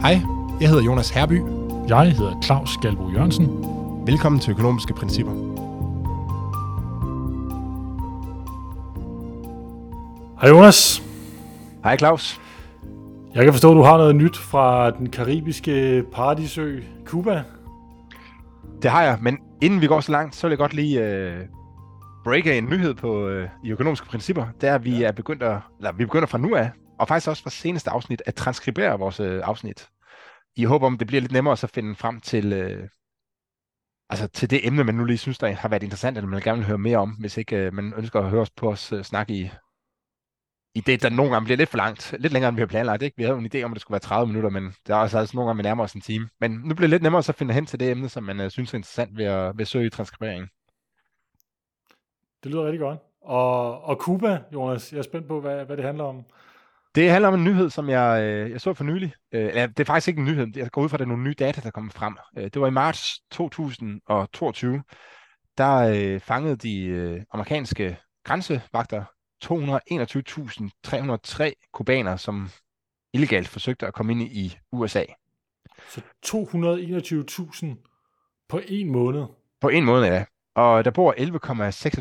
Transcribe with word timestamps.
Hej, 0.00 0.20
jeg 0.60 0.68
hedder 0.68 0.84
Jonas 0.84 1.10
Herby. 1.10 1.42
Jeg 1.88 2.12
hedder 2.12 2.40
Claus 2.42 2.76
Galbo 2.82 3.10
Jørgensen. 3.10 3.46
Velkommen 4.06 4.40
til 4.40 4.50
Økonomiske 4.50 4.94
Principper. 4.94 5.32
Hej 10.40 10.50
Jonas. 10.50 11.02
Hej 11.84 11.96
Claus. 11.96 12.40
Jeg 13.34 13.44
kan 13.44 13.52
forstå, 13.52 13.70
at 13.70 13.76
du 13.76 13.82
har 13.82 13.96
noget 13.96 14.16
nyt 14.16 14.36
fra 14.36 14.90
den 14.90 15.10
karibiske 15.10 16.04
paradisø 16.12 16.80
Cuba. 17.04 17.42
Det 18.82 18.90
har 18.90 19.02
jeg, 19.02 19.18
men 19.20 19.38
inden 19.62 19.80
vi 19.80 19.86
går 19.86 20.00
så 20.00 20.12
langt, 20.12 20.34
så 20.34 20.46
vil 20.46 20.50
jeg 20.50 20.58
godt 20.58 20.74
lige 20.74 21.04
øh, 21.04 21.40
breake 22.24 22.58
en 22.58 22.64
nyhed 22.64 22.94
på 22.94 23.28
øh, 23.28 23.48
i 23.64 23.70
økonomiske 23.70 24.06
principper. 24.06 24.46
Det 24.60 24.68
er, 24.68 24.74
at 24.74 24.84
vi 24.84 25.02
er 25.02 25.12
begyndt 25.12 25.42
at, 25.42 25.56
eller 25.78 25.92
vi 25.92 26.04
begynder 26.04 26.26
fra 26.26 26.38
nu 26.38 26.54
af, 26.54 26.70
og 26.98 27.08
faktisk 27.08 27.28
også 27.28 27.42
fra 27.42 27.50
seneste 27.50 27.90
afsnit, 27.90 28.22
at 28.26 28.34
transkribere 28.34 28.98
vores 28.98 29.20
øh, 29.20 29.40
afsnit. 29.44 29.88
I 30.56 30.64
håb 30.64 30.82
om, 30.82 30.98
det 30.98 31.06
bliver 31.06 31.20
lidt 31.20 31.32
nemmere 31.32 31.56
at 31.62 31.70
finde 31.70 31.94
frem 31.94 32.20
til, 32.20 32.52
øh, 32.52 32.88
altså 34.10 34.26
til 34.26 34.50
det 34.50 34.66
emne, 34.66 34.84
man 34.84 34.94
nu 34.94 35.04
lige 35.04 35.18
synes, 35.18 35.38
der 35.38 35.52
har 35.52 35.68
været 35.68 35.82
interessant, 35.82 36.16
eller 36.16 36.28
man 36.28 36.42
gerne 36.42 36.58
vil 36.58 36.66
høre 36.66 36.78
mere 36.78 36.98
om, 36.98 37.10
hvis 37.10 37.36
ikke 37.36 37.56
øh, 37.56 37.74
man 37.74 37.94
ønsker 37.96 38.20
at 38.20 38.30
høre 38.30 38.40
os 38.40 38.50
på 38.50 38.70
os 38.70 38.92
øh, 38.92 39.04
snakke 39.04 39.34
i, 39.34 39.50
i 40.74 40.80
det, 40.80 41.02
der 41.02 41.10
nogle 41.10 41.32
gange 41.32 41.44
bliver 41.44 41.56
lidt 41.56 41.68
for 41.68 41.76
langt, 41.76 42.14
lidt 42.18 42.32
længere 42.32 42.48
end 42.48 42.56
vi 42.56 42.62
har 42.62 42.66
planlagt. 42.66 43.02
Ikke? 43.02 43.16
Vi 43.16 43.22
havde 43.22 43.36
jo 43.36 43.40
en 43.40 43.50
idé 43.54 43.62
om, 43.62 43.72
at 43.72 43.74
det 43.74 43.82
skulle 43.82 43.94
være 43.94 44.00
30 44.00 44.26
minutter, 44.26 44.50
men 44.50 44.64
det 44.86 44.92
er 44.92 44.96
også 44.96 45.18
altså 45.18 45.36
nogle 45.36 45.48
gange, 45.48 45.56
vi 45.56 45.62
nærmer 45.62 45.84
os 45.84 45.92
en 45.92 46.00
time. 46.00 46.28
Men 46.40 46.50
nu 46.50 46.74
bliver 46.74 46.86
det 46.86 46.90
lidt 46.90 47.02
nemmere 47.02 47.22
så 47.22 47.32
finde 47.32 47.54
hen 47.54 47.66
til 47.66 47.80
det 47.80 47.90
emne, 47.90 48.08
som 48.08 48.22
man 48.22 48.40
øh, 48.40 48.50
synes 48.50 48.72
er 48.72 48.78
interessant 48.78 49.16
ved 49.16 49.24
at, 49.24 49.58
ved 49.58 49.62
at 49.62 49.68
søge 49.68 49.86
i 49.86 49.90
transkriberingen. 49.90 50.48
Det 52.42 52.50
lyder 52.50 52.64
rigtig 52.64 52.80
godt. 52.80 52.98
Og, 53.20 53.84
og 53.84 53.96
Cuba, 53.96 54.42
Jonas, 54.52 54.92
jeg 54.92 54.98
er 54.98 55.02
spændt 55.02 55.28
på, 55.28 55.40
hvad, 55.40 55.64
hvad 55.64 55.76
det 55.76 55.84
handler 55.84 56.04
om. 56.04 56.24
Det 56.96 57.10
handler 57.10 57.28
om 57.28 57.34
en 57.34 57.44
nyhed, 57.44 57.70
som 57.70 57.88
jeg, 57.88 58.22
øh, 58.22 58.50
jeg 58.50 58.60
så 58.60 58.74
for 58.74 58.84
nylig. 58.84 59.14
Øh, 59.32 59.54
det 59.54 59.80
er 59.80 59.84
faktisk 59.84 60.08
ikke 60.08 60.18
en 60.18 60.24
nyhed. 60.24 60.46
Jeg 60.56 60.70
går 60.70 60.82
ud 60.82 60.88
fra, 60.88 60.96
at 60.96 60.98
det 60.98 61.04
er 61.04 61.08
nogle 61.08 61.24
nye 61.24 61.34
data, 61.38 61.60
der 61.60 61.70
kommer 61.70 61.92
frem. 61.92 62.16
Øh, 62.38 62.44
det 62.44 62.60
var 62.60 62.66
i 62.66 62.70
marts 62.70 63.20
2022. 63.30 64.82
Der 65.58 65.76
øh, 65.76 66.20
fangede 66.20 66.56
de 66.56 66.84
øh, 66.84 67.22
amerikanske 67.32 67.98
grænsevagter 68.24 69.04
221.303 69.44 71.52
kubaner, 71.72 72.16
som 72.16 72.48
illegalt 73.12 73.48
forsøgte 73.48 73.86
at 73.86 73.94
komme 73.94 74.12
ind 74.12 74.22
i 74.22 74.58
USA. 74.72 75.04
Så 75.88 76.00
221.000 76.26 77.66
på 78.48 78.60
en 78.68 78.90
måned? 78.90 79.24
På 79.60 79.68
en 79.68 79.84
måned, 79.84 80.08
ja. 80.08 80.24
Og 80.54 80.84
der 80.84 80.90
bor 80.90 81.14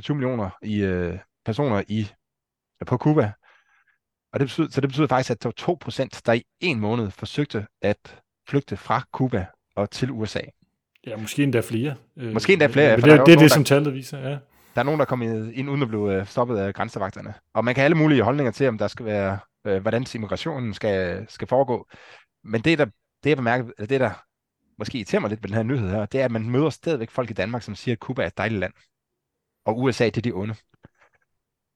11,26 0.10 0.14
millioner 0.14 0.50
i, 0.62 0.82
øh, 0.82 1.18
personer 1.46 1.84
i, 1.88 2.08
på 2.88 2.98
Cuba. 2.98 3.32
Og 4.36 4.40
det 4.40 4.48
betyder, 4.48 4.68
så 4.72 4.82
det 4.82 4.90
betyder 4.90 5.08
faktisk, 5.08 5.32
at 5.32 5.44
der 5.44 5.50
var 5.66 6.08
2%, 6.14 6.22
der 6.26 6.34
i 6.34 6.44
en 6.60 6.80
måned 6.80 7.12
forsøgte 7.12 7.68
at 7.82 8.22
flygte 8.50 8.78
fra 8.78 9.04
Cuba 9.14 9.46
og 9.76 9.90
til 9.92 10.12
USA. 10.12 10.40
Ja, 11.08 11.18
måske 11.18 11.44
endda 11.44 11.60
flere. 11.60 11.96
Øh, 12.18 12.34
måske 12.34 12.54
endda 12.54 12.68
flere. 12.68 12.90
Ja, 12.90 12.96
det, 12.96 13.04
det, 13.04 13.26
det 13.26 13.34
er 13.34 13.40
det, 13.40 13.52
som 13.52 13.64
tallet 13.64 13.94
viser, 13.94 14.20
ja. 14.20 14.38
Der 14.76 14.82
er 14.82 14.84
nogen, 14.84 15.00
der 15.00 15.06
kommer 15.06 15.52
ind 15.54 15.70
uden 15.70 15.82
at 15.82 15.88
blive 15.88 16.14
øh, 16.14 16.28
stoppet 16.28 16.58
af 16.58 16.74
grænsevagterne. 16.74 17.34
Og 17.54 17.66
man 17.66 17.76
kan 17.76 17.82
have 17.82 17.86
alle 17.86 17.98
mulige 17.98 18.24
holdninger 18.24 18.52
til, 18.52 18.68
om 18.68 18.78
der 18.78 18.88
skal 18.88 19.06
være, 19.06 19.40
øh, 19.68 19.82
hvordan 19.82 20.06
immigrationen 20.16 20.74
skal, 20.74 21.26
skal 21.30 21.48
foregå. 21.48 21.88
Men 22.44 22.62
det, 22.62 22.78
der, 22.78 22.86
det, 23.24 23.30
jeg 23.30 23.38
bemærker, 23.38 23.66
eller 23.78 23.88
det, 23.88 24.00
der 24.00 24.12
måske 24.80 24.98
irriterer 24.98 25.22
mig 25.22 25.30
lidt 25.30 25.44
ved 25.44 25.50
den 25.50 25.56
her 25.56 25.64
nyhed 25.64 25.90
her, 25.90 26.06
det 26.06 26.22
er, 26.22 26.26
at 26.26 26.32
man 26.32 26.50
møder 26.50 26.70
stadigvæk 26.70 27.10
folk 27.10 27.30
i 27.30 27.34
Danmark, 27.34 27.62
som 27.62 27.76
siger, 27.76 27.96
at 27.96 28.00
Cuba 28.00 28.24
er 28.24 28.28
et 28.28 28.38
dejligt 28.38 28.60
land. 28.60 28.74
Og 29.66 29.80
USA, 29.82 30.06
det 30.06 30.18
er 30.18 30.22
de 30.22 30.32
onde. 30.32 30.56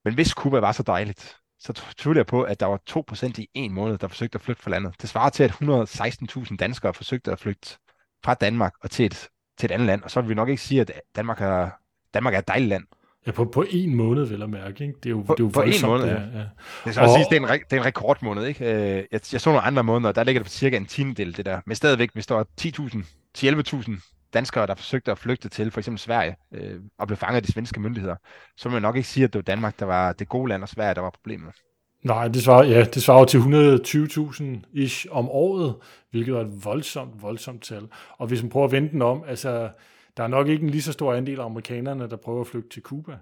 Men 0.06 0.14
hvis 0.14 0.30
Cuba 0.30 0.60
var 0.60 0.72
så 0.72 0.84
dejligt, 0.84 1.38
så 1.60 1.94
tvivler 1.98 2.20
jeg 2.20 2.26
på, 2.26 2.44
at 2.44 2.60
der 2.60 2.66
var 2.66 2.80
2% 2.90 3.34
i 3.38 3.50
en 3.54 3.74
måned, 3.74 3.98
der 3.98 4.08
forsøgte 4.08 4.36
at 4.36 4.42
flygte 4.42 4.64
fra 4.64 4.72
landet. 4.72 4.94
Det 5.02 5.10
svarer 5.10 5.30
til, 5.30 5.44
at 5.44 5.52
116.000 5.52 6.56
danskere 6.58 6.94
forsøgte 6.94 7.32
at 7.32 7.40
flygte 7.40 7.78
fra 8.24 8.34
Danmark 8.34 8.74
og 8.82 8.92
til 8.92 9.06
et, 9.06 9.28
til 9.58 9.66
et 9.66 9.72
andet 9.72 9.86
land. 9.88 10.04
Og 10.04 10.12
så 10.12 10.22
vil 10.22 10.30
vi 10.30 10.36
nok 10.36 10.50
ikke 10.50 10.62
sige, 10.62 10.82
at 10.82 10.92
Danmark 11.16 11.42
er, 11.42 11.70
Danmark 12.14 12.34
er 12.34 12.40
et 12.40 12.48
dejligt 12.48 12.70
land. 12.70 12.84
Ja, 13.28 13.32
på, 13.32 13.46
på 13.46 13.66
en 13.70 13.96
måned, 13.96 14.26
vil 14.26 14.40
jeg 14.40 14.50
mærke. 14.50 14.84
Ikke? 14.84 14.96
Det 15.04 15.06
er 15.06 15.10
jo, 15.10 15.22
på, 15.22 15.36
det 15.36 15.44
er 15.44 15.48
jo 15.48 15.50
på 15.50 15.62
en 15.62 15.74
måned, 15.86 16.06
ja. 16.06 16.14
ja. 16.14 16.46
Det, 16.86 16.98
er 16.98 17.02
og... 17.02 17.10
sige, 17.10 17.26
det, 17.30 17.38
er 17.38 17.54
en, 17.54 17.60
det 17.60 17.74
er 17.74 17.78
en 17.78 17.86
rekordmåned. 17.86 18.46
Ikke? 18.46 18.66
Øh, 18.66 19.04
jeg, 19.12 19.22
jeg 19.34 19.42
så 19.42 19.50
nogle 19.50 19.62
andre 19.62 19.84
måneder, 19.84 20.12
der 20.12 20.24
ligger 20.24 20.40
det 20.40 20.46
på 20.46 20.50
cirka 20.52 20.78
en 20.78 20.86
tiendel, 20.86 21.38
det 21.38 21.46
der. 21.46 21.62
Men 21.66 21.76
stadigvæk, 21.76 22.10
hvis 22.14 22.28
der 22.28 22.36
var 22.36 22.48
10.000 22.62 23.32
til 23.34 23.64
11.000 23.74 24.19
danskere, 24.34 24.68
der 24.68 24.76
forsøgte 24.76 25.12
at 25.12 25.18
flygte 25.18 25.50
til 25.50 25.72
for 25.72 25.80
eksempel 25.80 26.00
Sverige 26.00 26.36
øh, 26.52 26.80
og 26.98 27.08
blev 27.08 27.18
fanget 27.18 27.36
af 27.36 27.44
de 27.44 27.52
svenske 27.52 27.80
myndigheder, 27.80 28.16
så 28.58 28.70
vil 28.70 28.74
man 28.74 28.82
nok 28.82 28.96
ikke 28.96 29.08
sige, 29.08 29.24
at 29.24 29.34
det 29.34 29.40
var 29.40 29.44
Danmark, 29.44 29.80
der 29.80 29.86
var 29.86 30.14
det 30.14 30.30
gode 30.30 30.50
land, 30.50 30.64
og 30.64 30.70
Sverige, 30.70 30.96
der 30.96 31.02
var 31.02 31.10
problemet. 31.10 31.54
Nej, 32.04 32.28
det 32.28 32.44
svarer, 32.44 32.64
ja, 32.64 32.84
det 32.84 33.04
svarer 33.04 33.26
til 33.26 33.38
120.000 33.38 34.44
ish 34.74 35.08
om 35.12 35.30
året, 35.30 35.76
hvilket 36.12 36.36
er 36.36 36.42
et 36.42 36.66
voldsomt, 36.66 37.22
voldsomt 37.22 37.64
tal. 37.64 37.88
Og 38.18 38.28
hvis 38.28 38.42
man 38.42 38.50
prøver 38.50 38.66
at 38.66 38.72
vende 38.72 38.90
den 38.90 39.02
om, 39.02 39.24
altså, 39.28 39.70
der 40.18 40.24
er 40.24 40.28
nok 40.28 40.48
ikke 40.48 40.64
en 40.64 40.70
lige 40.70 40.82
så 40.82 40.92
stor 40.92 41.14
andel 41.14 41.40
af 41.40 41.46
amerikanerne, 41.46 42.10
der 42.10 42.16
prøver 42.16 42.42
at 42.42 42.48
flygte 42.48 42.70
til 42.70 42.82
Cuba. 42.82 43.18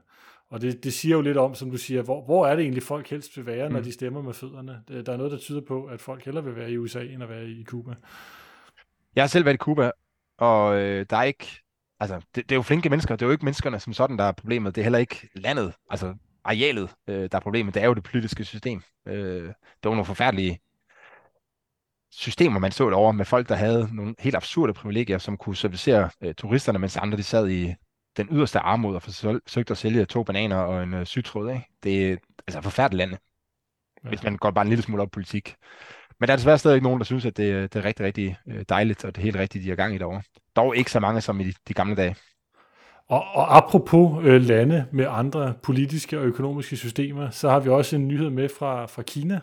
Og 0.49 0.61
det, 0.61 0.83
det 0.83 0.93
siger 0.93 1.15
jo 1.15 1.21
lidt 1.21 1.37
om, 1.37 1.55
som 1.55 1.71
du 1.71 1.77
siger, 1.77 2.01
hvor, 2.01 2.25
hvor 2.25 2.47
er 2.47 2.55
det 2.55 2.63
egentlig 2.63 2.83
folk 2.83 3.09
helst 3.09 3.37
vil 3.37 3.45
være, 3.45 3.69
når 3.69 3.79
mm. 3.79 3.85
de 3.85 3.91
stemmer 3.91 4.21
med 4.21 4.33
fødderne? 4.33 5.03
Der 5.05 5.13
er 5.13 5.17
noget, 5.17 5.31
der 5.31 5.37
tyder 5.37 5.61
på, 5.61 5.85
at 5.85 6.01
folk 6.01 6.25
hellere 6.25 6.43
vil 6.43 6.55
være 6.55 6.71
i 6.71 6.77
USA, 6.77 7.03
end 7.03 7.23
at 7.23 7.29
være 7.29 7.45
i 7.45 7.63
Cuba. 7.63 7.93
Jeg 9.15 9.23
har 9.23 9.27
selv 9.27 9.45
været 9.45 9.55
i 9.55 9.57
Cuba, 9.57 9.91
og 10.37 10.79
øh, 10.79 11.05
der 11.09 11.17
er 11.17 11.23
ikke, 11.23 11.61
altså, 11.99 12.15
det, 12.15 12.49
det 12.49 12.51
er 12.51 12.55
jo 12.55 12.61
flinke 12.61 12.89
mennesker, 12.89 13.15
det 13.15 13.21
er 13.21 13.25
jo 13.27 13.31
ikke 13.31 13.45
menneskerne 13.45 13.79
som 13.79 13.93
sådan, 13.93 14.17
der 14.17 14.23
er 14.23 14.31
problemet, 14.31 14.75
det 14.75 14.81
er 14.81 14.85
heller 14.85 14.99
ikke 14.99 15.29
landet, 15.35 15.73
altså 15.89 16.15
arealet, 16.43 16.89
øh, 17.07 17.29
der 17.31 17.37
er 17.37 17.39
problemet, 17.39 17.73
det 17.73 17.81
er 17.81 17.87
jo 17.87 17.93
det 17.93 18.03
politiske 18.03 18.45
system. 18.45 18.81
Øh, 19.07 19.43
det 19.47 19.83
var 19.83 19.89
nogle 19.89 20.05
forfærdelige 20.05 20.59
systemer, 22.11 22.59
man 22.59 22.71
så 22.71 22.89
over 22.89 23.11
med 23.11 23.25
folk, 23.25 23.49
der 23.49 23.55
havde 23.55 23.95
nogle 23.95 24.15
helt 24.19 24.35
absurde 24.35 24.73
privilegier, 24.73 25.17
som 25.17 25.37
kunne 25.37 25.55
servicere 25.55 26.09
øh, 26.21 26.33
turisterne, 26.33 26.79
mens 26.79 26.97
andre 26.97 27.17
de 27.17 27.23
sad 27.23 27.49
i 27.49 27.73
den 28.17 28.27
yderste 28.31 28.59
armod 28.59 28.95
og 28.95 29.01
forsøgte 29.01 29.71
at 29.71 29.77
sælge 29.77 30.05
to 30.05 30.23
bananer 30.23 30.57
og 30.57 30.83
en 30.83 30.93
øh, 30.93 31.05
sygtråd. 31.05 31.49
Ikke? 31.49 31.67
Det 31.83 32.11
er 32.11 32.17
altså 32.47 32.61
forfærdeligt 32.61 32.97
land, 32.97 33.11
ja. 34.03 34.09
hvis 34.09 34.23
man 34.23 34.37
går 34.37 34.51
bare 34.51 34.61
en 34.61 34.69
lille 34.69 34.83
smule 34.83 35.01
op 35.01 35.11
politik. 35.11 35.55
Men 36.19 36.27
der 36.27 36.33
er 36.33 36.37
desværre 36.37 36.57
stadig 36.57 36.81
nogen, 36.81 36.99
der 36.99 37.05
synes, 37.05 37.25
at 37.25 37.37
det, 37.37 37.73
det 37.73 37.79
er 37.79 37.85
rigtig, 37.85 38.05
rigtig 38.05 38.37
øh, 38.47 38.65
dejligt, 38.69 39.05
og 39.05 39.15
det 39.15 39.21
er 39.21 39.23
helt 39.23 39.35
rigtigt, 39.35 39.63
de 39.63 39.71
er 39.71 39.75
gang 39.75 39.95
i 39.95 39.97
derovre. 39.97 40.21
Dog 40.55 40.77
ikke 40.77 40.91
så 40.91 40.99
mange 40.99 41.21
som 41.21 41.39
i 41.39 41.43
de, 41.43 41.53
de 41.67 41.73
gamle 41.73 41.95
dage. 41.95 42.15
Og, 43.09 43.23
og 43.33 43.57
apropos 43.57 44.25
øh, 44.25 44.41
lande 44.41 44.85
med 44.91 45.05
andre 45.09 45.53
politiske 45.63 46.19
og 46.19 46.25
økonomiske 46.25 46.77
systemer, 46.77 47.29
så 47.29 47.49
har 47.49 47.59
vi 47.59 47.69
også 47.69 47.95
en 47.95 48.07
nyhed 48.07 48.29
med 48.29 48.49
fra, 48.49 48.85
fra 48.85 49.01
Kina. 49.01 49.39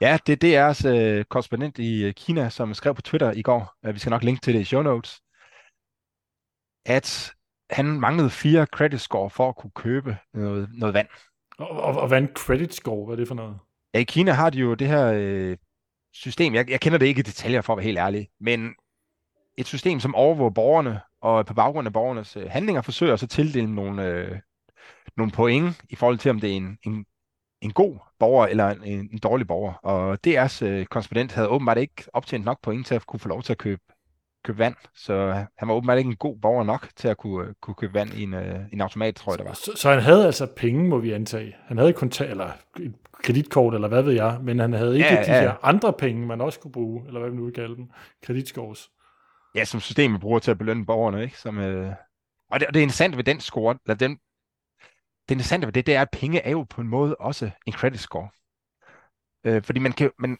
Ja, 0.00 0.18
det, 0.26 0.42
det 0.42 0.56
er 0.56 0.72
DR's 0.72 0.88
øh, 0.88 1.24
korrespondent 1.24 1.78
i 1.78 2.04
øh, 2.04 2.14
Kina, 2.14 2.48
som 2.48 2.74
skrev 2.74 2.94
på 2.94 3.02
Twitter 3.02 3.32
i 3.32 3.42
går, 3.42 3.74
øh, 3.86 3.94
vi 3.94 3.98
skal 3.98 4.10
nok 4.10 4.22
linke 4.22 4.40
til 4.40 4.54
det 4.54 4.60
i 4.60 4.64
show 4.64 4.82
notes, 4.82 5.20
at 6.86 7.32
han 7.70 8.00
manglede 8.00 8.30
fire 8.30 8.66
credit 8.66 9.00
score 9.00 9.30
for 9.30 9.48
at 9.48 9.56
kunne 9.56 9.70
købe 9.74 10.16
noget, 10.34 10.68
noget 10.72 10.94
vand. 10.94 11.08
Og, 11.58 11.70
og, 11.70 12.00
og 12.00 12.08
hvad 12.08 12.18
er 12.18 12.22
en 12.22 12.34
credit 12.36 12.74
score? 12.74 13.06
Hvad 13.06 13.14
er 13.14 13.16
det 13.16 13.28
for 13.28 13.34
noget? 13.34 13.58
Ja, 13.94 13.98
i 13.98 14.02
Kina 14.02 14.32
har 14.32 14.50
de 14.50 14.58
jo 14.58 14.74
det 14.74 14.88
her 14.88 15.12
øh, 15.14 15.56
system, 16.12 16.54
jeg, 16.54 16.70
jeg 16.70 16.80
kender 16.80 16.98
det 16.98 17.06
ikke 17.06 17.18
i 17.18 17.22
detaljer 17.22 17.60
for 17.60 17.72
at 17.72 17.76
være 17.76 17.84
helt 17.84 17.98
ærlig, 17.98 18.28
men 18.40 18.74
et 19.56 19.66
system, 19.66 20.00
som 20.00 20.14
overvåger 20.14 20.50
borgerne, 20.50 21.00
og 21.20 21.46
på 21.46 21.54
baggrund 21.54 21.86
af 21.86 21.92
borgernes 21.92 22.36
øh, 22.36 22.50
handlinger 22.50 22.82
forsøger 22.82 23.16
så 23.16 23.26
at 23.26 23.30
tildele 23.30 23.74
nogle, 23.74 24.06
øh, 24.06 24.38
nogle 25.16 25.32
point 25.32 25.80
i 25.90 25.96
forhold 25.96 26.18
til, 26.18 26.30
om 26.30 26.40
det 26.40 26.52
er 26.52 26.56
en, 26.56 26.78
en, 26.82 27.06
en 27.60 27.72
god 27.72 27.96
borger 28.18 28.46
eller 28.46 28.68
en, 28.68 29.08
en 29.12 29.18
dårlig 29.18 29.46
borger. 29.46 29.72
Og 29.72 30.18
DR's 30.26 30.64
øh, 30.64 30.86
korrespondent 30.86 31.32
havde 31.32 31.48
åbenbart 31.48 31.78
ikke 31.78 32.04
optjent 32.12 32.44
nok 32.44 32.62
point 32.62 32.86
til 32.86 32.94
at 32.94 33.06
kunne 33.06 33.20
få 33.20 33.28
lov 33.28 33.42
til 33.42 33.52
at 33.52 33.58
købe, 33.58 33.82
købe 34.44 34.58
vand, 34.58 34.74
så 34.94 35.44
han 35.58 35.68
var 35.68 35.74
åbenbart 35.74 35.98
ikke 35.98 36.08
en 36.08 36.16
god 36.16 36.36
borger 36.36 36.64
nok 36.64 36.88
til 36.96 37.08
at 37.08 37.16
kunne, 37.16 37.48
øh, 37.48 37.54
kunne 37.60 37.74
købe 37.74 37.94
vand 37.94 38.14
i 38.14 38.22
en, 38.22 38.34
øh, 38.34 38.60
en 38.72 38.80
automat, 38.80 39.14
tror 39.14 39.32
jeg 39.32 39.38
det 39.38 39.46
var. 39.46 39.52
Så, 39.52 39.72
så 39.76 39.90
han 39.90 40.00
havde 40.00 40.26
altså 40.26 40.46
penge, 40.56 40.88
må 40.88 40.98
vi 40.98 41.12
antage. 41.12 41.56
Han 41.66 41.78
havde 41.78 41.92
kontant, 41.92 42.30
eller 42.30 42.50
et 42.80 42.94
kreditkort, 43.22 43.74
eller 43.74 43.88
hvad 43.88 44.02
ved 44.02 44.12
jeg, 44.12 44.38
men 44.42 44.58
han 44.58 44.72
havde 44.72 44.96
ikke 44.96 45.08
ja, 45.08 45.24
de 45.24 45.32
ja. 45.32 45.40
her 45.40 45.54
andre 45.62 45.92
penge, 45.92 46.26
man 46.26 46.40
også 46.40 46.60
kunne 46.60 46.72
bruge, 46.72 47.06
eller 47.06 47.20
hvad 47.20 47.30
vi 47.30 47.36
nu 47.36 47.44
vil 47.44 47.54
kalde 47.54 47.76
dem, 47.76 47.90
kreditscores. 48.22 48.90
Ja, 49.54 49.64
som 49.64 49.80
systemet 49.80 50.20
bruger 50.20 50.38
til 50.38 50.50
at 50.50 50.58
belønne 50.58 50.86
borgerne, 50.86 51.22
ikke? 51.22 51.38
Som, 51.38 51.58
øh... 51.58 51.92
og, 52.50 52.60
det, 52.60 52.68
og 52.68 52.74
det 52.74 52.80
er 52.80 52.82
interessant 52.82 53.16
ved 53.16 53.24
den 53.24 53.40
score, 53.40 53.78
eller 53.84 53.94
den, 53.94 54.18
det 55.28 55.34
interessante 55.34 55.66
ved 55.66 55.72
det, 55.72 55.86
det 55.86 55.94
er, 55.94 56.02
at 56.02 56.10
penge 56.12 56.40
er 56.40 56.50
jo 56.50 56.62
på 56.62 56.80
en 56.80 56.88
måde 56.88 57.16
også 57.16 57.50
en 57.66 57.72
credit 57.72 58.00
score. 58.00 58.28
Øh, 59.46 59.62
fordi 59.62 59.78
man 59.78 59.92
kan, 59.92 60.10
man, 60.18 60.38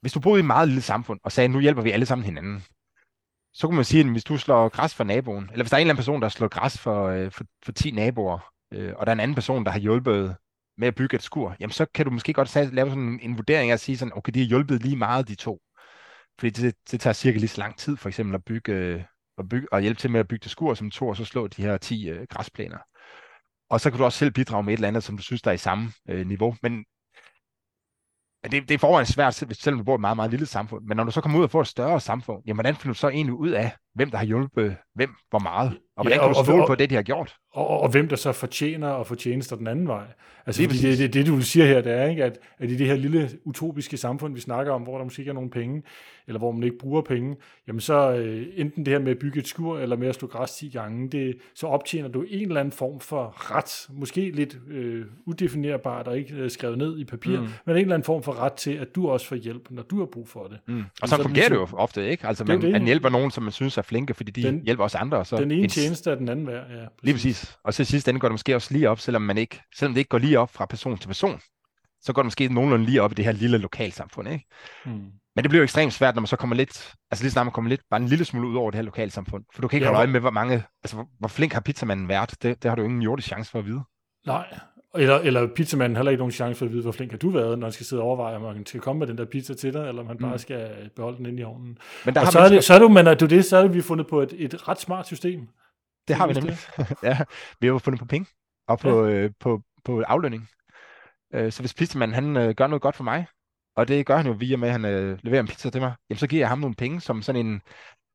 hvis 0.00 0.12
du 0.12 0.20
boede 0.20 0.38
i 0.38 0.40
et 0.40 0.46
meget 0.46 0.68
lille 0.68 0.82
samfund, 0.82 1.20
og 1.24 1.32
sagde, 1.32 1.48
nu 1.48 1.60
hjælper 1.60 1.82
vi 1.82 1.90
alle 1.90 2.06
sammen 2.06 2.24
hinanden, 2.24 2.64
så 3.52 3.66
kunne 3.66 3.76
man 3.76 3.84
sige, 3.84 4.00
at 4.00 4.10
hvis 4.10 4.24
du 4.24 4.38
slår 4.38 4.68
græs 4.68 4.94
for 4.94 5.04
naboen, 5.04 5.44
eller 5.44 5.62
hvis 5.64 5.70
der 5.70 5.76
er 5.76 5.78
en 5.78 5.86
eller 5.86 5.92
anden 5.92 6.02
person, 6.02 6.22
der 6.22 6.28
slår 6.28 6.48
græs 6.48 6.78
for, 6.78 7.06
øh, 7.06 7.30
for, 7.30 7.44
for 7.64 7.72
10 7.72 7.90
naboer, 7.90 8.52
øh, 8.72 8.92
og 8.96 9.06
der 9.06 9.10
er 9.10 9.14
en 9.14 9.20
anden 9.20 9.34
person, 9.34 9.64
der 9.64 9.70
har 9.70 9.78
hjulpet 9.78 10.36
med 10.78 10.88
at 10.88 10.94
bygge 10.94 11.14
et 11.14 11.22
skur, 11.22 11.56
jamen 11.60 11.72
så 11.72 11.86
kan 11.94 12.04
du 12.04 12.10
måske 12.10 12.32
godt 12.32 12.54
lave 12.72 12.88
sådan 12.88 13.02
en, 13.02 13.20
en 13.22 13.36
vurdering 13.36 13.70
og 13.70 13.74
at 13.74 13.80
sige 13.80 13.98
sådan, 13.98 14.12
okay, 14.16 14.32
de 14.32 14.38
har 14.38 14.46
hjulpet 14.46 14.82
lige 14.82 14.96
meget, 14.96 15.28
de 15.28 15.34
to. 15.34 15.60
Fordi 16.38 16.50
det, 16.50 16.74
det 16.90 17.00
tager 17.00 17.14
cirka 17.14 17.38
lige 17.38 17.48
så 17.48 17.60
lang 17.60 17.78
tid, 17.78 17.96
for 17.96 18.08
eksempel 18.08 18.34
at 18.34 18.44
bygge, 18.44 19.06
at 19.38 19.48
bygge 19.48 19.72
og 19.72 19.80
hjælpe 19.80 20.00
til 20.00 20.10
med 20.10 20.20
at 20.20 20.28
bygge 20.28 20.42
det 20.42 20.50
skur 20.50 20.74
som 20.74 20.90
to, 20.90 21.08
og 21.08 21.16
så 21.16 21.24
slå 21.24 21.46
de 21.46 21.62
her 21.62 21.76
10 21.76 22.08
øh, 22.08 22.26
græsplæner. 22.30 22.78
Og 23.70 23.80
så 23.80 23.90
kan 23.90 23.98
du 23.98 24.04
også 24.04 24.18
selv 24.18 24.30
bidrage 24.30 24.62
med 24.62 24.72
et 24.72 24.76
eller 24.76 24.88
andet, 24.88 25.04
som 25.04 25.16
du 25.16 25.22
synes, 25.22 25.42
der 25.42 25.50
er 25.50 25.54
i 25.54 25.58
samme 25.58 25.92
øh, 26.08 26.26
niveau. 26.26 26.56
Men 26.62 26.84
det, 28.44 28.68
det 28.68 28.70
er 28.70 28.78
forvejen 28.78 29.06
svært, 29.06 29.34
selvom 29.34 29.78
du 29.78 29.84
bor 29.84 29.92
i 29.92 29.94
et 29.94 30.00
meget, 30.00 30.16
meget 30.16 30.30
lille 30.30 30.46
samfund. 30.46 30.84
Men 30.84 30.96
når 30.96 31.04
du 31.04 31.10
så 31.10 31.20
kommer 31.20 31.38
ud 31.38 31.44
og 31.44 31.50
får 31.50 31.60
et 31.60 31.66
større 31.66 32.00
samfund, 32.00 32.42
jamen 32.46 32.56
hvordan 32.56 32.76
finder 32.76 32.92
du 32.92 32.98
så 32.98 33.08
egentlig 33.08 33.34
ud 33.34 33.50
af, 33.50 33.72
hvem 33.98 34.10
der 34.10 34.18
har 34.18 34.24
hjulpet 34.24 34.76
hvem, 34.94 35.10
hvor 35.30 35.38
meget? 35.38 35.72
Og 35.96 36.04
hvordan 36.04 36.18
Ja, 36.18 36.22
kan 36.22 36.28
og- 36.28 36.34
du 36.34 36.44
stole 36.44 36.62
og- 36.62 36.66
på 36.68 36.74
det, 36.74 36.90
de 36.90 36.94
har 36.94 37.02
gjort? 37.02 37.34
Og, 37.52 37.66
og, 37.68 37.80
og 37.80 37.88
hvem 37.90 38.08
der 38.08 38.16
så 38.16 38.32
fortjener 38.32 38.88
og 38.88 39.06
fortjenester 39.06 39.56
den 39.56 39.66
anden 39.66 39.88
vej. 39.88 40.04
Altså, 40.46 40.62
det, 40.62 40.70
præcis. 40.70 40.98
det, 40.98 41.14
det, 41.14 41.26
du 41.26 41.40
siger 41.42 41.66
her, 41.66 41.80
det 41.80 41.92
er, 41.92 42.06
ikke, 42.08 42.24
at, 42.24 42.38
at 42.58 42.70
i 42.70 42.76
det 42.76 42.86
her 42.86 42.96
lille 42.96 43.30
utopiske 43.44 43.96
samfund, 43.96 44.34
vi 44.34 44.40
snakker 44.40 44.72
om, 44.72 44.82
hvor 44.82 44.96
der 44.96 45.04
måske 45.04 45.20
ikke 45.22 45.30
er 45.30 45.34
nogen 45.34 45.50
penge, 45.50 45.82
eller 46.28 46.38
hvor 46.38 46.52
man 46.52 46.62
ikke 46.62 46.78
bruger 46.78 47.02
penge, 47.02 47.36
jamen 47.68 47.80
så 47.80 48.10
øh, 48.12 48.46
enten 48.56 48.84
det 48.86 48.92
her 48.92 49.00
med 49.00 49.10
at 49.10 49.18
bygge 49.18 49.38
et 49.40 49.46
skur, 49.48 49.78
eller 49.78 49.96
med 49.96 50.08
at 50.08 50.14
slå 50.14 50.28
græs 50.28 50.50
10 50.50 50.68
gange, 50.68 51.08
det, 51.10 51.36
så 51.54 51.66
optjener 51.66 52.08
du 52.08 52.22
en 52.28 52.48
eller 52.48 52.60
anden 52.60 52.72
form 52.72 53.00
for 53.00 53.34
ret, 53.56 53.86
måske 53.98 54.30
lidt 54.30 54.56
øh, 54.70 55.04
udefinerbart 55.26 56.08
og 56.08 56.18
ikke 56.18 56.34
øh, 56.34 56.50
skrevet 56.50 56.78
ned 56.78 56.98
i 56.98 57.04
papir, 57.04 57.40
mm. 57.40 57.46
Men 57.66 57.76
en 57.76 57.80
eller 57.82 57.94
anden 57.94 58.04
form 58.04 58.22
for 58.22 58.40
ret 58.42 58.52
til, 58.52 58.70
at 58.72 58.94
du 58.94 59.08
også 59.08 59.26
får 59.26 59.36
hjælp, 59.36 59.70
når 59.70 59.82
du 59.82 59.98
har 59.98 60.06
brug 60.06 60.28
for 60.28 60.44
det. 60.46 60.58
Mm. 60.66 60.78
Og 60.78 60.84
så 61.00 61.06
så 61.08 61.14
er 61.14 61.16
det 61.16 61.24
fungerer 61.26 61.48
det 61.48 61.54
jo 61.54 61.60
ligesom- 61.60 61.78
ofte, 61.78 62.08
ikke? 62.10 62.26
Altså, 62.26 62.44
Det 62.44 62.48
man, 62.48 62.62
det. 62.62 62.72
man 62.72 62.84
hjælper 62.84 63.08
nogen, 63.08 63.30
som 63.30 63.42
man 63.42 63.52
synes 63.52 63.78
er 63.78 63.82
flinke, 63.88 64.14
fordi 64.14 64.30
de 64.30 64.42
Den- 64.42 64.62
hjælper 64.64 64.84
også 64.84 64.98
andre. 64.98 65.18
og 65.18 65.26
Så 65.26 65.36
Den 65.36 65.50
ene 65.50 65.62
en- 65.62 65.68
tjeneste 65.70 66.10
er 66.10 66.14
den 66.14 66.28
anden 66.28 66.46
værd. 66.46 66.70
Ja, 66.70 66.86
Lige 67.02 67.14
præcis. 67.14 67.58
Og 67.64 67.74
så 67.74 67.84
sidst 67.84 68.08
ende 68.08 68.20
går 68.20 68.28
det 68.28 68.32
måske 68.32 68.54
også 68.54 68.74
lige 68.74 68.90
op, 68.90 69.00
selvom, 69.00 69.22
man 69.22 69.38
ikke, 69.38 69.60
selvom 69.76 69.94
det 69.94 69.98
ikke 70.00 70.08
går 70.08 70.18
lige 70.18 70.38
op 70.38 70.50
fra 70.54 70.66
person 70.66 70.98
til 70.98 71.06
person, 71.06 71.40
så 72.02 72.12
går 72.12 72.22
det 72.22 72.26
måske 72.26 72.48
nogenlunde 72.48 72.84
lige 72.86 73.02
op 73.02 73.12
i 73.12 73.14
det 73.14 73.24
her 73.24 73.32
lille 73.32 73.58
lokalsamfund, 73.58 74.28
ikke? 74.28 74.46
Hmm. 74.84 74.92
Men 75.36 75.42
det 75.44 75.48
bliver 75.50 75.60
jo 75.60 75.64
ekstremt 75.64 75.92
svært, 75.92 76.14
når 76.14 76.20
man 76.20 76.26
så 76.26 76.36
kommer 76.36 76.56
lidt, 76.56 76.92
altså 77.10 77.24
lige 77.24 77.30
snart 77.32 77.46
man 77.46 77.52
kommer 77.52 77.68
lidt, 77.68 77.80
bare 77.90 78.00
en 78.00 78.08
lille 78.08 78.24
smule 78.24 78.48
ud 78.48 78.56
over 78.56 78.70
det 78.70 78.78
her 78.78 78.82
lokalsamfund. 78.82 79.44
For 79.54 79.62
du 79.62 79.68
kan 79.68 79.76
ikke 79.76 79.84
Ja, 79.84 79.90
holde 79.92 79.98
øje 79.98 80.12
med, 80.12 80.20
hvor 80.20 80.30
mange, 80.30 80.62
altså 80.84 80.96
hvor, 80.96 81.06
hvor 81.18 81.28
flink 81.28 81.52
har 81.52 81.60
pizzamanden 81.60 82.08
været. 82.08 82.30
Det, 82.42 82.62
det 82.62 82.68
har 82.68 82.76
du 82.76 82.82
ingen 82.82 83.02
jordisk 83.02 83.28
chance 83.28 83.50
for 83.50 83.58
at 83.58 83.64
vide. 83.66 83.80
Nej, 84.26 84.58
eller, 84.94 85.18
eller 85.18 85.48
pizzamanden 85.54 85.96
har 85.96 86.00
heller 86.00 86.10
ikke 86.10 86.20
nogen 86.20 86.32
chance 86.32 86.58
for 86.58 86.66
at 86.66 86.72
vide, 86.72 86.82
hvor 86.82 86.92
flink 86.92 87.10
har 87.10 87.18
du 87.18 87.30
været, 87.30 87.58
når 87.58 87.66
han 87.66 87.72
skal 87.72 87.86
sidde 87.86 88.02
og 88.02 88.06
overveje, 88.08 88.36
om 88.36 88.42
han 88.56 88.66
skal 88.66 88.80
komme 88.80 88.98
med 88.98 89.06
den 89.06 89.18
der 89.18 89.24
pizza 89.24 89.54
til 89.54 89.72
dig, 89.72 89.88
eller 89.88 90.02
om 90.02 90.08
han 90.08 90.18
bare 90.18 90.32
Mm. 90.32 90.38
skal 90.38 90.90
beholde 90.96 91.16
den 91.18 91.26
inde 91.26 91.40
i 91.40 91.44
ovnen. 91.44 91.78
Men 92.04 92.14
der 92.14 92.20
Og 92.20 92.26
har 92.26 92.30
så 92.32 92.38
vi, 92.38 92.44
er, 92.44 92.48
det, 92.48 92.64
så 92.64 92.74
er 92.74 92.78
det 92.78 92.90
men 92.90 93.06
er 93.06 93.14
det, 93.14 93.30
det, 93.30 93.44
så 93.44 93.56
er 93.56 93.62
det, 93.62 93.74
vi 93.74 93.80
fundet 93.82 94.06
på 94.06 94.20
et, 94.22 94.32
et 94.38 94.68
ret 94.68 94.80
smart 94.80 95.06
system. 95.06 95.48
det 96.08 96.16
har 96.16 96.26
vi 96.26 96.32
nemlig. 96.34 96.56
ja, 97.02 97.18
vi 97.60 97.66
har 97.66 97.78
fundet 97.78 97.98
på 98.00 98.06
penge 98.06 98.26
og 98.68 98.78
på, 98.78 99.04
ja. 99.06 99.12
øh, 99.12 99.30
på, 99.40 99.62
på 99.84 100.00
aflønning. 100.00 100.48
Øh, 101.34 101.52
så 101.52 101.62
hvis 101.62 101.74
pizzamanden 101.74 102.14
han 102.14 102.36
øh, 102.36 102.54
gør 102.54 102.66
noget 102.66 102.82
godt 102.82 102.96
for 102.96 103.04
mig, 103.04 103.26
og 103.76 103.88
det 103.88 104.06
gør 104.06 104.16
han 104.16 104.26
jo 104.26 104.32
via 104.32 104.56
med, 104.56 104.68
at 104.68 104.72
han 104.72 104.84
øh, 104.84 105.18
leverer 105.22 105.40
en 105.40 105.46
pizza 105.46 105.70
til 105.70 105.80
mig, 105.80 105.94
jamen 106.10 106.18
så 106.18 106.26
giver 106.26 106.40
jeg 106.42 106.48
ham 106.48 106.58
nogle 106.58 106.74
penge 106.76 107.00
som 107.00 107.22
sådan 107.22 107.46
en, 107.46 107.60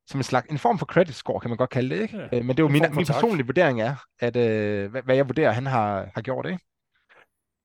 som 0.08 0.20
en 0.20 0.24
slags, 0.24 0.48
en 0.50 0.58
form 0.58 0.80
for 0.80 0.86
credit 0.86 1.16
score, 1.16 1.40
kan 1.40 1.50
man 1.50 1.58
godt 1.58 1.70
kalde 1.70 1.96
det, 1.96 2.02
ikke? 2.02 2.18
Ja, 2.18 2.24
øh, 2.24 2.46
men 2.46 2.50
det 2.50 2.60
er 2.60 2.64
jo 2.64 2.70
min, 2.70 2.86
min 2.96 3.06
personlige 3.06 3.48
vurdering 3.48 3.82
er, 3.82 3.96
at 4.20 4.36
øh, 4.36 4.92
hvad, 4.92 5.02
hvad 5.02 5.16
jeg 5.16 5.30
vurderer, 5.30 5.52
han 5.52 5.66
har, 5.66 6.12
har 6.14 6.22
gjort, 6.22 6.46
ikke? 6.46 6.60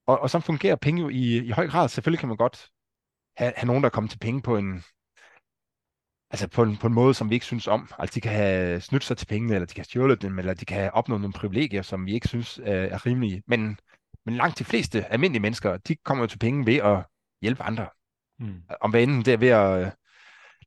Og, 0.06 0.20
og 0.20 0.30
så 0.30 0.40
fungerer 0.40 0.76
penge 0.76 1.02
jo 1.02 1.08
i, 1.08 1.36
i 1.36 1.50
høj 1.50 1.68
grad. 1.68 1.88
Selvfølgelig 1.88 2.18
kan 2.18 2.28
man 2.28 2.36
godt 2.36 2.68
have, 3.36 3.52
have 3.56 3.66
nogen, 3.66 3.82
der 3.82 3.88
kommer 3.88 4.10
til 4.10 4.18
penge 4.18 4.42
på 4.42 4.56
en, 4.56 4.82
altså 6.30 6.48
på 6.48 6.62
en, 6.62 6.76
på 6.76 6.86
en 6.86 6.92
måde, 6.92 7.14
som 7.14 7.30
vi 7.30 7.34
ikke 7.34 7.46
synes 7.46 7.66
om. 7.66 7.88
Altså 7.98 8.14
de 8.14 8.20
kan 8.20 8.32
have 8.32 8.80
snydt 8.80 9.04
sig 9.04 9.16
til 9.16 9.26
pengene, 9.26 9.54
eller 9.54 9.66
de 9.66 9.74
kan 9.74 9.80
have 9.80 9.84
stjålet 9.84 10.22
dem, 10.22 10.38
eller 10.38 10.54
de 10.54 10.64
kan 10.64 10.76
have 10.76 10.94
opnået 10.94 11.20
nogle 11.20 11.32
privilegier, 11.32 11.82
som 11.82 12.06
vi 12.06 12.12
ikke 12.12 12.28
synes 12.28 12.60
er, 12.64 12.74
er 12.74 13.06
rimelige. 13.06 13.42
Men, 13.46 13.78
men 14.26 14.34
langt 14.34 14.58
de 14.58 14.64
fleste 14.64 15.12
almindelige 15.12 15.42
mennesker, 15.42 15.76
de 15.76 15.96
kommer 15.96 16.24
jo 16.24 16.28
til 16.28 16.38
penge 16.38 16.66
ved 16.66 16.76
at 16.76 17.04
hjælpe 17.42 17.62
andre. 17.62 17.88
Mm. 18.38 18.62
Om 18.80 18.90
hvad 18.90 19.02
enten 19.02 19.24
det 19.24 19.32
er 19.32 19.36
ved 19.36 19.48
at 19.48 19.86
øh, 19.86 19.92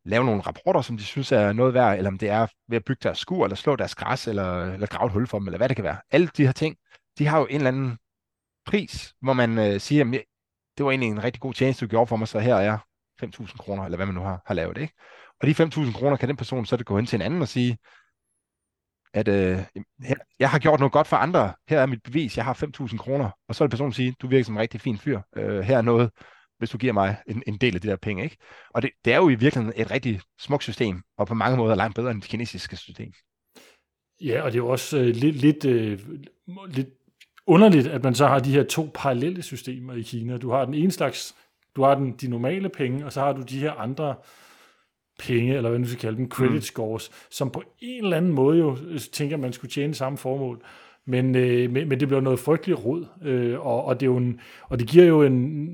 lave 0.06 0.26
nogle 0.26 0.42
rapporter, 0.42 0.82
som 0.82 0.98
de 0.98 1.04
synes 1.04 1.32
er 1.32 1.54
noget 1.54 1.74
værd, 1.74 1.98
eller 1.98 2.12
om 2.12 2.18
det 2.18 2.30
er 2.30 2.48
ved 2.68 2.78
at 2.78 2.86
bygge 2.86 3.00
deres 3.04 3.18
skur, 3.18 3.44
eller 3.44 3.56
slå 3.56 3.76
deres 3.76 3.96
græs, 3.96 4.28
eller, 4.28 4.74
eller 4.74 4.88
grave 4.88 5.06
et 5.06 5.14
hul 5.14 5.28
for 5.28 5.40
dem, 5.40 5.48
eller 5.48 5.58
hvad 5.58 5.70
det 5.70 5.76
kan 5.76 5.84
være. 5.84 5.98
Alle 6.12 6.28
de 6.38 6.46
her 6.46 6.52
ting, 6.52 6.78
de 7.18 7.28
har 7.28 7.40
jo 7.40 7.46
en 7.46 7.56
eller 7.56 7.68
anden 7.68 7.98
pris, 8.66 9.14
hvor 9.22 9.34
man 9.34 9.58
øh, 9.58 9.80
siger, 9.80 10.00
jamen, 10.00 10.14
det 10.78 10.86
var 10.86 10.92
egentlig 10.92 11.10
en 11.10 11.24
rigtig 11.24 11.42
god 11.42 11.54
tjeneste, 11.54 11.86
du 11.86 11.90
gjorde 11.90 12.08
for 12.08 12.16
mig, 12.16 12.28
så 12.28 12.40
her 12.40 12.56
er 12.56 12.78
5.000 13.24 13.58
kroner, 13.58 13.84
eller 13.84 13.96
hvad 13.96 14.06
man 14.06 14.16
nu 14.16 14.22
har, 14.22 14.42
har 14.46 14.54
lavet, 14.54 14.78
ikke? 14.78 14.94
Og 15.42 15.48
de 15.48 15.52
5.000 15.52 15.94
kroner 15.94 16.18
kan 16.18 16.30
den 16.30 16.38
person 16.38 16.66
så 16.66 16.78
det 16.78 16.86
gå 16.86 16.96
hen 16.96 17.06
til 17.06 17.18
en 17.18 17.22
anden 17.22 17.42
og 17.42 17.48
sige, 17.48 17.78
at 19.14 19.28
øh, 19.28 19.60
her, 20.04 20.16
jeg 20.40 20.50
har 20.50 20.60
gjort 20.60 20.80
noget 20.80 20.94
godt 20.94 21.08
for 21.08 21.18
andre, 21.18 21.54
her 21.70 21.80
er 21.80 21.86
mit 21.86 22.04
bevis, 22.04 22.38
jeg 22.38 22.46
har 22.46 22.54
5.000 22.54 22.98
kroner, 22.98 23.30
og 23.48 23.56
så 23.56 23.64
vil 23.64 23.70
personen 23.70 23.94
sige, 23.94 24.16
du 24.22 24.28
virker 24.28 24.46
som 24.46 24.56
en 24.56 24.62
rigtig 24.62 24.82
fin 24.82 24.98
fyr, 24.98 25.22
øh, 25.36 25.60
her 25.60 25.78
er 25.78 25.82
noget, 25.82 26.12
hvis 26.62 26.70
du 26.70 26.78
giver 26.78 26.94
mig 26.94 27.16
en, 27.28 27.44
en 27.48 27.58
del 27.58 27.76
af 27.76 27.82
de 27.82 27.88
der 27.88 27.96
penge, 27.96 28.24
ikke? 28.24 28.38
Og 28.70 28.82
det, 28.82 28.90
det 29.06 29.14
er 29.14 29.18
jo 29.18 29.30
i 29.30 29.36
virkeligheden 29.36 29.82
et 29.82 29.92
rigtig 29.92 30.22
smukt 30.40 30.64
system, 30.64 31.02
og 31.18 31.28
på 31.28 31.34
mange 31.34 31.58
måder 31.58 31.76
langt 31.76 31.96
bedre 31.96 32.12
end 32.12 32.22
det 32.22 32.30
kinesiske 32.30 32.76
system. 32.78 33.14
Ja, 34.22 34.42
og 34.42 34.52
det 34.52 34.58
er 34.58 34.64
jo 34.64 34.68
også 34.68 34.98
øh, 34.98 35.08
lidt, 35.08 35.36
lidt, 35.36 35.66
øh, 35.66 36.00
lidt 36.68 36.88
underligt, 37.48 37.88
at 37.88 38.04
man 38.04 38.16
så 38.16 38.28
har 38.28 38.40
de 38.40 38.52
her 38.52 38.64
to 38.64 38.90
parallelle 38.94 39.42
systemer 39.42 39.94
i 39.94 40.02
Kina. 40.02 40.38
Du 40.38 40.52
har 40.52 40.66
den 40.66 40.74
ene 40.74 40.92
slags, 40.92 41.36
du 41.76 41.84
har 41.84 41.96
den, 41.96 42.12
de 42.12 42.28
normale 42.28 42.70
penge, 42.70 43.06
og 43.06 43.14
så 43.14 43.20
har 43.20 43.34
du 43.34 43.42
de 43.42 43.60
her 43.60 43.72
andre 43.72 44.16
penge, 45.20 45.56
eller 45.56 45.70
hvad 45.70 45.80
man 45.80 45.88
skal 45.88 46.00
kalde 46.00 46.18
dem, 46.18 46.30
credit 46.30 46.54
Mm. 46.54 46.62
scores, 46.62 47.12
som 47.32 47.50
på 47.50 47.64
en 47.80 48.04
eller 48.04 48.18
anden 48.18 48.34
måde 48.34 48.58
jo 48.58 48.78
øh, 48.88 49.00
tænker, 49.00 49.38
man 49.38 49.54
skulle 49.54 49.72
tjene 49.72 49.94
samme 49.94 50.18
formål. 50.18 50.64
Men, 51.06 51.36
øh, 51.36 51.72
men, 51.72 51.90
men 51.90 52.00
det 52.00 52.08
bliver 52.08 52.22
noget 52.22 52.40
frygteligt 52.40 52.86
råd, 52.86 53.06
øh, 53.24 53.60
og, 53.60 53.86
og, 53.86 54.00
det 54.00 54.06
er 54.06 54.12
jo 54.12 54.18
en, 54.18 54.40
og 54.70 54.80
det 54.80 54.88
giver 54.88 55.06
jo 55.06 55.24
en, 55.24 55.68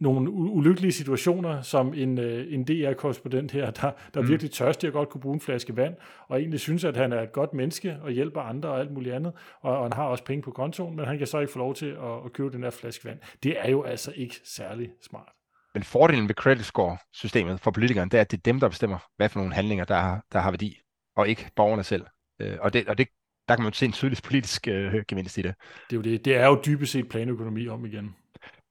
nogle 0.00 0.30
ulykkelige 0.30 0.92
situationer, 0.92 1.62
som 1.62 1.94
en, 1.94 2.18
øh, 2.18 2.52
en 2.52 2.64
DR-korrespondent 2.64 3.52
her, 3.52 3.70
der, 3.70 3.90
der 4.14 4.22
mm. 4.22 4.28
Virkelig 4.28 4.50
tørstig 4.50 4.88
og 4.88 4.92
godt 4.92 5.08
kunne 5.08 5.20
bruge 5.20 5.34
en 5.34 5.40
flaske 5.40 5.76
vand, 5.76 5.94
og 6.28 6.40
egentlig 6.40 6.60
synes, 6.60 6.84
at 6.84 6.96
han 6.96 7.12
er 7.12 7.22
et 7.22 7.32
godt 7.32 7.54
menneske 7.54 7.96
og 8.02 8.10
hjælper 8.10 8.40
andre 8.40 8.68
og 8.68 8.80
alt 8.80 8.92
muligt 8.92 9.14
andet, 9.14 9.32
og, 9.60 9.76
og 9.76 9.84
han 9.84 9.92
har 9.92 10.04
også 10.04 10.24
penge 10.24 10.42
på 10.42 10.50
kontoen, 10.50 10.96
men 10.96 11.04
han 11.04 11.18
kan 11.18 11.26
så 11.26 11.38
ikke 11.38 11.52
få 11.52 11.58
lov 11.58 11.74
til 11.74 11.86
at, 11.86 12.24
at 12.24 12.32
købe 12.32 12.50
den 12.50 12.62
her 12.62 12.70
flaske 12.70 13.04
vand. 13.04 13.18
Det 13.42 13.56
er 13.58 13.70
jo 13.70 13.82
altså 13.82 14.12
ikke 14.16 14.34
særlig 14.44 14.90
smart. 15.02 15.28
Men 15.74 15.82
fordelen 15.82 16.28
ved 16.28 16.34
credit 16.34 16.64
score-systemet 16.64 17.60
for 17.60 17.70
politikerne, 17.70 18.10
det 18.10 18.16
er, 18.16 18.20
at 18.20 18.30
det 18.30 18.36
er 18.36 18.42
dem, 18.42 18.60
der 18.60 18.68
bestemmer, 18.68 18.98
hvad 19.16 19.28
for 19.28 19.38
nogle 19.38 19.54
handlinger, 19.54 19.84
der 19.84 19.96
har, 19.96 20.24
der 20.32 20.38
har 20.38 20.50
værdi, 20.50 20.78
og 21.16 21.28
ikke 21.28 21.50
borgerne 21.56 21.82
selv. 21.82 22.06
Øh, 22.40 22.56
og 22.60 22.72
det, 22.72 22.88
og 22.88 22.98
det, 22.98 23.08
der 23.48 23.56
kan 23.56 23.62
man 23.62 23.72
jo 23.72 23.76
se 23.76 23.86
en 23.86 23.92
tydelig 23.92 24.18
politisk 24.24 24.68
øh, 24.68 24.94
gevinst 25.08 25.38
i 25.38 25.42
det. 25.42 25.54
Det 25.90 25.96
er 25.96 25.96
jo, 25.96 26.02
det. 26.02 26.24
Det 26.24 26.36
er 26.36 26.46
jo 26.46 26.62
dybest 26.66 26.92
set 26.92 27.08
planøkonomi 27.08 27.68
om 27.68 27.86
igen. 27.86 28.14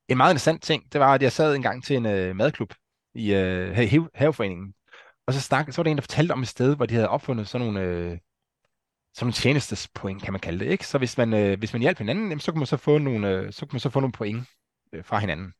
En 0.09 0.17
meget 0.17 0.31
interessant 0.31 0.63
ting, 0.63 0.93
det 0.93 0.99
var, 1.01 1.13
at 1.13 1.21
jeg 1.21 1.31
sad 1.31 1.55
en 1.55 1.61
gang 1.61 1.83
til 1.83 1.95
en 1.95 2.05
øh, 2.05 2.35
madklub 2.35 2.73
i 3.15 3.33
øh, 3.33 3.75
Have- 3.75 4.09
Haveforeningen, 4.15 4.73
og 5.27 5.33
så, 5.33 5.41
snak, 5.41 5.71
så 5.71 5.77
var 5.77 5.83
der 5.83 5.91
en, 5.91 5.97
der 5.97 6.01
fortalte 6.01 6.31
om 6.31 6.41
et 6.41 6.47
sted, 6.47 6.75
hvor 6.75 6.85
de 6.85 6.93
havde 6.93 7.09
opfundet 7.09 7.47
sådan 7.47 7.67
nogle, 7.67 7.81
øh, 7.81 8.05
sådan 8.07 8.17
nogle 9.21 9.33
tjenestespoint, 9.33 10.23
kan 10.23 10.33
man 10.33 10.39
kalde 10.39 10.65
det. 10.65 10.71
Ikke? 10.71 10.87
Så 10.87 10.97
hvis 10.97 11.17
man, 11.17 11.33
øh, 11.33 11.59
hvis 11.59 11.73
man 11.73 11.81
hjalp 11.81 11.97
hinanden, 11.97 12.23
jamen, 12.25 12.39
så 12.39 12.51
kunne 12.51 12.59
man 12.59 12.65
så 12.67 12.77
få 12.77 12.97
nogle, 12.97 13.29
øh, 13.29 13.53
så 13.53 13.65
kunne 13.65 13.75
man 13.75 13.79
så 13.79 13.89
få 13.89 13.99
nogle 13.99 14.11
point 14.11 14.43
øh, 14.93 15.03
fra 15.05 15.19
hinanden. 15.19 15.53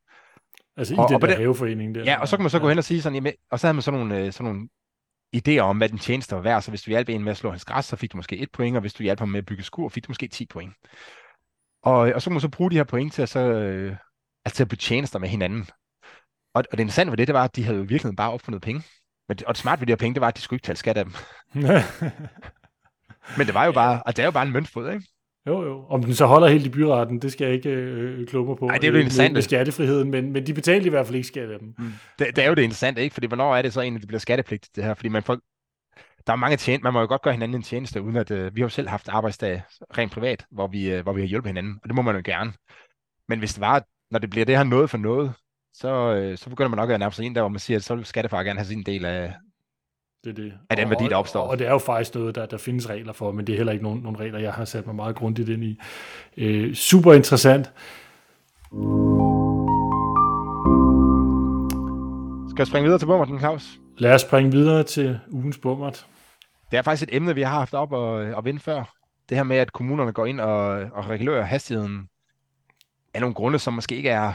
Altså 0.78 0.94
i 0.94 0.98
Og- 0.98 1.08
den 1.08 1.16
og 1.16 1.22
der 1.22 1.28
den- 1.28 1.38
haveforening 1.38 1.96
der. 1.96 2.04
Ja, 2.04 2.20
og 2.22 2.28
så 2.28 2.38
kan 2.38 2.44
man 2.44 2.50
så 2.50 2.60
gå 2.60 2.70
hen 2.70 2.78
og 2.78 2.84
sige 2.84 3.02
sådan, 3.02 3.16
jamen, 3.16 3.34
og 3.52 3.60
så 3.60 3.68
havde 3.68 3.74
man 3.74 3.82
sådan 3.82 4.00
nogle, 4.00 4.20
øh, 4.26 4.32
sådan 4.34 4.52
nogle 4.54 4.70
idéer 5.38 5.60
om, 5.60 5.78
hvad 5.78 5.90
den 5.90 5.98
tjeneste 6.00 6.36
var 6.36 6.42
værd. 6.42 6.62
Så 6.62 6.72
hvis 6.72 6.82
du 6.82 6.90
hjalp 6.90 7.10
en 7.10 7.24
med 7.24 7.32
at 7.32 7.38
slå 7.38 7.50
hans 7.50 7.66
græs, 7.66 7.86
så 7.86 7.96
fik 7.96 8.12
du 8.12 8.18
måske 8.18 8.38
et 8.38 8.52
point, 8.52 8.76
og 8.78 8.82
hvis 8.82 8.94
du 8.94 9.04
hjalp 9.04 9.20
ham 9.20 9.30
med 9.30 9.38
at 9.40 9.46
bygge 9.46 9.64
skur, 9.64 9.90
fik 9.90 10.04
du 10.04 10.10
måske 10.10 10.28
10 10.28 10.46
point. 10.46 10.74
Og, 11.84 11.94
og 11.98 12.22
så 12.22 12.30
kan 12.30 12.34
man 12.34 12.42
så 12.42 12.50
bruge 12.50 12.72
de 12.72 12.76
her 12.76 12.84
point 12.84 13.14
til 13.14 13.22
at, 13.22 13.30
så, 13.30 13.40
øh, 13.40 13.96
altså 14.48 14.56
til 14.56 14.64
at 14.64 14.70
bygge 14.70 14.82
tjenester 14.82 15.20
med 15.20 15.30
hinanden. 15.30 15.68
Og, 16.54 16.64
og 16.72 16.72
det 16.72 16.80
interessante 16.80 17.12
ved 17.12 17.18
det, 17.18 17.28
det 17.28 17.34
var, 17.34 17.44
at 17.44 17.56
de 17.56 17.64
havde 17.64 17.78
jo 17.78 17.86
virkelig 17.90 18.16
bare 18.16 18.32
opfundet 18.32 18.62
penge. 18.62 18.84
Men, 19.30 19.38
og 19.48 19.56
det 19.56 19.62
smarte 19.62 19.80
ved 19.80 19.88
de 19.88 19.92
her 19.92 19.98
penge, 19.98 20.14
det 20.14 20.22
var, 20.22 20.28
at 20.28 20.38
de 20.38 20.42
skulle 20.42 20.58
ikke 20.58 20.66
tale 20.66 20.78
skat 20.78 20.98
af 20.98 21.06
dem. 21.06 21.14
Men 23.38 23.48
det 23.48 23.54
var 23.54 23.66
jo 23.66 23.72
bare, 23.72 24.04
og 24.06 24.16
det 24.16 24.22
er 24.22 24.28
jo 24.28 24.32
bare 24.32 24.46
en 24.46 24.54
møntfod, 24.54 24.92
ikke? 24.92 25.06
jo, 25.48 25.66
jo. 25.66 25.86
Om 25.90 26.04
den 26.04 26.14
så 26.14 26.26
holder 26.26 26.48
helt 26.48 26.66
i 26.66 26.70
byretten, 26.70 27.22
det 27.22 27.32
skal 27.32 27.46
jeg 27.46 27.54
ikke 27.54 27.70
øh, 27.70 28.28
kloge 28.28 28.48
mig 28.48 28.58
på. 28.58 28.68
Ej, 28.68 28.78
det 28.78 28.84
er 28.84 28.88
jo 28.88 28.94
det 28.94 28.94
øh, 28.94 28.94
med, 28.94 29.02
interessante. 29.04 29.34
med 29.34 29.42
skattefriheden, 29.42 30.12
men, 30.12 30.32
men 30.32 30.48
de 30.48 30.54
betalte 30.54 30.88
i 30.88 30.90
hvert 30.90 31.06
fald 31.06 31.16
ikke 31.16 31.28
skat 31.28 31.52
af 31.52 31.60
dem. 31.60 31.76
Det, 32.20 32.36
det 32.36 32.44
er 32.44 32.48
jo 32.48 32.54
det 32.56 32.62
interessante, 32.62 33.02
ikke? 33.02 33.14
Fordi 33.14 33.28
hvornår 33.28 33.56
er 33.56 33.62
det 33.62 33.74
så 33.74 33.82
egentlig, 33.82 34.02
det 34.02 34.08
bliver 34.08 34.20
skattepligtigt, 34.20 34.76
det 34.76 34.84
her? 34.84 34.94
Fordi 34.94 35.10
man 35.10 35.24
får, 35.24 35.38
der 36.28 36.34
er 36.34 36.38
mange 36.38 36.58
tjenester, 36.58 36.84
man 36.84 36.94
må 36.94 37.00
jo 37.00 37.08
godt 37.08 37.22
gøre 37.22 37.34
hinanden 37.34 37.56
en 37.56 37.64
tjeneste, 37.64 38.02
uden 38.02 38.16
at, 38.16 38.32
øh, 38.32 38.56
vi 38.56 38.62
har 38.62 38.66
jo 38.66 38.70
selv 38.70 38.88
haft 38.88 39.10
arbejdsdag 39.10 39.62
rent 39.98 40.12
privat, 40.12 40.46
hvor 40.52 40.68
vi, 40.68 40.92
øh, 40.92 41.04
hvor 41.04 41.14
vi 41.14 41.22
har 41.22 41.28
hjulpet 41.28 41.50
hinanden, 41.50 41.80
og 41.84 41.90
det 41.90 41.96
må 41.96 42.02
man 42.02 42.16
jo 42.16 42.22
gerne. 42.26 42.54
Men 43.28 43.40
hvis 43.40 43.54
det 43.54 43.62
var, 43.62 43.84
når 44.12 44.20
det 44.20 44.30
bliver 44.30 44.46
det 44.46 44.58
her 44.58 44.64
noget 44.64 44.90
for 44.90 44.98
noget, 44.98 45.34
så, 45.74 46.14
øh, 46.14 46.38
så 46.38 46.50
begynder 46.50 46.70
man 46.70 46.78
nok 46.78 46.90
at 46.90 47.00
nærme 47.00 47.12
sig 47.14 47.26
ind 47.26 47.36
der, 47.36 47.42
hvor 47.42 47.50
man 47.50 47.60
siger, 47.60 47.78
at 47.78 47.84
så 47.84 47.96
vil 47.96 48.06
skattefar 48.06 48.44
gerne 48.44 48.60
have 48.60 48.68
sin 48.68 48.84
del 48.84 49.06
af, 49.06 49.34
Det 50.24 50.30
er 50.30 50.34
det. 50.34 50.54
Af 50.70 50.78
den 50.78 50.86
Og- 50.86 50.92
værdi, 50.92 51.04
der 51.04 51.16
og- 51.16 51.20
opstår. 51.20 51.42
Og, 51.42 51.50
og 51.50 51.60
det 51.60 51.68
er 51.68 51.72
jo 51.72 51.78
faktisk 51.78 52.16
noget, 52.16 52.36
der, 52.36 52.46
der 52.46 52.58
findes 52.58 52.90
regler 52.90 53.14
for, 53.14 53.32
men 53.32 53.48
det 53.48 53.54
er 53.54 53.58
heller 53.58 53.74
ikke 53.74 53.84
nogen, 53.84 54.00
nogen 54.02 54.20
regler, 54.20 54.40
jeg 54.40 54.54
har 54.54 54.66
sat 54.66 54.86
mig 54.86 54.96
meget 54.96 55.16
grundigt 55.16 55.50
ind 55.50 55.64
i. 55.64 55.80
Øh, 56.38 56.74
super 56.74 57.14
interessant. 57.14 57.72
Skal 62.50 62.62
jeg 62.62 62.68
springe 62.68 62.84
videre 62.86 63.00
til 63.00 63.06
Bummerten, 63.06 63.40
Claus? 63.40 63.80
Lad 63.98 64.14
os 64.14 64.22
springe 64.22 64.52
videre 64.52 64.84
til 64.84 65.20
ugens 65.32 65.58
bummert. 65.58 66.08
Det 66.72 66.78
er 66.78 66.82
faktisk 66.82 67.10
et 67.10 67.16
emne, 67.16 67.36
vi 67.36 67.42
har 67.42 67.60
haft 67.60 67.74
op 67.74 67.92
og, 67.92 68.10
og 68.12 68.46
vinde 68.46 68.60
før. 68.60 68.94
Det 69.30 69.38
her 69.38 69.44
med, 69.44 69.58
at 69.58 69.74
kommunerne 69.74 70.12
går 70.12 70.26
ind 70.26 70.40
og, 70.42 70.68
og 70.70 71.10
regulerer 71.10 71.42
hastigheden 71.44 72.08
af 73.14 73.22
nogle 73.22 73.34
grunde, 73.34 73.60
som 73.60 73.74
måske 73.74 73.96
ikke 73.96 74.10
er 74.10 74.34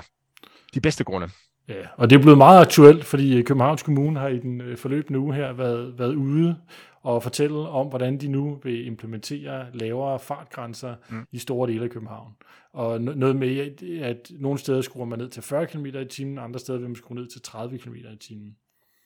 de 0.75 0.81
bedste 0.81 1.05
grunde. 1.05 1.29
Ja, 1.69 1.87
og 1.97 2.11
det 2.11 2.17
er 2.17 2.23
blevet 2.23 2.39
meget 2.39 2.61
aktuelt, 2.61 3.05
fordi 3.05 3.43
Københavns 3.43 3.83
Kommune 3.83 4.21
har 4.21 4.29
i 4.29 4.39
den 4.39 4.61
øh, 4.61 4.79
forløbende 4.79 5.19
uge 5.19 5.35
her 5.35 5.53
været, 5.53 5.99
været 5.99 6.15
ude 6.15 6.57
og 7.03 7.23
fortælle 7.23 7.59
om, 7.59 7.87
hvordan 7.87 8.19
de 8.19 8.29
nu 8.29 8.59
vil 8.63 8.87
implementere 8.87 9.67
lavere 9.75 10.19
fartgrænser 10.19 10.95
mm. 11.09 11.27
i 11.33 11.39
store 11.39 11.71
dele 11.71 11.85
af 11.85 11.91
København. 11.91 12.33
Og 12.73 13.01
noget 13.01 13.37
med, 13.37 13.83
at 14.03 14.31
nogle 14.31 14.59
steder 14.59 14.81
skruer 14.81 15.05
man 15.05 15.19
ned 15.19 15.29
til 15.29 15.43
40 15.43 15.67
km 15.67 15.87
i 15.87 16.05
timen, 16.05 16.39
andre 16.39 16.61
steder 16.61 16.79
vil 16.79 16.89
man 16.89 16.97
skrue 16.97 17.15
ned 17.15 17.27
til 17.27 17.43
30 17.43 17.79
km 17.79 17.95
i 17.95 18.17
timen. 18.17 18.57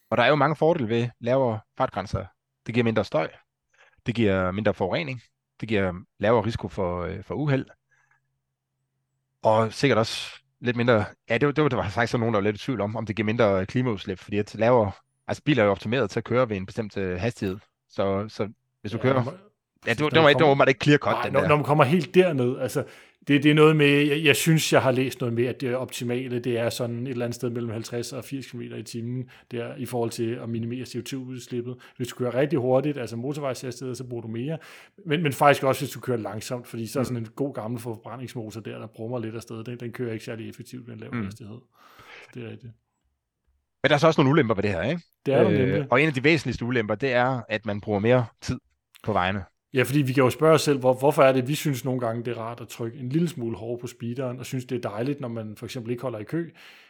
Og 0.09 0.17
der 0.17 0.23
er 0.23 0.27
jo 0.27 0.35
mange 0.35 0.55
fordele 0.55 0.89
ved 0.89 1.09
lavere 1.19 1.59
fartgrænser. 1.77 2.25
Det 2.65 2.73
giver 2.73 2.83
mindre 2.83 3.03
støj, 3.03 3.29
det 4.05 4.15
giver 4.15 4.51
mindre 4.51 4.73
forurening, 4.73 5.21
det 5.61 5.69
giver 5.69 5.93
lavere 6.19 6.45
risiko 6.45 6.67
for, 6.67 7.01
øh, 7.03 7.23
for 7.23 7.35
uheld, 7.35 7.65
og 9.43 9.73
sikkert 9.73 9.97
også 9.97 10.31
lidt 10.61 10.77
mindre, 10.77 11.05
ja, 11.29 11.37
det, 11.37 11.55
det 11.55 11.63
var, 11.63 11.69
der 11.69 11.77
var 11.77 11.89
faktisk 11.89 12.13
nogen, 12.17 12.33
der 12.33 12.39
var 12.39 12.43
lidt 12.43 12.55
i 12.55 12.65
tvivl 12.65 12.81
om, 12.81 12.95
om 12.95 13.05
det 13.05 13.15
giver 13.15 13.25
mindre 13.25 13.65
klimaudslip, 13.65 14.19
fordi 14.19 14.37
at 14.37 14.55
lavere, 14.55 14.91
altså 15.27 15.43
biler 15.43 15.63
er 15.63 15.65
jo 15.65 15.71
optimeret 15.71 16.09
til 16.09 16.19
at 16.19 16.23
køre 16.23 16.49
ved 16.49 16.57
en 16.57 16.65
bestemt 16.65 16.97
øh, 16.97 17.19
hastighed, 17.19 17.57
så, 17.89 18.25
så 18.29 18.49
hvis 18.81 18.91
du 18.91 18.97
ja, 18.97 19.01
kører... 19.01 19.23
Ja, 19.85 19.89
det, 19.89 19.99
det, 19.99 20.21
var, 20.21 20.29
det 20.29 20.39
var 20.39 20.45
åbenbart 20.45 20.69
ikke 20.69 20.83
clear 20.83 20.97
cut, 20.97 21.11
nej, 21.11 21.23
den 21.23 21.33
når, 21.33 21.39
der. 21.39 21.47
Når 21.47 21.55
man 21.55 21.65
kommer 21.65 21.83
helt 21.83 22.15
derned, 22.15 22.59
altså, 22.59 22.83
det, 23.27 23.43
det 23.43 23.51
er 23.51 23.55
noget 23.55 23.75
med, 23.75 23.87
jeg, 23.87 24.23
jeg 24.23 24.35
synes, 24.35 24.73
jeg 24.73 24.81
har 24.81 24.91
læst 24.91 25.19
noget 25.19 25.33
med, 25.33 25.45
at 25.45 25.61
det 25.61 25.75
optimale, 25.75 26.39
det 26.39 26.57
er 26.59 26.69
sådan 26.69 27.07
et 27.07 27.11
eller 27.11 27.25
andet 27.25 27.35
sted 27.35 27.49
mellem 27.49 27.71
50 27.71 28.13
og 28.13 28.25
80 28.25 28.51
km 28.51 28.61
i 28.61 28.83
timen, 28.83 29.29
der 29.51 29.75
i 29.75 29.85
forhold 29.85 30.09
til 30.09 30.31
at 30.31 30.49
minimere 30.49 30.83
CO2-udslippet. 30.83 31.75
Hvis 31.97 32.07
du 32.07 32.15
kører 32.15 32.33
rigtig 32.35 32.59
hurtigt, 32.59 32.97
altså 32.97 33.15
motorvejshastighed, 33.15 33.95
så 33.95 34.03
bruger 34.03 34.21
du 34.21 34.27
mere. 34.27 34.57
Men, 35.05 35.23
men 35.23 35.33
faktisk 35.33 35.63
også, 35.63 35.81
hvis 35.81 35.91
du 35.91 35.99
kører 35.99 36.17
langsomt, 36.17 36.67
fordi 36.67 36.87
så 36.87 36.99
er 36.99 37.03
sådan 37.03 37.17
en 37.17 37.27
god 37.35 37.53
gammel 37.53 37.79
forbrændingsmotor 37.79 38.61
der, 38.61 38.79
der 38.79 38.87
brummer 38.87 39.19
lidt 39.19 39.35
afsted, 39.35 39.63
den, 39.63 39.79
den 39.79 39.91
kører 39.91 40.13
ikke 40.13 40.25
særlig 40.25 40.49
effektivt 40.49 40.87
med 40.87 40.93
en 40.93 40.99
lav 40.99 41.13
mm. 41.13 41.23
hastighed. 41.23 41.57
Det 42.33 42.43
er 42.43 42.49
rigtigt. 42.49 42.73
Men 43.83 43.89
der 43.89 43.95
er 43.95 43.99
så 43.99 44.07
også 44.07 44.21
nogle 44.21 44.31
ulemper 44.31 44.55
ved 44.55 44.63
det 44.63 44.71
her, 44.71 44.83
ikke? 44.83 45.01
Det 45.25 45.33
er 45.33 45.49
øh, 45.49 45.85
Og 45.91 46.01
en 46.01 46.07
af 46.07 46.13
de 46.13 46.23
væsentligste 46.23 46.65
ulemper, 46.65 46.95
det 46.95 47.13
er, 47.13 47.41
at 47.49 47.65
man 47.65 47.81
bruger 47.81 47.99
mere 47.99 48.25
tid 48.41 48.59
på 49.03 49.13
vejene. 49.13 49.43
Ja, 49.77 49.83
fordi 49.83 50.01
vi 50.01 50.13
kan 50.13 50.23
jo 50.23 50.29
spørge 50.29 50.53
os 50.53 50.61
selv, 50.61 50.79
hvor, 50.79 50.93
hvorfor 50.93 51.23
er 51.23 51.31
det, 51.31 51.47
vi 51.47 51.55
synes 51.55 51.85
nogle 51.85 51.99
gange, 51.99 52.23
det 52.23 52.37
er 52.37 52.41
rart 52.41 52.61
at 52.61 52.67
trykke 52.67 52.99
en 52.99 53.09
lille 53.09 53.27
smule 53.27 53.57
hårdt 53.57 53.81
på 53.81 53.87
speederen, 53.87 54.39
og 54.39 54.45
synes, 54.45 54.65
det 54.65 54.85
er 54.85 54.89
dejligt, 54.89 55.21
når 55.21 55.27
man 55.27 55.55
for 55.55 55.65
eksempel 55.65 55.91
ikke 55.91 56.01
holder 56.01 56.19
i 56.19 56.23
kø, 56.23 56.49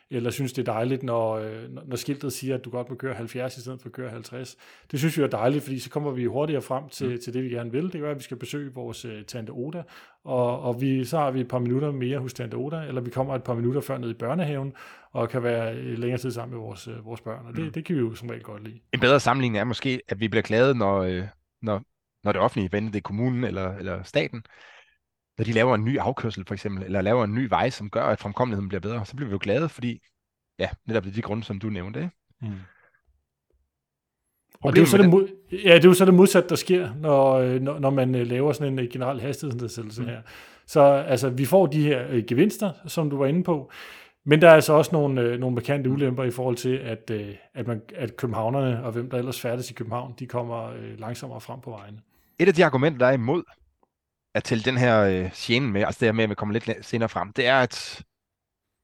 eller 0.10 0.30
synes, 0.30 0.54
det 0.54 0.68
er 0.68 0.74
dejligt, 0.74 1.04
når, 1.04 1.34
øh, 1.34 1.64
når 1.88 1.96
skiltet 1.96 2.34
siger, 2.34 2.56
at 2.56 2.66
du 2.66 2.70
godt 2.70 2.90
må 2.90 2.96
køre 2.96 3.14
70 3.14 3.58
i 3.58 3.62
stedet 3.62 3.82
for 3.82 3.90
at 3.90 3.94
køre 3.94 4.10
50. 4.10 4.58
Det 4.92 5.00
synes 5.00 5.18
vi 5.18 5.24
er 5.24 5.28
dejligt, 5.28 5.64
fordi 5.64 5.80
så 5.80 5.90
kommer 5.90 6.12
vi 6.12 6.26
hurtigere 6.26 6.62
frem 6.62 6.90
til, 6.90 7.10
mm. 7.10 7.20
til 7.24 7.34
det, 7.34 7.44
vi 7.44 7.50
gerne 7.50 7.72
vil. 7.72 7.94
Det 7.94 8.02
gør, 8.02 8.12
at 8.12 8.18
vi 8.18 8.24
skal 8.24 8.38
besøge 8.38 8.74
vores 8.74 9.06
uh, 9.06 9.12
Tante 9.28 9.52
Oda, 9.52 9.84
og, 10.24 10.62
og 10.62 10.82
vi, 10.82 11.06
så 11.06 11.18
har 11.18 11.32
vi 11.32 11.40
et 11.40 11.48
par 11.48 11.60
minutter 11.60 11.92
mere 11.92 12.20
hos 12.20 12.34
Tante 12.34 12.56
Oda, 12.56 12.82
eller 12.82 13.02
vi 13.02 13.10
kommer 13.10 13.36
et 13.36 13.44
par 13.44 13.54
minutter 13.54 13.82
før 13.82 13.98
ned 13.98 14.10
i 14.10 14.14
børnehaven, 14.14 14.74
og 15.12 15.30
kan 15.30 15.44
være 15.44 15.76
øh, 15.76 15.98
længere 15.98 16.20
tid 16.20 16.32
sammen 16.32 16.58
med 16.58 16.66
vores, 16.66 16.88
uh, 16.88 17.06
vores 17.06 17.22
børn, 17.22 17.46
og 17.46 17.56
det, 17.56 17.64
mm. 17.64 17.72
det 17.72 17.86
kan 17.86 17.96
vi 17.96 18.02
jo 18.02 18.16
som 18.16 18.30
regel 18.30 18.44
godt 18.44 18.64
lide. 18.64 18.80
En 18.94 19.00
bedre 19.00 19.20
sammenligning 19.20 19.60
er 19.60 19.64
måske, 19.64 20.02
at 20.10 20.20
vi 20.20 20.28
bliver 20.28 20.44
glade, 20.44 20.76
når, 20.76 21.24
når 21.62 21.82
når 22.28 22.32
det 22.32 22.42
offentlige, 22.42 22.72
vender 22.72 22.92
det 22.92 22.98
er 22.98 23.02
kommunen 23.02 23.44
eller, 23.44 23.76
eller 23.76 24.04
staten, 24.04 24.44
når 25.38 25.46
de 25.46 25.52
laver 25.52 25.76
en 25.76 25.86
ny 25.86 26.00
afkørsel 26.00 26.46
for 26.48 26.54
eksempel, 26.54 26.84
eller 26.84 27.02
laver 27.02 27.24
en 27.24 27.34
ny 27.34 27.50
vej, 27.50 27.70
som 27.70 27.90
gør, 27.90 28.04
at 28.04 28.20
fremkommeligheden 28.20 28.70
bliver 28.70 28.82
bedre, 28.82 29.06
så 29.06 29.16
bliver 29.16 29.30
vi 29.30 29.32
jo 29.32 29.40
glade, 29.42 29.70
fordi, 29.70 30.00
ja, 30.60 30.70
netop 30.88 31.04
det 31.04 31.10
er 31.10 31.16
de 31.16 31.22
grunde, 31.22 31.44
som 31.44 31.60
du 31.60 31.70
nævnte. 31.70 32.00
Ikke? 32.00 32.16
Mm. 32.42 32.48
Og 34.64 34.76
det 34.76 34.78
er, 34.78 34.82
jo 34.82 34.88
så 34.88 34.98
det, 34.98 35.10
mod, 35.10 35.28
ja, 35.52 35.76
det 35.76 35.86
er 35.86 35.90
jo 35.90 35.94
så 35.94 36.06
det 36.06 36.14
modsatte, 36.14 36.50
der 36.50 36.56
sker, 36.56 36.94
når, 36.96 37.34
øh, 37.34 37.62
når, 37.62 37.80
når 37.80 37.90
man 37.90 38.16
øh, 38.16 38.28
laver 38.28 38.54
sådan 38.54 38.74
en 38.74 38.80
øh, 38.80 38.90
generel 38.92 39.22
hastighedsnedsættelse 39.22 40.02
mm. 40.02 40.08
her. 40.08 40.22
Så 40.68 40.82
altså, 40.82 41.30
vi 41.30 41.46
får 41.46 41.66
de 41.66 41.84
her 41.84 42.08
øh, 42.10 42.24
gevinster, 42.28 42.72
som 42.88 43.10
du 43.10 43.18
var 43.18 43.26
inde 43.26 43.44
på, 43.44 43.72
men 44.26 44.42
der 44.42 44.50
er 44.50 44.54
altså 44.54 44.74
også 44.74 44.92
nogle, 44.94 45.22
øh, 45.22 45.40
nogle 45.40 45.56
markante 45.56 45.90
ulemper 45.90 46.24
i 46.24 46.32
forhold 46.32 46.56
til, 46.56 46.76
at, 46.78 47.12
øh, 47.12 47.36
at, 47.54 47.68
man, 47.68 47.82
at 47.96 48.18
københavnerne 48.18 48.84
og 48.84 48.92
hvem 48.92 49.10
der 49.10 49.18
ellers 49.18 49.42
færdes 49.42 49.72
i 49.72 49.74
København, 49.74 50.14
de 50.20 50.26
kommer 50.26 50.70
øh, 50.70 51.00
langsommere 51.00 51.42
frem 51.42 51.62
på 51.62 51.70
vejen. 51.70 52.00
Et 52.40 52.48
af 52.48 52.54
de 52.54 52.66
argumenter, 52.66 53.00
der 53.00 53.08
er 53.08 53.12
imod 53.12 53.44
at 54.36 54.44
tælle 54.44 54.64
den 54.64 54.78
her 54.78 55.02
øh, 55.02 55.34
scene 55.34 55.72
med, 55.72 55.84
altså 55.84 56.00
det 56.00 56.08
her 56.08 56.12
med, 56.12 56.24
at 56.24 56.30
vi 56.30 56.36
kommer 56.36 56.54
lidt 56.54 56.86
senere 56.86 57.10
frem, 57.10 57.34
det 57.34 57.48
er, 57.48 57.60
at, 57.60 58.04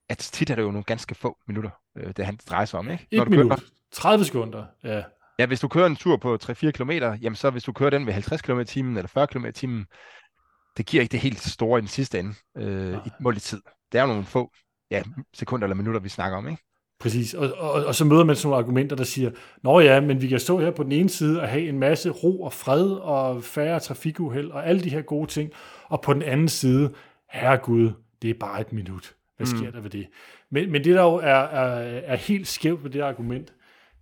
at 0.10 0.18
tit 0.18 0.50
er 0.50 0.56
det 0.56 0.62
jo 0.62 0.72
nogle 0.72 0.84
ganske 0.84 1.16
få 1.16 1.38
minutter, 1.48 1.70
øh, 1.98 2.14
det 2.18 2.26
han 2.26 2.40
drejer 2.50 2.66
sig 2.66 2.80
om. 2.80 2.90
Ikke? 2.90 3.08
Et 3.12 3.18
Når 3.18 3.24
du 3.24 3.30
minut, 3.30 3.50
kører, 3.50 3.60
30 3.92 4.26
sekunder, 4.26 4.66
ja. 4.84 5.04
Ja, 5.40 5.46
hvis 5.46 5.60
du 5.60 5.68
kører 5.68 5.86
en 5.86 5.96
tur 5.96 6.18
på 6.18 6.38
3-4 6.44 6.72
km, 6.72 6.92
jamen 6.92 7.36
så 7.36 7.50
hvis 7.50 7.64
du 7.64 7.74
kører 7.74 7.90
den 7.90 8.06
ved 8.06 8.14
50 8.14 8.42
km 8.42 8.60
i 8.60 8.66
timen 8.66 8.98
eller 8.98 9.08
40 9.08 9.28
km 9.28 9.46
i 9.46 9.52
timen, 9.52 9.86
det 10.78 10.86
giver 10.86 11.02
ikke 11.02 11.12
det 11.12 11.20
helt 11.20 11.40
store 11.40 11.80
i 11.80 11.82
den 11.82 11.88
sidste 11.88 12.20
ende 12.20 12.34
øh, 12.58 12.98
i 13.06 13.10
mål 13.20 13.38
i 13.38 13.40
tid. 13.40 13.62
Det 13.92 13.98
er 13.98 14.02
jo 14.02 14.08
nogle 14.08 14.26
få 14.26 14.52
ja, 14.92 15.04
sekunder 15.34 15.66
eller 15.66 15.76
minutter, 15.76 16.00
vi 16.00 16.10
snakker 16.10 16.38
om, 16.38 16.48
ikke? 16.48 16.64
Præcis, 17.04 17.34
og, 17.34 17.54
og, 17.58 17.86
og 17.86 17.96
så 17.96 18.06
møder 18.06 18.24
man 18.24 18.36
sådan 18.36 18.48
nogle 18.50 18.64
argumenter, 18.64 18.96
der 18.96 19.04
siger, 19.04 19.32
nå 19.64 19.80
ja, 19.80 20.02
men 20.02 20.22
vi 20.22 20.28
kan 20.28 20.40
stå 20.40 20.60
her 20.60 20.72
på 20.72 20.84
den 20.84 20.92
ene 20.92 21.10
side 21.10 21.42
og 21.42 21.48
have 21.48 21.70
en 21.70 21.80
masse 21.80 22.10
ro 22.10 22.42
og 22.42 22.54
fred 22.54 22.90
og 22.92 23.44
færre 23.44 23.80
trafikuheld 23.80 24.52
og 24.52 24.68
alle 24.68 24.84
de 24.84 24.90
her 24.90 25.02
gode 25.02 25.28
ting, 25.28 25.52
og 25.88 26.02
på 26.02 26.14
den 26.14 26.22
anden 26.22 26.48
side, 26.48 26.94
herregud, 27.30 27.92
det 28.22 28.30
er 28.30 28.34
bare 28.40 28.62
et 28.62 28.74
minut. 28.74 29.16
Hvad 29.38 29.48
sker 29.48 29.66
mm. 29.66 29.72
der 29.72 29.82
ved 29.82 29.90
det? 29.90 30.08
Men, 30.50 30.72
men 30.72 30.84
det, 30.84 30.96
der 30.96 31.02
jo 31.02 31.16
er, 31.16 31.30
er, 31.30 32.02
er 32.06 32.16
helt 32.16 32.48
skævt 32.48 32.84
ved 32.84 32.92
det 32.92 33.02
argument, 33.02 33.54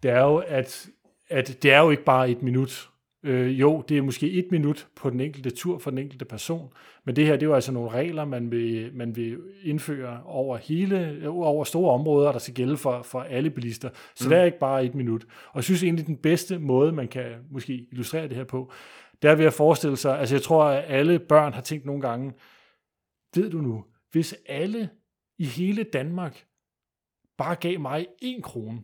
det 0.04 0.12
er 0.12 0.22
jo, 0.22 0.38
at, 0.38 0.88
at 1.30 1.58
det 1.64 1.74
er 1.74 1.80
jo 1.80 1.90
ikke 1.90 2.04
bare 2.04 2.30
et 2.30 2.42
minut. 2.42 2.90
Øh, 3.24 3.60
jo, 3.60 3.84
det 3.90 3.98
er 3.98 4.02
måske 4.02 4.32
et 4.32 4.48
minut 4.52 4.88
på 4.96 5.10
den 5.10 5.20
enkelte 5.20 5.50
tur 5.50 5.78
for 5.78 5.90
den 5.90 6.00
enkelte 6.00 6.26
person, 6.26 6.74
men 7.06 7.16
det 7.16 7.26
her, 7.26 7.34
det 7.34 7.44
er 7.44 7.48
jo 7.48 7.54
altså 7.54 7.72
nogle 7.72 7.90
regler, 7.90 8.26
man 8.26 8.52
vil, 8.52 8.92
man 8.94 9.16
vil 9.16 9.40
indføre 9.64 10.24
over 10.26 10.58
hele, 10.58 11.30
over 11.30 11.64
store 11.64 11.94
områder, 11.94 12.32
der 12.32 12.40
skal 12.40 12.54
gælde 12.54 12.78
for, 12.78 13.02
for 13.02 13.22
alle 13.22 13.50
bilister. 13.50 13.90
Så 14.16 14.26
mm. 14.26 14.30
det 14.30 14.40
er 14.40 14.44
ikke 14.44 14.60
bare 14.60 14.86
et 14.86 14.96
minut. 14.96 15.24
Og 15.24 15.56
jeg 15.56 15.64
synes 15.64 15.84
egentlig, 15.84 16.08
den 16.08 16.18
bedste 16.18 16.60
måde, 16.60 16.92
man 16.92 17.08
kan 17.08 17.32
måske 17.52 17.88
illustrere 17.92 18.28
det 18.28 18.38
her 18.38 18.44
på, 18.44 18.72
det 19.22 19.30
er 19.30 19.36
ved 19.36 19.46
at 19.46 19.54
forestille 19.54 19.98
sig, 19.98 20.20
altså 20.20 20.36
jeg 20.36 20.42
tror, 20.42 20.64
at 20.64 20.84
alle 20.88 21.20
børn 21.20 21.54
har 21.54 21.62
tænkt 21.62 21.86
nogle 21.86 22.02
gange, 22.02 22.34
ved 23.36 23.50
du 23.50 23.58
nu, 23.58 23.86
hvis 24.12 24.36
alle 24.46 24.90
i 25.38 25.46
hele 25.46 25.84
Danmark 25.84 26.46
bare 27.38 27.56
gav 27.56 27.80
mig 27.80 28.08
en 28.22 28.42
krone, 28.42 28.82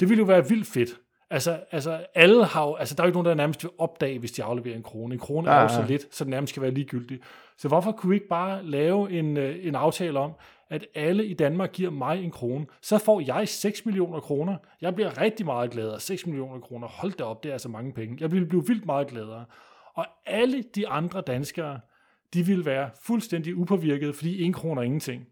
det 0.00 0.08
ville 0.08 0.20
jo 0.20 0.26
være 0.26 0.48
vildt 0.48 0.66
fedt. 0.66 1.00
Altså, 1.30 1.60
altså, 1.70 2.06
alle 2.14 2.44
har 2.44 2.66
jo, 2.66 2.74
altså, 2.74 2.94
der 2.94 3.02
er 3.02 3.06
jo 3.06 3.08
ikke 3.08 3.16
nogen, 3.16 3.28
der 3.28 3.34
nærmest 3.34 3.64
vil 3.64 3.70
opdage, 3.78 4.18
hvis 4.18 4.32
de 4.32 4.44
afleverer 4.44 4.76
en 4.76 4.82
krone. 4.82 5.14
En 5.14 5.20
krone 5.20 5.50
ja, 5.50 5.58
er 5.58 5.62
jo 5.62 5.68
så 5.68 5.84
lidt, 5.88 6.14
så 6.14 6.24
det 6.24 6.30
nærmest 6.30 6.50
skal 6.50 6.62
være 6.62 6.70
ligegyldigt. 6.70 7.22
Så 7.56 7.68
hvorfor 7.68 7.92
kunne 7.92 8.10
vi 8.10 8.16
ikke 8.16 8.28
bare 8.28 8.64
lave 8.64 9.10
en, 9.10 9.36
øh, 9.36 9.66
en 9.66 9.74
aftale 9.74 10.18
om, 10.18 10.32
at 10.70 10.86
alle 10.94 11.26
i 11.26 11.34
Danmark 11.34 11.72
giver 11.72 11.90
mig 11.90 12.24
en 12.24 12.30
krone, 12.30 12.66
så 12.82 12.98
får 12.98 13.20
jeg 13.20 13.48
6 13.48 13.86
millioner 13.86 14.20
kroner. 14.20 14.56
Jeg 14.80 14.94
bliver 14.94 15.20
rigtig 15.20 15.46
meget 15.46 15.70
gladere. 15.70 16.00
6 16.00 16.26
millioner 16.26 16.60
kroner, 16.60 16.88
hold 16.88 17.12
da 17.12 17.24
op, 17.24 17.42
det 17.42 17.48
er 17.48 17.52
altså 17.52 17.68
mange 17.68 17.92
penge. 17.92 18.16
Jeg 18.20 18.32
vil 18.32 18.46
blive 18.46 18.66
vildt 18.66 18.86
meget 18.86 19.06
gladere. 19.06 19.44
Og 19.94 20.06
alle 20.26 20.62
de 20.62 20.88
andre 20.88 21.20
danskere, 21.20 21.80
de 22.34 22.42
vil 22.46 22.64
være 22.64 22.90
fuldstændig 23.02 23.56
upåvirket, 23.56 24.14
fordi 24.14 24.42
en 24.42 24.52
kroner 24.52 24.82
er 24.82 24.86
ingenting. 24.86 25.26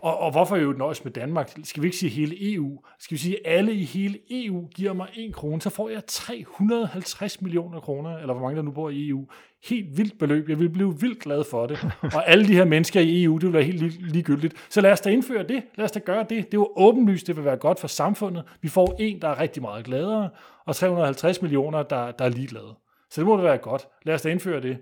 Og, 0.00 0.18
og 0.18 0.30
hvorfor 0.30 0.56
jo 0.56 0.72
nøjes 0.72 1.04
med 1.04 1.12
Danmark? 1.12 1.52
Skal 1.64 1.82
vi 1.82 1.86
ikke 1.86 1.96
sige 1.96 2.10
hele 2.10 2.54
EU? 2.54 2.78
Skal 2.98 3.14
vi 3.14 3.20
sige, 3.20 3.46
at 3.46 3.58
alle 3.58 3.74
i 3.74 3.84
hele 3.84 4.18
EU 4.30 4.66
giver 4.74 4.92
mig 4.92 5.08
en 5.14 5.32
krone, 5.32 5.60
så 5.60 5.70
får 5.70 5.88
jeg 5.88 6.02
350 6.06 7.42
millioner 7.42 7.80
kroner, 7.80 8.18
eller 8.18 8.34
hvor 8.34 8.42
mange 8.42 8.56
der 8.56 8.62
nu 8.62 8.70
bor 8.70 8.90
i 8.90 9.08
EU. 9.08 9.26
Helt 9.64 9.98
vildt 9.98 10.18
beløb. 10.18 10.48
Jeg 10.48 10.58
vil 10.58 10.68
blive 10.68 11.00
vildt 11.00 11.22
glad 11.22 11.44
for 11.50 11.66
det. 11.66 11.78
Og 12.14 12.28
alle 12.28 12.48
de 12.48 12.54
her 12.54 12.64
mennesker 12.64 13.00
i 13.00 13.24
EU, 13.24 13.34
det 13.34 13.42
vil 13.42 13.52
være 13.52 13.62
helt 13.62 14.12
ligegyldigt. 14.12 14.54
Så 14.70 14.80
lad 14.80 14.92
os 14.92 15.00
da 15.00 15.10
indføre 15.10 15.42
det. 15.42 15.62
Lad 15.74 15.84
os 15.84 15.92
da 15.92 15.98
gøre 15.98 16.20
det. 16.22 16.30
Det 16.30 16.38
er 16.38 16.46
jo 16.54 16.72
åbenlyst, 16.76 17.26
det 17.26 17.36
vil 17.36 17.44
være 17.44 17.56
godt 17.56 17.80
for 17.80 17.88
samfundet. 17.88 18.44
Vi 18.62 18.68
får 18.68 18.96
en, 18.98 19.20
der 19.22 19.28
er 19.28 19.40
rigtig 19.40 19.62
meget 19.62 19.84
gladere, 19.84 20.30
og 20.66 20.76
350 20.76 21.42
millioner, 21.42 21.82
der, 21.82 22.10
der 22.10 22.24
er 22.24 22.28
ligeglade. 22.28 22.74
Så 23.10 23.20
det 23.20 23.26
må 23.26 23.36
da 23.36 23.42
være 23.42 23.58
godt. 23.58 23.88
Lad 24.02 24.14
os 24.14 24.22
da 24.22 24.28
indføre 24.28 24.60
det. 24.60 24.78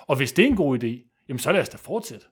Og 0.00 0.16
hvis 0.16 0.32
det 0.32 0.44
er 0.44 0.48
en 0.48 0.56
god 0.56 0.84
idé, 0.84 1.24
jamen 1.28 1.38
så 1.38 1.52
lad 1.52 1.60
os 1.60 1.68
da 1.68 1.76
fortsætte. 1.76 2.26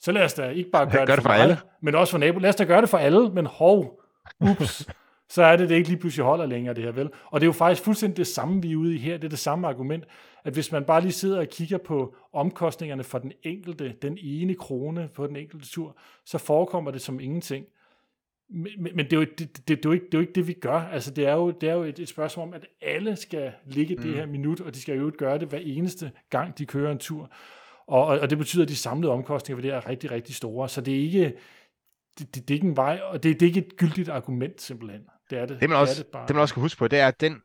Så 0.00 0.12
lad 0.12 0.24
os 0.24 0.34
da 0.34 0.48
ikke 0.48 0.70
bare 0.70 0.90
gøre 0.90 1.06
Gør 1.06 1.14
det, 1.14 1.22
for, 1.22 1.28
for 1.28 1.34
alle, 1.34 1.58
men 1.82 1.94
også 1.94 2.10
for 2.10 2.18
nabo. 2.18 2.38
Lad 2.38 2.48
os 2.48 2.56
da 2.56 2.64
gøre 2.64 2.80
det 2.80 2.88
for 2.88 2.98
alle, 2.98 3.30
men 3.30 3.46
hov, 3.46 4.00
ups, 4.40 4.88
så 5.34 5.42
er 5.42 5.56
det, 5.56 5.68
det 5.68 5.74
ikke 5.74 5.88
lige 5.88 5.98
pludselig 5.98 6.24
holder 6.24 6.46
længere, 6.46 6.74
det 6.74 6.84
her 6.84 6.92
vel. 6.92 7.10
Og 7.30 7.40
det 7.40 7.44
er 7.44 7.48
jo 7.48 7.52
faktisk 7.52 7.84
fuldstændig 7.84 8.16
det 8.16 8.26
samme, 8.26 8.62
vi 8.62 8.72
er 8.72 8.76
ude 8.76 8.94
i 8.94 8.98
her. 8.98 9.16
Det 9.16 9.24
er 9.24 9.28
det 9.28 9.38
samme 9.38 9.68
argument, 9.68 10.04
at 10.44 10.52
hvis 10.52 10.72
man 10.72 10.84
bare 10.84 11.00
lige 11.00 11.12
sidder 11.12 11.38
og 11.38 11.46
kigger 11.46 11.78
på 11.78 12.14
omkostningerne 12.32 13.04
for 13.04 13.18
den 13.18 13.32
enkelte, 13.42 13.94
den 14.02 14.18
ene 14.20 14.54
krone 14.54 15.08
på 15.14 15.26
den 15.26 15.36
enkelte 15.36 15.68
tur, 15.68 15.96
så 16.24 16.38
forekommer 16.38 16.90
det 16.90 17.02
som 17.02 17.20
ingenting. 17.20 17.66
Men, 18.50 18.96
men 18.96 19.04
det, 19.04 19.12
er 19.12 19.16
jo, 19.16 19.26
det, 19.38 19.38
det, 19.38 19.68
det, 19.68 19.76
er 19.76 19.80
jo 19.84 19.92
ikke, 19.92 20.06
det 20.06 20.14
er 20.14 20.18
jo 20.18 20.20
ikke 20.20 20.32
det, 20.32 20.46
vi 20.46 20.52
gør. 20.52 20.80
Altså, 20.80 21.10
det 21.10 21.26
er 21.26 21.32
jo, 21.34 21.50
det 21.50 21.68
er 21.68 21.74
jo 21.74 21.82
et, 21.82 21.98
et 21.98 22.08
spørgsmål 22.08 22.48
om, 22.48 22.54
at 22.54 22.66
alle 22.82 23.16
skal 23.16 23.52
ligge 23.66 23.94
mm. 23.94 24.02
det 24.02 24.14
her 24.14 24.26
minut, 24.26 24.60
og 24.60 24.74
de 24.74 24.80
skal 24.80 24.96
jo 24.96 25.12
gøre 25.18 25.38
det 25.38 25.48
hver 25.48 25.58
eneste 25.58 26.10
gang, 26.30 26.58
de 26.58 26.66
kører 26.66 26.92
en 26.92 26.98
tur. 26.98 27.30
Og, 27.90 28.06
og 28.06 28.30
det 28.30 28.38
betyder, 28.38 28.62
at 28.62 28.68
de 28.68 28.76
samlede 28.76 29.12
omkostninger 29.12 29.62
ved 29.62 29.70
det 29.70 29.76
er 29.76 29.88
rigtig, 29.88 30.10
rigtig 30.10 30.34
store. 30.34 30.68
Så 30.68 30.80
det 30.80 30.94
er 30.94 31.00
ikke, 31.00 31.24
det, 32.18 32.34
det, 32.34 32.48
det 32.48 32.50
er 32.50 32.54
ikke 32.54 32.66
en 32.66 32.76
vej, 32.76 33.00
og 33.02 33.22
det, 33.22 33.40
det 33.40 33.42
er 33.42 33.46
ikke 33.46 33.60
et 33.60 33.76
gyldigt 33.76 34.08
argument 34.08 34.62
simpelthen. 34.62 35.02
Det 35.30 35.38
er 35.38 35.46
det. 35.46 35.60
Det 35.60 35.68
man, 35.68 35.78
også, 35.78 35.94
det, 35.94 36.00
er 36.00 36.02
det, 36.02 36.12
bare. 36.12 36.26
det 36.26 36.34
man 36.36 36.42
også 36.42 36.52
skal 36.52 36.60
huske 36.60 36.78
på, 36.78 36.88
det 36.88 36.98
er, 36.98 37.08
at 37.08 37.20
den, 37.20 37.42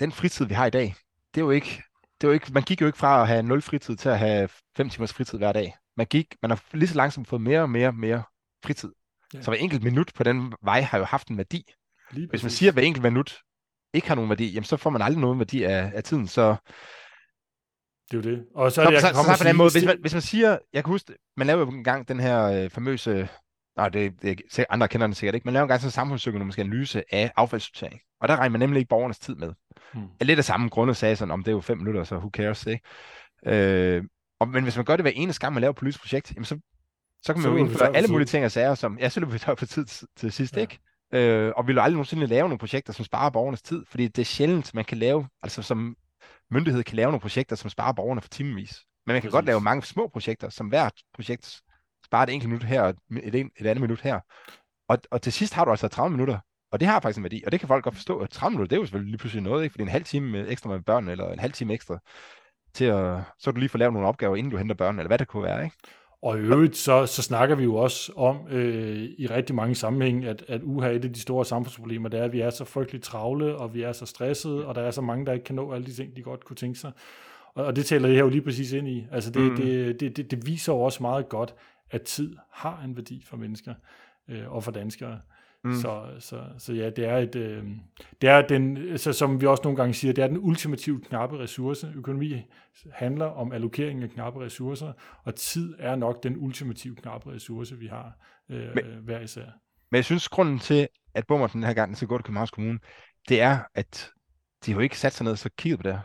den 0.00 0.12
fritid, 0.12 0.46
vi 0.46 0.54
har 0.54 0.66
i 0.66 0.70
dag, 0.70 0.94
det 1.34 1.40
er 1.40 1.44
jo 1.44 1.50
ikke, 1.50 1.82
det 2.20 2.26
er 2.26 2.28
jo 2.28 2.32
ikke, 2.32 2.52
man 2.52 2.62
gik 2.62 2.80
jo 2.80 2.86
ikke 2.86 2.98
fra 2.98 3.20
at 3.20 3.28
have 3.28 3.42
0 3.42 3.62
fritid 3.62 3.96
til 3.96 4.08
at 4.08 4.18
have 4.18 4.48
5 4.76 4.90
timers 4.90 5.12
fritid 5.12 5.38
hver 5.38 5.52
dag. 5.52 5.74
Man 5.96 6.06
gik, 6.06 6.34
man 6.42 6.50
har 6.50 6.64
lige 6.72 6.88
så 6.88 6.96
langsomt 6.96 7.28
fået 7.28 7.42
mere 7.42 7.60
og 7.60 7.70
mere 7.70 7.88
og 7.88 7.94
mere 7.94 8.22
fritid. 8.64 8.92
Ja. 9.34 9.42
Så 9.42 9.50
hver 9.50 9.58
enkelt 9.58 9.82
minut 9.82 10.12
på 10.14 10.22
den 10.22 10.54
vej 10.62 10.80
har 10.80 10.98
jo 10.98 11.04
haft 11.04 11.28
en 11.28 11.36
værdi. 11.36 11.64
Lige 12.10 12.28
Hvis 12.28 12.42
man 12.42 12.50
siger, 12.50 12.70
at 12.70 12.74
hver 12.74 12.82
enkelt 12.82 13.02
minut 13.02 13.38
ikke 13.94 14.08
har 14.08 14.14
nogen 14.14 14.30
værdi, 14.30 14.52
jamen 14.52 14.64
så 14.64 14.76
får 14.76 14.90
man 14.90 15.02
aldrig 15.02 15.20
nogen 15.20 15.38
værdi 15.38 15.62
af, 15.62 15.92
af 15.94 16.04
tiden. 16.04 16.26
Så, 16.26 16.56
Det 18.10 18.26
er 18.26 18.30
jo 18.30 18.36
det. 18.36 18.46
Og 18.54 18.72
så 18.72 18.74
så, 18.74 18.82
er 18.82 18.86
det, 18.86 18.92
jeg 18.92 19.00
så, 19.00 19.06
kan 19.06 19.14
så, 19.14 19.22
komme 19.22 19.36
så 19.36 19.44
på 19.44 19.48
den 19.48 19.56
måde, 19.56 19.70
hvis 19.72 19.84
man, 19.84 19.96
hvis 20.00 20.12
man 20.12 20.22
siger, 20.22 20.58
jeg 20.72 20.84
kan 20.84 20.90
huske, 20.92 21.12
man 21.36 21.46
lavede 21.46 21.64
jo 21.64 21.70
engang 21.70 22.08
den 22.08 22.20
her 22.20 22.42
øh, 22.44 22.70
famøse, 22.70 23.28
nej, 23.76 23.88
det, 23.88 24.22
det, 24.22 24.40
andre 24.70 24.88
kender 24.88 25.06
den 25.06 25.14
sikkert 25.14 25.34
ikke, 25.34 25.44
man 25.44 25.54
lavede 25.54 25.64
engang 25.64 25.80
sådan 25.80 25.88
en 25.88 25.92
samfundsøkonomisk 25.92 26.58
analyse 26.58 27.14
af 27.14 27.32
affaldssortering. 27.36 28.00
Og 28.20 28.28
der 28.28 28.36
regner 28.36 28.50
man 28.50 28.60
nemlig 28.60 28.78
ikke 28.78 28.88
borgernes 28.88 29.18
tid 29.18 29.34
med. 29.34 29.52
Hmm. 29.94 30.04
Lidt 30.20 30.38
af 30.38 30.44
samme 30.44 30.68
grunde 30.68 30.94
sagde 30.94 31.16
sådan, 31.16 31.32
om 31.32 31.42
det 31.42 31.48
er 31.50 31.54
jo 31.54 31.60
fem 31.60 31.78
minutter, 31.78 32.04
så 32.04 32.16
who 32.16 32.30
cares, 32.32 32.66
ikke? 32.66 32.82
Øh, 33.46 34.04
og, 34.40 34.48
men 34.48 34.62
hvis 34.62 34.76
man 34.76 34.84
gør 34.84 34.96
det 34.96 35.04
hver 35.04 35.12
eneste 35.14 35.40
gang, 35.40 35.54
man 35.54 35.60
laver 35.60 35.70
et 35.72 35.76
politisk 35.76 36.00
projekt, 36.00 36.32
jamen 36.34 36.44
så, 36.44 36.58
så 37.22 37.32
kan 37.32 37.42
Så 37.42 37.48
man 37.48 37.58
jo 37.58 37.64
vi 37.64 37.68
tør 37.68 37.72
indføre 37.72 37.88
for 37.88 37.94
alle 37.96 38.08
mulige 38.08 38.26
ting 38.26 38.44
og 38.44 38.50
sager, 38.50 38.74
som, 38.74 38.98
ja, 38.98 39.08
så 39.08 39.20
løber 39.20 39.32
vi 39.32 39.38
tør 39.38 39.54
for 39.54 39.66
tid 39.66 39.84
til, 39.84 40.08
til 40.16 40.32
sidst, 40.32 40.56
Ja. 40.56 40.60
ikke? 40.60 40.78
Øh, 41.14 41.52
og 41.56 41.64
vi 41.64 41.66
vil 41.66 41.74
jo 41.76 41.82
aldrig 41.82 41.94
nogensinde 41.94 42.26
lave 42.26 42.42
nogle 42.42 42.58
projekter, 42.58 42.92
som 42.92 43.04
sparer 43.04 43.30
borgernes 43.30 43.62
tid, 43.62 43.84
fordi 43.88 44.08
det 44.08 44.18
er 44.18 44.24
sjældent, 44.26 44.74
man 44.74 44.84
kan 44.84 44.98
lave, 44.98 45.28
altså 45.42 45.62
som 45.62 45.96
myndighed 46.50 46.82
kan 46.84 46.96
lave 46.96 47.06
nogle 47.06 47.20
projekter, 47.20 47.56
som 47.56 47.70
sparer 47.70 47.92
borgerne 47.92 48.20
for 48.20 48.28
timevis. 48.28 48.84
Men 49.06 49.12
man 49.12 49.22
kan 49.22 49.30
godt 49.30 49.42
Præcis. 49.42 49.46
lave 49.46 49.60
mange 49.60 49.82
små 49.82 50.08
projekter, 50.08 50.48
som 50.48 50.68
hvert 50.68 50.92
projekt 51.14 51.60
sparer 52.04 52.22
et 52.22 52.30
enkelt 52.30 52.48
minut 52.50 52.64
her, 52.64 52.82
og 52.82 52.88
et, 52.88 53.34
et, 53.34 53.50
et 53.56 53.66
andet 53.66 53.80
minut 53.80 54.00
her. 54.00 54.20
Og, 54.88 54.98
og 55.10 55.22
til 55.22 55.32
sidst 55.32 55.54
har 55.54 55.64
du 55.64 55.70
altså 55.70 55.88
30 55.88 56.10
minutter, 56.10 56.38
og 56.72 56.80
det 56.80 56.88
har 56.88 57.00
faktisk 57.00 57.18
en 57.18 57.24
værdi, 57.24 57.42
og 57.46 57.52
det 57.52 57.60
kan 57.60 57.66
folk 57.66 57.84
godt 57.84 57.94
forstå, 57.94 58.18
at 58.18 58.30
30 58.30 58.50
minutter, 58.50 58.68
det 58.68 58.76
er 58.76 58.80
jo 58.80 58.86
selvfølgelig 58.86 59.10
lige 59.10 59.18
pludselig 59.18 59.42
noget, 59.42 59.62
ikke? 59.62 59.72
fordi 59.72 59.82
en 59.82 59.88
halv 59.88 60.04
time 60.04 60.30
med- 60.30 60.46
ekstra 60.48 60.70
med 60.70 60.80
børn, 60.80 61.08
eller 61.08 61.32
en 61.32 61.38
halv 61.38 61.52
time 61.52 61.72
ekstra 61.74 61.98
til 62.74 62.84
at, 62.84 63.22
så 63.38 63.50
du 63.50 63.58
lige 63.58 63.68
få 63.68 63.78
lavet 63.78 63.92
nogle 63.92 64.08
opgaver, 64.08 64.36
inden 64.36 64.50
du 64.50 64.56
henter 64.56 64.74
børn, 64.74 64.98
eller 64.98 65.08
hvad 65.08 65.18
det 65.18 65.28
kunne 65.28 65.42
være, 65.42 65.64
ikke? 65.64 65.76
Og 66.22 66.38
i 66.38 66.40
øvrigt, 66.40 66.76
så, 66.76 67.06
så 67.06 67.22
snakker 67.22 67.54
vi 67.54 67.64
jo 67.64 67.74
også 67.74 68.12
om 68.16 68.38
øh, 68.50 69.08
i 69.18 69.26
rigtig 69.26 69.54
mange 69.54 69.74
sammenhæng, 69.74 70.24
at, 70.24 70.44
at 70.48 70.62
uha, 70.62 70.88
et 70.90 71.04
af 71.04 71.12
de 71.12 71.20
store 71.20 71.44
samfundsproblemer, 71.44 72.08
det 72.08 72.20
er, 72.20 72.24
at 72.24 72.32
vi 72.32 72.40
er 72.40 72.50
så 72.50 72.64
frygteligt 72.64 73.04
travle, 73.04 73.56
og 73.56 73.74
vi 73.74 73.82
er 73.82 73.92
så 73.92 74.06
stressede, 74.06 74.66
og 74.66 74.74
der 74.74 74.80
er 74.82 74.90
så 74.90 75.00
mange, 75.00 75.26
der 75.26 75.32
ikke 75.32 75.44
kan 75.44 75.54
nå 75.54 75.72
alle 75.72 75.86
de 75.86 75.92
ting, 75.92 76.16
de 76.16 76.22
godt 76.22 76.44
kunne 76.44 76.56
tænke 76.56 76.78
sig. 76.78 76.92
Og, 77.54 77.64
og 77.64 77.76
det 77.76 77.86
taler 77.86 78.06
det 78.06 78.16
her 78.16 78.24
jo 78.24 78.28
lige 78.28 78.42
præcis 78.42 78.72
ind 78.72 78.88
i. 78.88 79.06
Altså 79.12 79.30
det, 79.30 79.42
Mm. 79.42 79.56
det, 79.56 80.00
det, 80.00 80.16
det, 80.16 80.30
det 80.30 80.46
viser 80.46 80.72
jo 80.72 80.80
også 80.80 81.02
meget 81.02 81.28
godt, 81.28 81.54
at 81.90 82.02
tid 82.02 82.36
har 82.52 82.82
en 82.84 82.96
værdi 82.96 83.24
for 83.28 83.36
mennesker 83.36 83.74
øh, 84.28 84.52
og 84.52 84.64
for 84.64 84.70
danskere. 84.72 85.14
Mm. 85.14 85.20
Mm. 85.64 85.74
Så, 85.74 86.06
så, 86.18 86.44
så 86.58 86.72
ja, 86.72 86.90
det 86.90 87.04
er 87.04 87.16
et, 87.16 87.36
øh, 87.36 87.64
det 88.20 88.28
er 88.28 88.46
den, 88.46 88.98
så 88.98 89.12
som 89.12 89.40
vi 89.40 89.46
også 89.46 89.62
nogle 89.64 89.76
gange 89.76 89.94
siger, 89.94 90.12
det 90.12 90.24
er 90.24 90.28
den 90.28 90.38
ultimative 90.38 91.00
knappe 91.00 91.38
ressource. 91.38 91.92
Økonomi 91.96 92.42
handler 92.92 93.26
om 93.26 93.52
allokering 93.52 94.02
af 94.02 94.10
knappe 94.10 94.40
ressourcer, 94.40 94.92
og 95.24 95.34
tid 95.34 95.74
er 95.78 95.96
nok 95.96 96.22
den 96.22 96.36
ultimative 96.36 96.96
knappe 96.96 97.32
ressource, 97.32 97.76
vi 97.76 97.86
har 97.86 98.12
øh, 98.50 98.74
Men- 98.74 98.84
hver 99.04 99.20
især. 99.20 99.44
Men 99.90 99.96
jeg 99.96 100.04
synes, 100.04 100.28
grunden 100.28 100.58
til, 100.58 100.88
at 101.14 101.26
Bummer 101.26 101.46
den 101.46 101.64
her 101.64 101.72
gang 101.72 101.90
gå 102.08 102.18
til 102.18 102.24
Københavns 102.24 102.50
Kommune, 102.50 102.78
det 103.28 103.40
er, 103.40 103.58
at 103.74 104.10
de 104.66 104.72
har 104.72 104.78
jo 104.78 104.82
ikke 104.82 104.98
sat 104.98 105.12
sig 105.12 105.24
ned 105.24 105.32
og 105.32 105.38
så 105.38 105.50
kigget 105.58 105.78
på 105.78 105.82
det 105.82 105.92
her. 105.92 106.00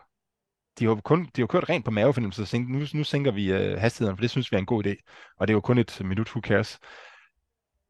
De 0.80 0.86
har 0.86 0.96
kun, 0.96 1.30
de 1.36 1.42
har 1.42 1.48
kørt 1.48 1.70
rent 1.70 1.86
på 1.86 1.92
mavefornemmelse 1.92 2.42
og 2.42 2.48
tænkt, 2.48 2.70
nu, 2.72 2.86
nu 2.94 3.04
sænker 3.04 3.32
vi 3.32 3.52
øh, 3.52 3.78
hastigheden, 3.80 4.18
for 4.18 4.22
det 4.22 4.30
synes 4.30 4.52
vi 4.52 4.56
er 4.56 4.60
en 4.60 4.66
god 4.66 4.86
idé. 4.86 4.96
Og 5.38 5.48
det 5.48 5.54
er 5.54 5.56
jo 5.56 5.62
kun 5.62 5.78
et 5.78 6.02
minut, 6.06 6.30
who 6.30 6.42
cares. 6.42 6.80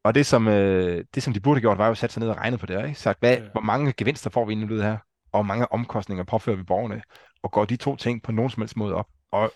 Og 0.06 0.14
det 0.14 0.26
som, 0.26 0.48
øh, 0.48 1.04
det, 1.14 1.22
som 1.22 1.32
de 1.32 1.40
burde 1.40 1.54
have 1.56 1.60
gjort, 1.60 1.78
var 1.78 1.86
jo 1.86 1.90
at 1.90 1.98
sætte 1.98 2.12
sig 2.12 2.20
ned 2.20 2.28
og 2.28 2.36
regne 2.36 2.58
på 2.58 2.66
det. 2.66 2.86
Ikke? 2.88 3.00
Sagt, 3.00 3.18
hvad, 3.20 3.36
Ja. 3.36 3.42
hvor 3.52 3.60
mange 3.60 3.92
gevinster 3.96 4.30
får 4.30 4.44
vi 4.44 4.52
egentlig 4.52 4.70
ud 4.72 4.76
det 4.76 4.84
her? 4.86 4.98
Og 5.32 5.38
hvor 5.38 5.42
mange 5.42 5.72
omkostninger 5.72 6.24
påfører 6.24 6.56
vi 6.56 6.62
borgerne? 6.62 7.02
Og 7.42 7.52
går 7.52 7.64
de 7.64 7.76
to 7.76 7.96
ting 7.96 8.22
på 8.22 8.32
nogen 8.32 8.50
som 8.50 8.60
helst 8.60 8.76
måde 8.76 8.94
op? 8.94 9.06
Og 9.32 9.52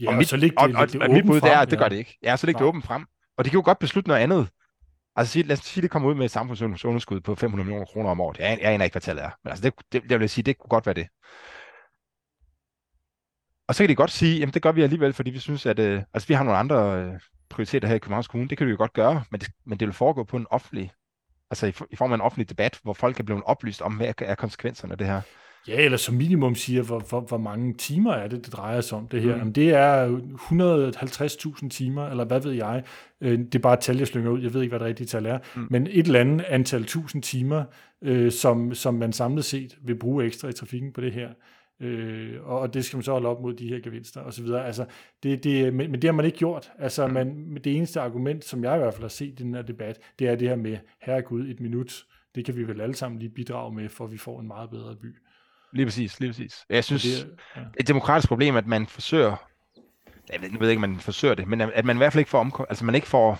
Ja, 0.00 0.06
og 0.06 0.12
og, 0.12 0.18
mit, 0.18 0.28
så 0.28 0.36
ligger 0.36 0.62
og, 0.62 0.68
det, 0.68 0.76
og, 0.76 0.92
det, 0.92 1.02
og 1.02 1.10
mit 1.10 1.26
bud 1.26 1.34
det 1.34 1.40
frem, 1.40 1.52
er, 1.52 1.56
at 1.56 1.70
det 1.70 1.76
ja. 1.76 1.82
gør 1.82 1.88
det 1.88 1.96
ikke. 1.96 2.18
Ja, 2.22 2.36
så 2.36 2.46
læg 2.46 2.54
det 2.54 2.62
åbent 2.62 2.84
frem. 2.84 3.06
Og 3.38 3.44
de 3.44 3.50
kan 3.50 3.58
jo 3.58 3.62
godt 3.64 3.78
beslutte 3.78 4.08
noget 4.08 4.20
andet. 4.20 4.48
Altså 5.16 5.42
lad 5.42 5.52
os 5.58 5.64
sige, 5.64 5.82
det 5.82 5.90
kommer 5.90 6.08
ud 6.08 6.14
med 6.14 6.24
et 6.24 6.30
samfundsunderskud 6.30 7.20
på 7.20 7.34
500 7.34 7.66
millioner 7.66 7.86
kroner 7.86 8.10
om 8.10 8.20
året. 8.20 8.38
Jeg, 8.38 8.58
jeg 8.62 8.72
aner 8.72 8.84
ikke, 8.84 8.94
hvad 8.94 9.02
tallet 9.02 9.24
er. 9.24 9.30
Men 9.44 9.50
altså, 9.50 9.62
det, 9.62 9.74
det, 9.92 10.10
jeg 10.10 10.20
vil 10.20 10.28
sige, 10.28 10.42
det 10.42 10.58
kunne 10.58 10.68
godt 10.68 10.86
være 10.86 10.94
det. 10.94 11.06
Og 13.68 13.74
så 13.74 13.82
kan 13.82 13.88
de 13.88 13.94
godt 13.94 14.10
sige, 14.10 14.38
jamen 14.38 14.54
det 14.54 14.62
gør 14.62 14.72
vi 14.72 14.82
alligevel, 14.82 15.12
fordi 15.12 15.30
vi 15.30 15.38
synes, 15.38 15.66
at 15.66 15.78
øh, 15.78 16.02
altså, 16.14 16.28
vi 16.28 16.34
har 16.34 16.44
nogle 16.44 16.58
andre 16.58 17.02
øh, 17.02 17.20
prioriteter 17.54 17.88
her 17.88 17.94
i 17.94 17.98
Københavns 17.98 18.28
Kommune. 18.28 18.48
Det 18.48 18.58
kan 18.58 18.66
vi 18.66 18.70
jo 18.70 18.76
godt 18.78 18.92
gøre, 18.92 19.24
men 19.30 19.40
det, 19.40 19.48
men 19.66 19.78
det 19.80 19.88
vil 19.88 19.94
foregå 19.94 20.24
på 20.24 20.36
en 20.36 20.46
offentlig, 20.50 20.92
altså 21.50 21.66
i, 21.66 21.72
i 21.90 21.96
form 21.96 22.12
af 22.12 22.14
en 22.14 22.20
offentlig 22.20 22.48
debat, 22.48 22.80
hvor 22.82 22.92
folk 22.92 23.16
kan 23.16 23.24
blive 23.24 23.46
oplyst 23.46 23.82
om, 23.82 23.94
hvad 23.94 24.12
er 24.18 24.34
konsekvenserne 24.34 24.92
af 24.92 24.98
det 24.98 25.06
her. 25.06 25.20
Ja, 25.68 25.80
eller 25.84 25.98
som 25.98 26.14
minimum 26.14 26.54
siger, 26.54 26.82
hvor, 26.82 26.98
hvor, 26.98 27.20
hvor 27.20 27.38
mange 27.38 27.74
timer 27.74 28.12
er 28.12 28.28
det, 28.28 28.44
det 28.44 28.52
drejer 28.52 28.80
sig 28.80 28.98
om 28.98 29.08
det 29.08 29.22
her. 29.22 29.32
Mm. 29.32 29.38
Jamen, 29.38 29.52
det 29.52 29.70
er 29.70 30.18
150.000 31.62 31.68
timer, 31.68 32.08
eller 32.08 32.24
hvad 32.24 32.40
ved 32.40 32.52
jeg. 32.52 32.82
Øh, 33.20 33.38
Det 33.38 33.54
er 33.54 33.58
bare 33.58 33.74
et 33.74 33.80
tal, 33.80 33.96
jeg 33.98 34.06
slynger 34.06 34.30
ud. 34.30 34.40
Jeg 34.42 34.54
ved 34.54 34.62
ikke, 34.62 34.70
hvad 34.70 34.78
det 34.78 34.86
rigtige 34.86 35.06
tal 35.06 35.26
er. 35.26 35.38
Mm. 35.56 35.66
Men 35.70 35.86
et 35.86 36.06
eller 36.06 36.20
andet 36.20 36.44
antal 36.48 36.84
tusind 36.84 37.22
timer, 37.22 37.64
øh, 38.02 38.32
som, 38.32 38.74
som 38.74 38.94
man 38.94 39.12
samlet 39.12 39.44
set 39.44 39.76
vil 39.84 39.98
bruge 39.98 40.24
ekstra 40.24 40.48
i 40.48 40.52
trafikken 40.52 40.92
på 40.92 41.00
det 41.00 41.12
her. 41.12 41.28
Øh, 41.80 42.42
og 42.46 42.58
og 42.60 42.74
det 42.74 42.84
skal 42.84 42.96
man 42.96 43.02
så 43.02 43.12
holde 43.12 43.28
op 43.28 43.40
mod 43.40 43.54
de 43.54 43.68
her 43.68 43.80
gevinster 43.80 44.20
og 44.20 44.32
så 44.34 44.42
videre. 44.42 44.66
Altså, 44.66 44.86
det, 45.22 45.44
det, 45.44 45.74
men, 45.74 45.90
men 45.90 46.02
det 46.02 46.08
har 46.08 46.12
man 46.12 46.24
ikke 46.24 46.38
gjort. 46.38 46.72
Altså, 46.78 47.06
Mm. 47.06 47.12
man, 47.12 47.54
det 47.64 47.76
eneste 47.76 48.00
argument, 48.00 48.44
som 48.44 48.64
jeg 48.64 48.74
i 48.74 48.78
hvert 48.78 48.94
fald 48.94 49.02
har 49.04 49.08
set 49.08 49.26
i 49.40 49.42
den 49.42 49.54
her 49.54 49.62
debat, 49.62 49.98
det 50.18 50.28
er 50.28 50.36
det 50.36 50.48
her 50.48 50.56
med, 50.56 50.78
herregud, 51.02 51.48
et 51.48 51.60
minut, 51.60 52.04
det 52.34 52.44
kan 52.44 52.56
vi 52.56 52.62
vel 52.68 52.80
alle 52.80 52.94
sammen 52.94 53.18
lige 53.18 53.30
bidrage 53.30 53.74
med, 53.74 53.88
for 53.88 54.06
vi 54.06 54.18
får 54.18 54.40
en 54.40 54.46
meget 54.46 54.70
bedre 54.70 54.96
by. 54.96 55.16
Lige 55.72 55.86
præcis, 55.86 56.20
lige 56.20 56.30
præcis. 56.30 56.64
Jeg 56.70 56.84
synes, 56.84 57.02
det, 57.02 57.22
er- 57.54 57.60
ja. 57.60 57.66
et 57.80 57.88
demokratisk 57.88 58.28
problem, 58.28 58.56
at 58.56 58.66
man 58.66 58.86
forsøger, 58.86 59.36
jeg 60.32 60.42
ved, 60.42 60.50
nu 60.50 60.58
ved 60.58 60.66
jeg 60.66 60.72
ikke, 60.72 60.84
om 60.84 60.90
man 60.90 61.00
forsøger 61.00 61.34
det, 61.34 61.48
men 61.48 61.60
at 61.60 61.84
man 61.84 61.96
i 61.96 61.98
hvert 61.98 62.12
fald 62.12 62.20
ikke 62.20 62.30
får 62.30 62.38
omkom, 62.40 62.66
altså 62.68 62.84
man 62.84 62.94
ikke 62.94 63.06
får, 63.06 63.38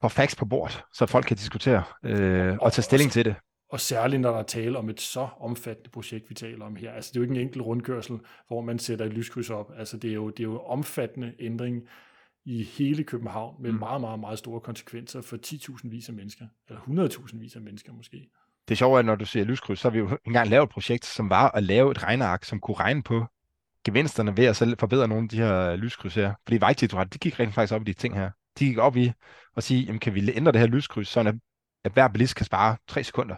får 0.00 0.08
facts 0.08 0.36
på 0.36 0.44
bordet, 0.44 0.82
så 0.92 1.06
folk 1.06 1.26
kan 1.26 1.36
diskutere 1.36 1.82
øh, 2.04 2.56
og 2.60 2.72
tage 2.72 2.82
stilling 2.82 3.10
til 3.12 3.24
det. 3.24 3.34
Og 3.74 3.80
særligt 3.80 4.22
når 4.22 4.30
der 4.30 4.38
er 4.38 4.42
tale 4.42 4.78
om 4.78 4.88
et 4.90 5.00
så 5.00 5.28
omfattende 5.40 5.90
projekt, 5.90 6.30
vi 6.30 6.34
taler 6.34 6.64
om 6.64 6.76
her. 6.76 6.92
Altså 6.92 7.10
det 7.10 7.16
er 7.16 7.20
jo 7.20 7.22
ikke 7.22 7.34
en 7.34 7.40
enkelt 7.40 7.62
rundkørsel, 7.64 8.18
hvor 8.48 8.60
man 8.60 8.78
sætter 8.78 9.04
et 9.04 9.12
lyskryds 9.12 9.50
op. 9.50 9.72
Altså 9.76 9.96
det 9.96 10.10
er 10.10 10.14
jo, 10.14 10.30
det 10.30 10.40
er 10.40 10.44
jo 10.44 10.60
omfattende 10.60 11.34
ændring 11.38 11.82
i 12.44 12.62
hele 12.62 13.04
København 13.04 13.62
med 13.62 13.72
Mm. 13.72 13.78
meget, 13.78 14.00
meget, 14.00 14.20
meget 14.20 14.38
store 14.38 14.60
konsekvenser 14.60 15.22
for 15.22 15.36
10.000 15.36 15.90
vis 15.90 16.08
af 16.08 16.14
mennesker. 16.14 16.46
Eller 16.68 16.80
100.000 16.80 17.38
vis 17.38 17.56
af 17.56 17.62
mennesker 17.62 17.92
måske. 17.92 18.30
Det 18.68 18.78
sjove 18.78 18.94
er, 18.94 18.98
at 18.98 19.04
når 19.04 19.14
du 19.14 19.24
siger 19.24 19.44
lyskryds, 19.44 19.78
så 19.78 19.88
har 19.88 19.92
vi 19.92 19.98
jo 19.98 20.18
engang 20.26 20.48
lavet 20.48 20.62
et 20.64 20.70
projekt, 20.70 21.04
som 21.04 21.30
var 21.30 21.50
at 21.50 21.62
lave 21.62 21.90
et 21.90 22.02
regneark, 22.02 22.44
som 22.44 22.60
kunne 22.60 22.76
regne 22.76 23.02
på 23.02 23.24
gevinsterne 23.84 24.36
ved 24.36 24.44
at 24.44 24.56
selv 24.56 24.76
forbedre 24.78 25.08
nogle 25.08 25.22
af 25.24 25.28
de 25.28 25.36
her 25.36 25.76
lyskryds 25.76 26.14
her. 26.14 26.34
Fordi 26.44 26.60
Vejdirektoratet, 26.60 27.14
de 27.14 27.18
gik 27.18 27.40
rent 27.40 27.54
faktisk 27.54 27.74
op 27.74 27.82
i 27.82 27.84
de 27.84 27.92
ting 27.92 28.14
her. 28.14 28.30
De 28.58 28.64
gik 28.64 28.78
op 28.78 28.96
i 28.96 29.12
at 29.56 29.62
sige, 29.62 29.84
jamen 29.84 30.00
kan 30.00 30.14
vi 30.14 30.32
ændre 30.34 30.52
det 30.52 30.60
her 30.60 30.68
lyskryds, 30.68 31.08
sådan 31.08 31.34
at, 31.34 31.40
at 31.84 31.92
hver 31.92 32.08
bilist 32.08 32.36
kan 32.36 32.46
spare 32.46 32.76
3 32.88 33.04
sekunder. 33.04 33.36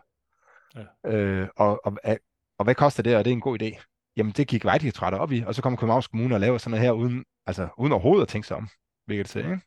Ja. 0.77 1.11
Øh, 1.11 1.49
og, 1.57 1.81
og, 1.87 1.97
og, 2.05 2.19
og 2.59 2.65
hvad 2.65 2.75
koster 2.75 3.03
det, 3.03 3.17
og 3.17 3.25
det 3.25 3.31
er 3.31 3.35
en 3.35 3.41
god 3.41 3.62
idé? 3.62 3.83
Jamen 4.17 4.33
det 4.33 4.49
gik 4.49 4.65
Vejdirektoratet 4.65 5.21
op 5.21 5.33
i, 5.33 5.43
og 5.47 5.55
så 5.55 5.62
kom 5.62 5.77
Københavns 5.77 6.07
Kommune 6.07 6.35
og 6.35 6.41
laver 6.41 6.59
sådan 6.59 6.71
noget 6.71 6.85
her, 6.85 6.93
uden, 6.93 7.25
altså, 7.47 7.69
uden 7.79 7.93
overhovedet 7.93 8.23
at 8.23 8.29
tænke 8.29 8.49
sig 8.49 8.57
om, 8.57 8.69
hvilket 9.07 9.35
det 9.35 9.41
ikke? 9.41 9.61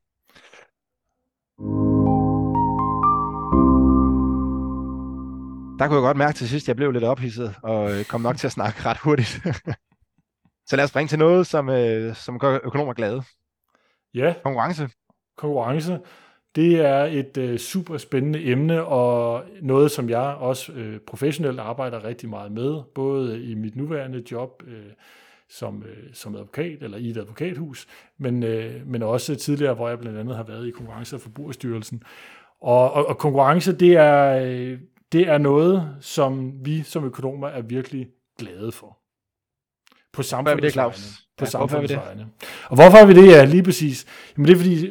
Der 5.80 5.88
kunne 5.88 5.96
jeg 5.96 6.02
godt 6.02 6.18
mærke 6.18 6.36
til 6.36 6.50
sidst, 6.50 6.64
at 6.64 6.68
jeg 6.68 6.76
blev 6.76 6.92
lidt 6.92 7.04
ophidset, 7.04 7.56
og 7.64 7.92
øh, 7.92 8.06
kom 8.06 8.22
nok 8.22 8.38
til 8.38 8.48
at 8.48 8.52
snakke 8.52 8.86
ret 8.86 8.98
hurtigt. 8.98 9.30
så 10.70 10.76
lad 10.76 10.84
os 10.84 10.90
springe 10.90 11.08
til 11.08 11.20
noget, 11.20 11.48
som, 11.48 11.70
øh, 11.70 12.16
som 12.16 12.40
gør 12.40 12.60
økonomer 12.64 12.94
glade. 12.94 13.24
Ja, 14.14 14.34
Konkurrence. 14.44 14.90
konkurrence. 15.38 16.00
Det 16.56 16.80
er 16.80 17.04
et 17.04 17.38
øh, 17.38 17.58
super 17.58 17.98
spændende 17.98 18.44
emne, 18.44 18.84
og 18.86 19.44
noget, 19.62 19.92
som 19.92 20.10
jeg 20.10 20.20
også 20.20 20.72
øh, 20.72 21.00
professionelt 21.00 21.60
arbejder 21.60 22.04
rigtig 22.04 22.30
meget 22.30 22.52
med, 22.52 22.82
både 22.96 23.44
i 23.44 23.56
mit 23.56 23.76
nuværende 23.76 24.24
job 24.32 24.64
øh, 24.68 24.92
som, 25.50 25.84
øh, 25.84 26.14
som 26.14 26.36
advokat, 26.36 26.84
eller 26.84 26.98
i 26.98 27.10
et 27.10 27.18
advokathus, 27.18 27.88
men, 28.18 28.44
øh, 28.44 28.88
men 28.88 29.04
også 29.04 29.36
tidligere, 29.36 29.74
hvor 29.74 29.90
jeg 29.90 30.00
blandt 30.00 30.20
andet 30.20 30.36
har 30.36 30.44
været 30.44 30.68
i 30.68 30.72
Konkurrence- 30.72 31.16
og 31.16 31.22
Forbrugerstyrelsen. 31.22 32.04
Og, 32.62 32.92
og, 32.92 33.06
og 33.06 33.18
konkurrence, 33.18 33.76
det 33.78 33.94
er, 33.94 34.44
øh, 34.46 34.80
det 35.12 35.28
er 35.28 35.38
noget, 35.38 35.96
som 36.02 36.54
vi 36.66 36.84
som 36.84 37.06
økonomer 37.06 37.48
er 37.48 37.62
virkelig 37.62 38.08
glade 38.40 38.72
for. 38.72 38.98
På 40.14 40.24
samfundets 40.24 40.78
vegne. 40.78 40.94
På 41.38 41.46
Ja, 41.46 41.50
samfundets 41.50 41.92
det? 41.92 42.00
vegne. 42.06 42.28
Og 42.70 42.76
hvorfor 42.76 42.98
er 42.98 43.06
vi 43.06 43.14
det? 43.14 43.28
Ja, 43.28 43.46
lige 43.46 43.64
præcis. 43.64 44.06
Jamen 44.38 44.48
det 44.48 44.54
er 44.54 44.58
fordi, 44.58 44.90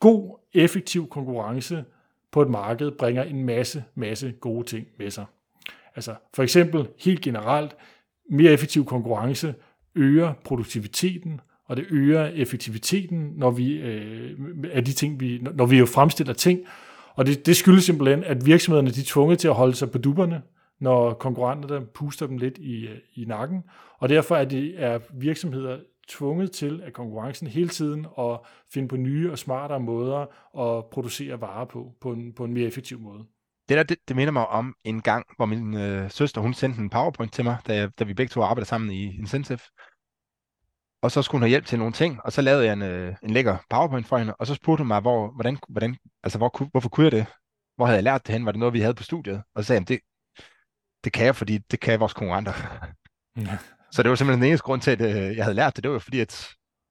god, 0.00 0.38
effektiv 0.54 1.08
konkurrence 1.08 1.84
på 2.32 2.42
et 2.42 2.50
marked 2.50 2.90
bringer 2.90 3.22
en 3.22 3.44
masse, 3.44 3.84
masse 3.94 4.32
gode 4.40 4.66
ting 4.66 4.86
med 4.98 5.10
sig. 5.10 5.24
Altså 5.96 6.14
for 6.34 6.42
eksempel 6.42 6.88
helt 6.98 7.20
generelt, 7.20 7.76
mere 8.30 8.52
effektiv 8.52 8.84
konkurrence 8.84 9.54
øger 9.94 10.32
produktiviteten, 10.44 11.40
og 11.66 11.76
det 11.76 11.86
øger 11.90 12.26
effektiviteten, 12.26 13.32
når 13.36 13.50
vi, 13.50 13.72
øh, 13.72 14.38
af 14.72 14.84
de 14.84 14.92
ting, 14.92 15.20
vi, 15.20 15.38
når 15.54 15.66
vi 15.66 15.78
jo 15.78 15.86
fremstiller 15.86 16.32
ting. 16.32 16.60
Og 17.14 17.26
det, 17.26 17.46
det 17.46 17.56
skyldes 17.56 17.84
simpelthen, 17.84 18.24
at 18.24 18.46
virksomhederne 18.46 18.90
de 18.90 19.00
er 19.00 19.04
tvunget 19.06 19.38
til 19.38 19.48
at 19.48 19.54
holde 19.54 19.74
sig 19.74 19.90
på 19.90 19.98
dupperne, 19.98 20.42
når 20.80 21.12
konkurrenterne 21.12 21.86
puster 21.86 22.26
dem 22.26 22.38
lidt 22.38 22.58
i, 22.58 22.86
øh, 22.86 22.98
i 23.14 23.24
nakken. 23.24 23.62
Og 23.98 24.08
derfor 24.08 24.36
er, 24.36 24.44
det, 24.44 24.74
er 24.76 24.98
virksomheder 25.14 25.78
tvunget 26.08 26.52
til 26.52 26.82
af 26.82 26.92
konkurrencen 26.92 27.46
hele 27.46 27.68
tiden 27.68 28.06
at 28.18 28.40
finde 28.72 28.88
på 28.88 28.96
nye 28.96 29.32
og 29.32 29.38
smartere 29.38 29.80
måder 29.80 30.20
at 30.60 30.84
producere 30.90 31.40
varer 31.40 31.64
på, 31.64 31.92
på 32.00 32.12
en, 32.12 32.32
på 32.32 32.44
en 32.44 32.54
mere 32.54 32.66
effektiv 32.66 33.00
måde. 33.00 33.24
Det 33.68 33.76
der, 33.76 33.82
det, 33.82 33.98
det 34.08 34.16
minder 34.16 34.32
mig 34.32 34.46
om 34.46 34.74
en 34.84 35.00
gang, 35.02 35.26
hvor 35.36 35.46
min 35.46 35.74
øh, 35.74 36.10
søster, 36.10 36.40
hun 36.40 36.54
sendte 36.54 36.80
en 36.80 36.90
PowerPoint 36.90 37.32
til 37.32 37.44
mig, 37.44 37.58
da, 37.66 37.86
da 37.98 38.04
vi 38.04 38.14
begge 38.14 38.30
to 38.30 38.42
arbejdede 38.42 38.68
sammen 38.68 38.90
i 38.90 39.18
Incentive. 39.18 39.58
Og 41.02 41.10
så 41.10 41.22
skulle 41.22 41.38
hun 41.38 41.42
have 41.42 41.48
hjælp 41.48 41.66
til 41.66 41.78
nogle 41.78 41.92
ting, 41.92 42.20
og 42.24 42.32
så 42.32 42.42
lavede 42.42 42.64
jeg 42.64 42.72
en, 42.72 42.82
øh, 42.82 43.14
en 43.22 43.30
lækker 43.30 43.56
PowerPoint 43.70 44.06
for 44.06 44.18
hende, 44.18 44.34
og 44.34 44.46
så 44.46 44.54
spurgte 44.54 44.80
hun 44.80 44.88
mig, 44.88 45.00
hvor, 45.00 45.30
hvordan, 45.34 45.58
hvordan, 45.68 45.96
altså 46.22 46.38
hvor, 46.38 46.68
hvorfor 46.70 46.88
kunne 46.88 47.04
jeg 47.04 47.12
det? 47.12 47.26
Hvor 47.76 47.86
havde 47.86 47.96
jeg 47.96 48.04
lært 48.04 48.26
det 48.26 48.32
hen? 48.32 48.46
Var 48.46 48.52
det 48.52 48.58
noget, 48.58 48.74
vi 48.74 48.80
havde 48.80 48.94
på 48.94 49.02
studiet? 49.02 49.42
Og 49.54 49.62
så 49.62 49.66
sagde 49.66 49.80
jeg, 49.80 49.88
det, 49.88 50.00
det 51.04 51.12
kan 51.12 51.26
jeg, 51.26 51.36
fordi 51.36 51.58
det 51.58 51.80
kan 51.80 52.00
vores 52.00 52.12
konkurrenter. 52.12 52.52
Ja. 53.36 53.58
Så 53.94 54.02
det 54.02 54.10
var 54.10 54.16
simpelthen 54.16 54.42
den 54.42 54.48
eneste 54.48 54.64
grund 54.64 54.80
til, 54.80 54.90
at 54.90 55.00
øh, 55.00 55.36
jeg 55.36 55.44
havde 55.44 55.54
lært 55.54 55.76
det. 55.76 55.84
Det 55.84 55.92
var 55.92 55.98
fordi, 55.98 56.20
at, 56.20 56.48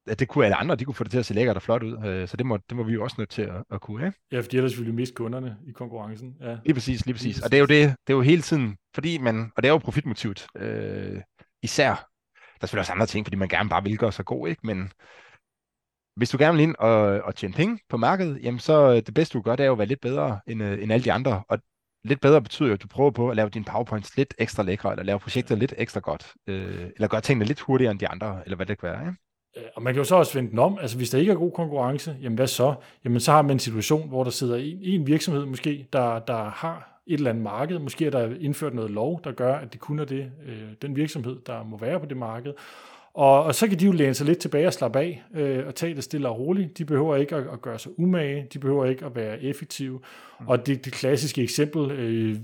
at 0.07 0.19
det 0.19 0.27
kunne 0.27 0.45
alle 0.45 0.55
andre, 0.55 0.75
de 0.75 0.85
kunne 0.85 0.95
få 0.95 1.03
det 1.03 1.11
til 1.11 1.19
at 1.19 1.25
se 1.25 1.33
lækkert 1.33 1.55
og 1.55 1.61
flot 1.61 1.83
ud. 1.83 2.05
Øh, 2.05 2.27
så 2.27 2.37
det 2.37 2.45
må, 2.45 2.57
det 2.69 2.77
må 2.77 2.83
vi 2.83 2.93
jo 2.93 3.03
også 3.03 3.15
nødt 3.19 3.29
til 3.29 3.41
at, 3.41 3.63
at 3.71 3.81
kunne. 3.81 4.05
Ikke? 4.05 4.19
Ja, 4.31 4.39
fordi 4.39 4.57
ellers 4.57 4.77
ville 4.77 4.91
vi 4.91 4.95
miste 4.95 5.15
kunderne 5.15 5.57
i 5.67 5.71
konkurrencen. 5.71 6.35
Ja. 6.41 6.57
Lige 6.65 6.73
præcis, 6.73 7.05
lige 7.05 7.13
præcis. 7.13 7.41
Og 7.41 7.51
det 7.51 7.57
er 7.57 7.59
jo 7.59 7.65
det, 7.65 7.89
det 8.07 8.13
er 8.13 8.17
jo 8.17 8.21
hele 8.21 8.41
tiden, 8.41 8.77
fordi 8.95 9.17
man, 9.17 9.51
og 9.55 9.63
det 9.63 9.69
er 9.69 9.73
jo 9.73 9.77
profitmotivet, 9.77 10.47
øh, 10.57 11.21
især. 11.63 11.89
Der 12.35 12.61
er 12.61 12.67
selvfølgelig 12.67 12.81
også 12.81 12.91
andre 12.91 13.05
ting, 13.05 13.25
fordi 13.25 13.37
man 13.37 13.49
gerne 13.49 13.69
bare 13.69 13.83
vil 13.83 13.97
gøre 13.97 14.11
sig 14.11 14.25
god, 14.25 14.47
ikke? 14.47 14.67
Men 14.67 14.91
hvis 16.15 16.29
du 16.29 16.37
gerne 16.37 16.57
vil 16.57 16.63
ind 16.63 16.75
og, 16.79 16.95
og 16.99 17.35
tjene 17.35 17.53
penge 17.53 17.79
på 17.89 17.97
markedet, 17.97 18.39
jamen 18.43 18.59
så 18.59 18.95
det 18.95 19.13
bedste 19.13 19.37
du 19.37 19.41
gør, 19.41 19.55
det 19.55 19.63
er 19.63 19.67
jo 19.67 19.71
at 19.71 19.77
være 19.77 19.87
lidt 19.87 20.01
bedre 20.01 20.39
end, 20.47 20.61
end 20.61 20.93
alle 20.93 21.03
de 21.03 21.11
andre. 21.11 21.43
Og 21.49 21.59
lidt 22.03 22.21
bedre 22.21 22.41
betyder 22.41 22.67
jo, 22.69 22.73
at 22.73 22.81
du 22.83 22.87
prøver 22.87 23.11
på 23.11 23.29
at 23.29 23.35
lave 23.35 23.49
dine 23.49 23.65
powerpoints 23.65 24.17
lidt 24.17 24.33
ekstra 24.37 24.63
lækre, 24.63 24.91
eller 24.91 25.03
lave 25.03 25.19
projekter 25.19 25.55
lidt 25.55 25.73
ekstra 25.77 25.99
godt, 25.99 26.33
øh, 26.47 26.89
eller 26.95 27.07
gøre 27.07 27.21
tingene 27.21 27.45
lidt 27.45 27.59
hurtigere 27.59 27.91
end 27.91 27.99
de 27.99 28.07
andre, 28.07 28.41
eller 28.45 28.55
hvad 28.55 28.65
det 28.65 28.79
kan 28.79 28.89
være. 28.89 28.99
Ikke? 29.01 29.17
Øh, 29.57 29.63
og 29.75 29.81
man 29.83 29.93
kan 29.93 29.99
jo 29.99 30.03
så 30.03 30.15
også 30.15 30.33
vende 30.33 30.51
den 30.51 30.59
om. 30.59 30.77
Altså, 30.81 30.97
hvis 30.97 31.09
der 31.09 31.17
ikke 31.17 31.31
er 31.31 31.35
god 31.35 31.51
konkurrence, 31.51 32.15
jamen 32.21 32.35
hvad 32.35 32.47
så? 32.47 32.75
Jamen, 33.05 33.19
så 33.19 33.31
har 33.31 33.41
man 33.41 33.51
en 33.51 33.59
situation, 33.59 34.09
hvor 34.09 34.23
der 34.23 34.31
sidder 34.31 34.55
en, 34.55 34.77
en 34.81 35.07
virksomhed 35.07 35.45
måske, 35.45 35.87
der, 35.93 36.19
der 36.19 36.43
har 36.43 37.01
et 37.07 37.13
eller 37.13 37.29
andet 37.29 37.43
marked. 37.43 37.79
Måske 37.79 38.05
er 38.05 38.09
der 38.09 38.35
indført 38.39 38.73
noget 38.73 38.91
lov, 38.91 39.21
der 39.23 39.31
gør, 39.31 39.55
at 39.55 39.73
det 39.73 39.81
kun 39.81 39.99
er 39.99 40.05
det, 40.05 40.31
øh, 40.45 40.69
den 40.81 40.95
virksomhed, 40.95 41.39
der 41.45 41.63
må 41.63 41.77
være 41.77 41.99
på 41.99 42.05
det 42.05 42.17
marked. 42.17 42.53
Og, 43.13 43.43
og 43.43 43.55
så 43.55 43.67
kan 43.67 43.79
de 43.79 43.85
jo 43.85 43.91
læne 43.91 44.13
sig 44.13 44.25
lidt 44.25 44.39
tilbage 44.39 44.67
og 44.67 44.73
slappe 44.73 44.99
af 44.99 45.23
øh, 45.33 45.67
og 45.67 45.75
tage 45.75 45.95
det 45.95 46.03
stille 46.03 46.29
og 46.29 46.39
roligt. 46.39 46.77
De 46.77 46.85
behøver 46.85 47.15
ikke 47.15 47.35
at, 47.35 47.47
at 47.53 47.61
gøre 47.61 47.79
sig 47.79 47.99
umage, 47.99 48.47
de 48.53 48.59
behøver 48.59 48.85
ikke 48.85 49.05
at 49.05 49.15
være 49.15 49.43
effektive. 49.43 49.99
Mm. 50.39 50.47
Og 50.47 50.67
det, 50.67 50.85
det 50.85 50.93
klassiske 50.93 51.43
eksempel, 51.43 51.91
øh, 51.91 52.37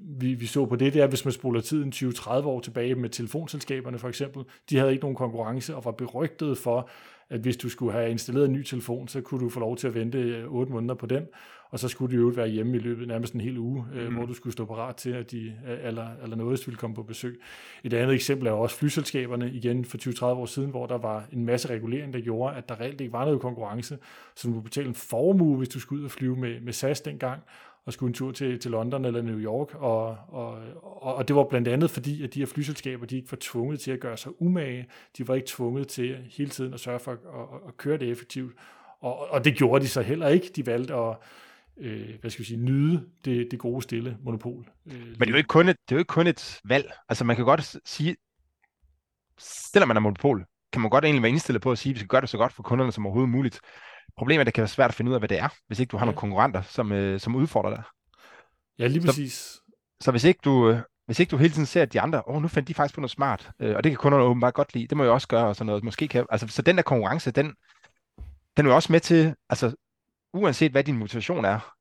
vi, 0.00 0.34
vi 0.34 0.46
så 0.46 0.66
på 0.66 0.76
det, 0.76 0.92
det 0.92 1.02
er, 1.02 1.06
hvis 1.06 1.24
man 1.24 1.32
spoler 1.32 1.60
tiden 1.60 1.92
20-30 1.94 2.30
år 2.30 2.60
tilbage 2.60 2.94
med 2.94 3.08
telefonselskaberne 3.08 3.98
for 3.98 4.08
eksempel. 4.08 4.44
De 4.70 4.76
havde 4.76 4.90
ikke 4.90 5.02
nogen 5.02 5.16
konkurrence 5.16 5.76
og 5.76 5.84
var 5.84 5.90
berygtede 5.90 6.56
for, 6.56 6.88
at 7.30 7.40
hvis 7.40 7.56
du 7.56 7.68
skulle 7.68 7.92
have 7.92 8.10
installeret 8.10 8.46
en 8.46 8.52
ny 8.52 8.62
telefon, 8.62 9.08
så 9.08 9.20
kunne 9.20 9.40
du 9.40 9.48
få 9.48 9.60
lov 9.60 9.76
til 9.76 9.86
at 9.86 9.94
vente 9.94 10.44
8 10.46 10.72
måneder 10.72 10.94
på 10.94 11.06
den 11.06 11.26
og 11.76 11.80
så 11.80 11.88
skulle 11.88 12.16
de 12.16 12.22
jo 12.22 12.26
være 12.26 12.48
hjemme 12.48 12.76
i 12.76 12.78
løbet 12.78 13.08
nærmest 13.08 13.34
en 13.34 13.40
hel 13.40 13.58
uge, 13.58 13.84
øh, 13.94 14.08
mm. 14.08 14.14
hvor 14.14 14.26
du 14.26 14.34
skulle 14.34 14.52
stå 14.52 14.64
parat 14.64 14.96
til, 14.96 15.10
at 15.10 15.30
de 15.30 15.54
aller, 15.82 16.08
aller 16.22 16.36
noget 16.36 16.66
ville 16.66 16.78
komme 16.78 16.96
på 16.96 17.02
besøg. 17.02 17.40
Et 17.84 17.92
andet 17.92 18.14
eksempel 18.14 18.46
er 18.46 18.52
også 18.52 18.76
flyselskaberne, 18.76 19.50
igen 19.50 19.84
for 19.84 19.98
20-30 19.98 20.24
år 20.24 20.46
siden, 20.46 20.70
hvor 20.70 20.86
der 20.86 20.98
var 20.98 21.24
en 21.32 21.44
masse 21.44 21.68
regulering, 21.68 22.12
der 22.12 22.20
gjorde, 22.20 22.56
at 22.56 22.68
der 22.68 22.80
reelt 22.80 23.00
ikke 23.00 23.12
var 23.12 23.24
noget 23.24 23.40
konkurrence, 23.40 23.98
så 24.36 24.48
du 24.48 24.52
kunne 24.52 24.62
betale 24.62 24.88
en 24.88 24.94
formue, 24.94 25.56
hvis 25.56 25.68
du 25.68 25.80
skulle 25.80 26.00
ud 26.00 26.04
og 26.04 26.10
flyve 26.10 26.36
med, 26.36 26.60
med 26.60 26.72
SAS 26.72 27.00
dengang, 27.00 27.42
og 27.84 27.92
skulle 27.92 28.10
en 28.10 28.14
tur 28.14 28.32
til, 28.32 28.58
til 28.58 28.70
London 28.70 29.04
eller 29.04 29.22
New 29.22 29.38
York, 29.38 29.74
og, 29.74 30.16
og, 30.28 30.58
og, 30.82 31.14
og 31.14 31.28
det 31.28 31.36
var 31.36 31.44
blandt 31.44 31.68
andet 31.68 31.90
fordi, 31.90 32.24
at 32.24 32.34
de 32.34 32.38
her 32.38 32.46
flyselskaber, 32.46 33.06
de 33.06 33.16
ikke 33.16 33.32
var 33.32 33.38
tvunget 33.40 33.80
til 33.80 33.90
at 33.90 34.00
gøre 34.00 34.16
sig 34.16 34.42
umage, 34.42 34.86
de 35.18 35.28
var 35.28 35.34
ikke 35.34 35.48
tvunget 35.48 35.88
til 35.88 36.16
hele 36.30 36.50
tiden 36.50 36.74
at 36.74 36.80
sørge 36.80 36.98
for 36.98 37.12
at, 37.12 37.18
at, 37.18 37.68
at 37.68 37.76
køre 37.76 37.98
det 37.98 38.10
effektivt, 38.10 38.52
og, 39.00 39.30
og 39.30 39.44
det 39.44 39.56
gjorde 39.56 39.84
de 39.84 39.88
så 39.88 40.02
heller 40.02 40.28
ikke. 40.28 40.50
De 40.56 40.66
valgte 40.66 40.94
at, 40.94 41.16
øh, 41.80 42.20
hvad 42.20 42.30
skal 42.30 42.42
vi 42.42 42.46
sige, 42.46 42.60
nyde 42.60 43.06
det, 43.24 43.48
det 43.50 43.58
gode 43.58 43.82
stille 43.82 44.18
monopol. 44.22 44.70
Øh, 44.86 44.92
Men 44.94 45.20
det 45.20 45.26
er, 45.26 45.30
jo 45.30 45.36
ikke 45.36 45.48
kun 45.48 45.68
et, 45.68 45.76
det 45.88 45.94
er 45.94 45.96
jo 45.96 45.98
ikke 45.98 46.08
kun 46.08 46.26
et 46.26 46.60
valg. 46.64 46.92
Altså 47.08 47.24
man 47.24 47.36
kan 47.36 47.44
godt 47.44 47.76
sige, 47.84 48.16
stiller 49.38 49.86
man 49.86 49.96
af 49.96 50.02
monopol, 50.02 50.44
kan 50.72 50.82
man 50.82 50.90
godt 50.90 51.04
egentlig 51.04 51.22
være 51.22 51.30
indstillet 51.30 51.62
på 51.62 51.72
at 51.72 51.78
sige, 51.78 51.90
at 51.90 51.94
vi 51.94 51.98
skal 51.98 52.08
gøre 52.08 52.20
det 52.20 52.28
så 52.28 52.38
godt 52.38 52.52
for 52.52 52.62
kunderne 52.62 52.92
som 52.92 53.06
overhovedet 53.06 53.30
muligt. 53.30 53.60
Problemet 54.16 54.38
er, 54.38 54.42
at 54.42 54.46
det 54.46 54.54
kan 54.54 54.62
være 54.62 54.68
svært 54.68 54.90
at 54.90 54.94
finde 54.94 55.08
ud 55.08 55.14
af, 55.14 55.20
hvad 55.20 55.28
det 55.28 55.38
er, 55.38 55.48
hvis 55.66 55.80
ikke 55.80 55.90
du 55.90 55.96
har 55.96 56.04
ja. 56.04 56.06
nogle 56.06 56.18
konkurrenter, 56.18 56.62
som, 56.62 56.92
øh, 56.92 57.20
som 57.20 57.36
udfordrer 57.36 57.70
dig. 57.70 57.82
Ja, 58.78 58.86
lige 58.86 59.06
præcis. 59.06 59.32
Så, 59.32 59.60
så 60.00 60.10
hvis 60.10 60.24
ikke 60.24 60.40
du, 60.44 60.70
øh, 60.70 60.78
hvis 61.06 61.20
ikke 61.20 61.30
du 61.30 61.36
hele 61.36 61.52
tiden 61.52 61.66
ser, 61.66 61.82
at 61.82 61.92
de 61.92 62.00
andre, 62.00 62.22
åh, 62.28 62.36
oh, 62.36 62.42
nu 62.42 62.48
fandt 62.48 62.68
de 62.68 62.74
faktisk 62.74 62.94
på 62.94 63.00
noget 63.00 63.10
smart, 63.10 63.50
øh, 63.60 63.76
og 63.76 63.84
det 63.84 63.92
kan 63.92 63.96
kunderne 63.96 64.24
åbenbart 64.24 64.54
godt 64.54 64.74
lide, 64.74 64.86
det 64.86 64.96
må 64.96 65.02
jeg 65.02 65.12
også 65.12 65.28
gøre, 65.28 65.46
og 65.46 65.56
sådan 65.56 65.66
noget. 65.66 65.84
Måske 65.84 66.08
kan, 66.08 66.26
altså, 66.30 66.48
så 66.48 66.62
den 66.62 66.76
der 66.76 66.82
konkurrence, 66.82 67.30
den, 67.30 67.54
den 68.56 68.66
er 68.66 68.70
jo 68.70 68.74
også 68.74 68.92
med 68.92 69.00
til, 69.00 69.34
altså, 69.48 69.74
uanset 70.34 70.72
hvad 70.72 70.84
din 70.84 70.98
motivation 70.98 71.44
er, 71.44 71.76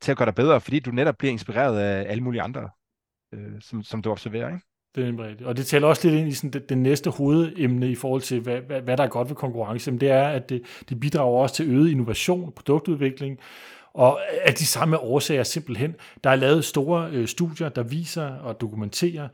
til 0.00 0.10
at 0.10 0.16
gøre 0.16 0.26
dig 0.26 0.34
bedre, 0.34 0.60
fordi 0.60 0.80
du 0.80 0.90
netop 0.90 1.16
bliver 1.18 1.32
inspireret 1.32 1.78
af 1.78 2.10
alle 2.10 2.22
mulige 2.22 2.42
andre, 2.42 2.70
øh, 3.34 3.60
som, 3.60 3.82
som 3.82 4.02
du 4.02 4.10
observerer, 4.10 4.48
ikke? 4.48 4.66
Det 4.94 5.08
er 5.08 5.24
rigtigt. 5.24 5.48
Og 5.48 5.56
det 5.56 5.66
taler 5.66 5.88
også 5.88 6.08
lidt 6.08 6.20
ind 6.20 6.28
i 6.28 6.32
sådan 6.32 6.50
det, 6.50 6.68
det 6.68 6.78
næste 6.78 7.10
hovedemne 7.10 7.90
i 7.90 7.94
forhold 7.94 8.22
til, 8.22 8.40
hvad, 8.40 8.60
hvad, 8.60 8.82
hvad 8.82 8.96
der 8.96 9.04
er 9.04 9.08
godt 9.08 9.28
ved 9.28 9.36
konkurrence. 9.36 9.90
Men 9.90 10.00
det 10.00 10.10
er, 10.10 10.28
at 10.28 10.48
det, 10.48 10.62
det 10.88 11.00
bidrager 11.00 11.42
også 11.42 11.54
til 11.54 11.70
øget 11.70 11.90
innovation, 11.90 12.52
produktudvikling, 12.52 13.38
og 13.94 14.20
af 14.46 14.54
de 14.54 14.66
samme 14.66 14.98
årsager 14.98 15.42
simpelthen. 15.42 15.94
Der 16.24 16.30
er 16.30 16.36
lavet 16.36 16.64
store 16.64 17.10
øh, 17.10 17.28
studier, 17.28 17.68
der 17.68 17.82
viser 17.82 18.28
og 18.28 18.60
dokumenterer, 18.60 19.28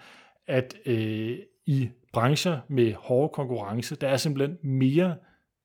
at 0.46 0.74
øh, 0.86 1.38
i 1.66 1.90
brancher 2.12 2.60
med 2.68 2.94
hård 2.94 3.32
konkurrence, 3.32 3.96
der 3.96 4.08
er 4.08 4.16
simpelthen 4.16 4.58
mere 4.62 5.16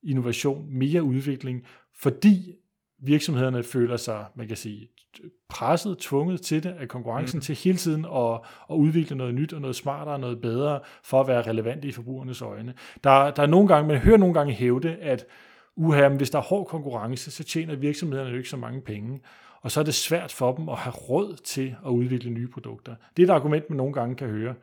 innovation, 0.02 0.66
mere 0.70 1.02
udvikling, 1.02 1.66
fordi 1.98 2.54
virksomhederne 2.98 3.62
føler 3.62 3.96
sig, 3.96 4.24
man 4.36 4.48
kan 4.48 4.56
sige, 4.56 4.88
presset, 5.48 5.98
tvunget 5.98 6.40
til 6.40 6.62
det 6.62 6.74
af 6.80 6.88
konkurrencen 6.88 7.36
mm. 7.36 7.40
til 7.40 7.54
hele 7.54 7.78
tiden 7.78 8.04
at, 8.04 8.40
at 8.70 8.74
udvikle 8.74 9.16
noget 9.16 9.34
nyt 9.34 9.52
og 9.52 9.60
noget 9.60 9.76
smartere 9.76 10.14
og 10.14 10.20
noget 10.20 10.40
bedre 10.40 10.80
for 11.04 11.20
at 11.20 11.28
være 11.28 11.42
relevant 11.42 11.84
i 11.84 11.92
forbrugernes 11.92 12.42
øjne. 12.42 12.74
Der, 13.04 13.30
der 13.30 13.42
er 13.42 13.46
nogle 13.46 13.68
gange, 13.68 13.88
man 13.88 13.98
hører 13.98 14.16
nogle 14.16 14.34
gange 14.34 14.52
hævde, 14.52 14.96
at 14.96 15.26
uha, 15.76 16.08
hvis 16.08 16.30
der 16.30 16.38
er 16.38 16.42
hård 16.42 16.66
konkurrence, 16.66 17.30
så 17.30 17.44
tjener 17.44 17.76
virksomhederne 17.76 18.30
jo 18.30 18.36
ikke 18.36 18.48
så 18.48 18.56
mange 18.56 18.80
penge. 18.80 19.20
Og 19.60 19.70
så 19.70 19.80
er 19.80 19.84
det 19.84 19.94
svært 19.94 20.32
for 20.32 20.54
dem 20.54 20.68
at 20.68 20.76
have 20.76 20.92
råd 20.92 21.36
til 21.44 21.76
at 21.86 21.90
udvikle 21.90 22.30
nye 22.30 22.48
produkter. 22.48 22.94
Det 23.16 23.22
er 23.22 23.26
et 23.26 23.36
argument, 23.36 23.70
man 23.70 23.76
nogle 23.76 23.92
gange 23.92 24.16
kan 24.16 24.28
høre. 24.28 24.54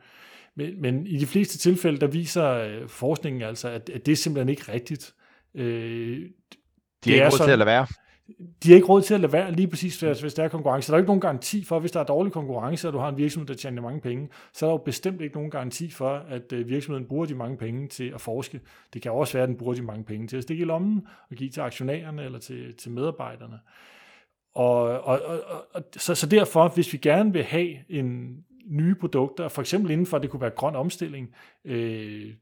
Men, 0.54 0.82
men 0.82 1.06
i 1.06 1.18
de 1.18 1.26
fleste 1.26 1.58
tilfælde, 1.58 2.00
der 2.00 2.06
viser 2.06 2.48
øh, 2.48 2.88
forskningen 2.88 3.42
altså, 3.42 3.68
at, 3.68 3.90
at 3.90 4.06
det 4.06 4.12
er 4.12 4.16
simpelthen 4.16 4.48
ikke 4.48 4.72
rigtigt. 4.72 5.14
Øh, 5.54 6.30
de 7.04 7.10
er 7.10 7.14
ikke 7.14 7.26
råd 7.26 7.46
til 7.46 7.52
at 7.52 7.58
lade 7.58 7.66
være 7.66 7.86
de 8.62 8.68
har 8.68 8.74
ikke 8.74 8.86
råd 8.86 9.02
til 9.02 9.14
at 9.14 9.20
lade 9.20 9.32
være 9.32 9.52
lige 9.52 9.68
præcis, 9.68 10.00
hvis, 10.00 10.20
hvis 10.20 10.34
der 10.34 10.44
er 10.44 10.48
konkurrence. 10.48 10.92
Der 10.92 10.96
er 10.96 10.98
ikke 10.98 11.06
nogen 11.06 11.20
garanti 11.20 11.64
for, 11.64 11.78
hvis 11.78 11.90
der 11.90 12.00
er 12.00 12.04
dårlig 12.04 12.32
konkurrence, 12.32 12.88
og 12.88 12.92
du 12.92 12.98
har 12.98 13.08
en 13.08 13.16
virksomhed, 13.16 13.48
der 13.48 13.54
tjener 13.54 13.82
mange 13.82 14.00
penge, 14.00 14.28
så 14.52 14.66
er 14.66 14.70
der 14.70 14.74
jo 14.74 14.78
bestemt 14.78 15.20
ikke 15.20 15.34
nogen 15.34 15.50
garanti 15.50 15.90
for, 15.90 16.14
at 16.28 16.52
øh, 16.52 16.68
virksomheden 16.68 17.08
bruger 17.08 17.26
de 17.26 17.34
mange 17.34 17.56
penge 17.56 17.88
til 17.88 18.12
at 18.14 18.20
forske. 18.20 18.60
Det 18.94 19.02
kan 19.02 19.12
også 19.12 19.32
være, 19.32 19.42
at 19.42 19.48
den 19.48 19.56
bruger 19.56 19.74
de 19.74 19.82
mange 19.82 20.04
penge 20.04 20.26
til 20.26 20.36
at 20.36 20.42
stikke 20.42 20.60
i 20.60 20.64
lommen 20.64 21.06
og 21.30 21.36
give 21.36 21.50
til 21.50 21.60
aktionærerne 21.60 22.24
eller 22.24 22.38
til, 22.38 22.76
til 22.76 22.90
medarbejderne. 22.90 23.58
Og, 24.54 24.82
og, 24.82 25.20
og, 25.24 25.66
og 25.74 25.82
så, 25.96 26.14
så 26.14 26.26
derfor, 26.26 26.68
hvis 26.68 26.92
vi 26.92 26.98
gerne 26.98 27.32
vil 27.32 27.44
have 27.44 27.76
en 27.88 28.36
nye 28.66 28.94
produkter, 28.94 29.48
for 29.48 29.62
eksempel 29.62 29.90
inden 29.90 30.06
for, 30.06 30.18
det 30.18 30.30
kunne 30.30 30.40
være 30.40 30.50
grøn 30.50 30.76
omstilling, 30.76 31.34
øh, 31.64 32.34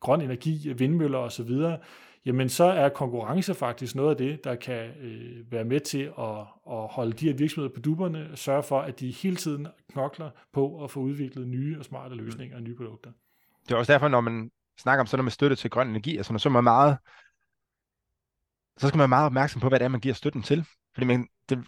grøn 0.00 0.20
energi, 0.20 0.72
vindmøller 0.72 1.18
osv., 1.18 1.50
jamen 2.26 2.48
så 2.48 2.64
er 2.64 2.88
konkurrence 2.88 3.54
faktisk 3.54 3.94
noget 3.94 4.10
af 4.10 4.16
det, 4.16 4.44
der 4.44 4.54
kan 4.54 4.90
øh, 5.00 5.52
være 5.52 5.64
med 5.64 5.80
til 5.80 6.12
at, 6.18 6.38
at 6.70 6.88
holde 6.90 7.12
de 7.12 7.26
her 7.26 7.34
virksomheder 7.34 7.74
på 7.74 7.80
duberne, 7.80 8.28
og 8.32 8.38
sørge 8.38 8.62
for, 8.62 8.80
at 8.80 9.00
de 9.00 9.10
hele 9.10 9.36
tiden 9.36 9.66
knokler 9.92 10.30
på 10.52 10.84
at 10.84 10.90
få 10.90 11.00
udviklet 11.00 11.48
nye 11.48 11.78
og 11.78 11.84
smarte 11.84 12.14
løsninger 12.14 12.56
og 12.56 12.62
nye 12.62 12.76
produkter. 12.76 13.10
Det 13.68 13.74
er 13.74 13.78
også 13.78 13.92
derfor, 13.92 14.08
når 14.08 14.20
man 14.20 14.50
snakker 14.80 15.00
om 15.00 15.06
sådan 15.06 15.18
noget 15.18 15.24
med 15.24 15.32
støtte 15.32 15.56
til 15.56 15.70
grøn 15.70 15.88
energi, 15.88 16.16
altså 16.16 16.32
når 16.32 16.38
så 16.38 16.48
man 16.48 16.64
meget, 16.64 16.96
så 18.78 18.88
skal 18.88 18.96
man 18.96 19.00
være 19.00 19.08
meget 19.08 19.26
opmærksom 19.26 19.60
på, 19.60 19.68
hvad 19.68 19.78
det 19.78 19.84
er, 19.84 19.88
man 19.88 20.00
giver 20.00 20.14
støtten 20.14 20.42
til. 20.42 20.66
Fordi 20.94 21.06
man, 21.06 21.28
det, 21.48 21.58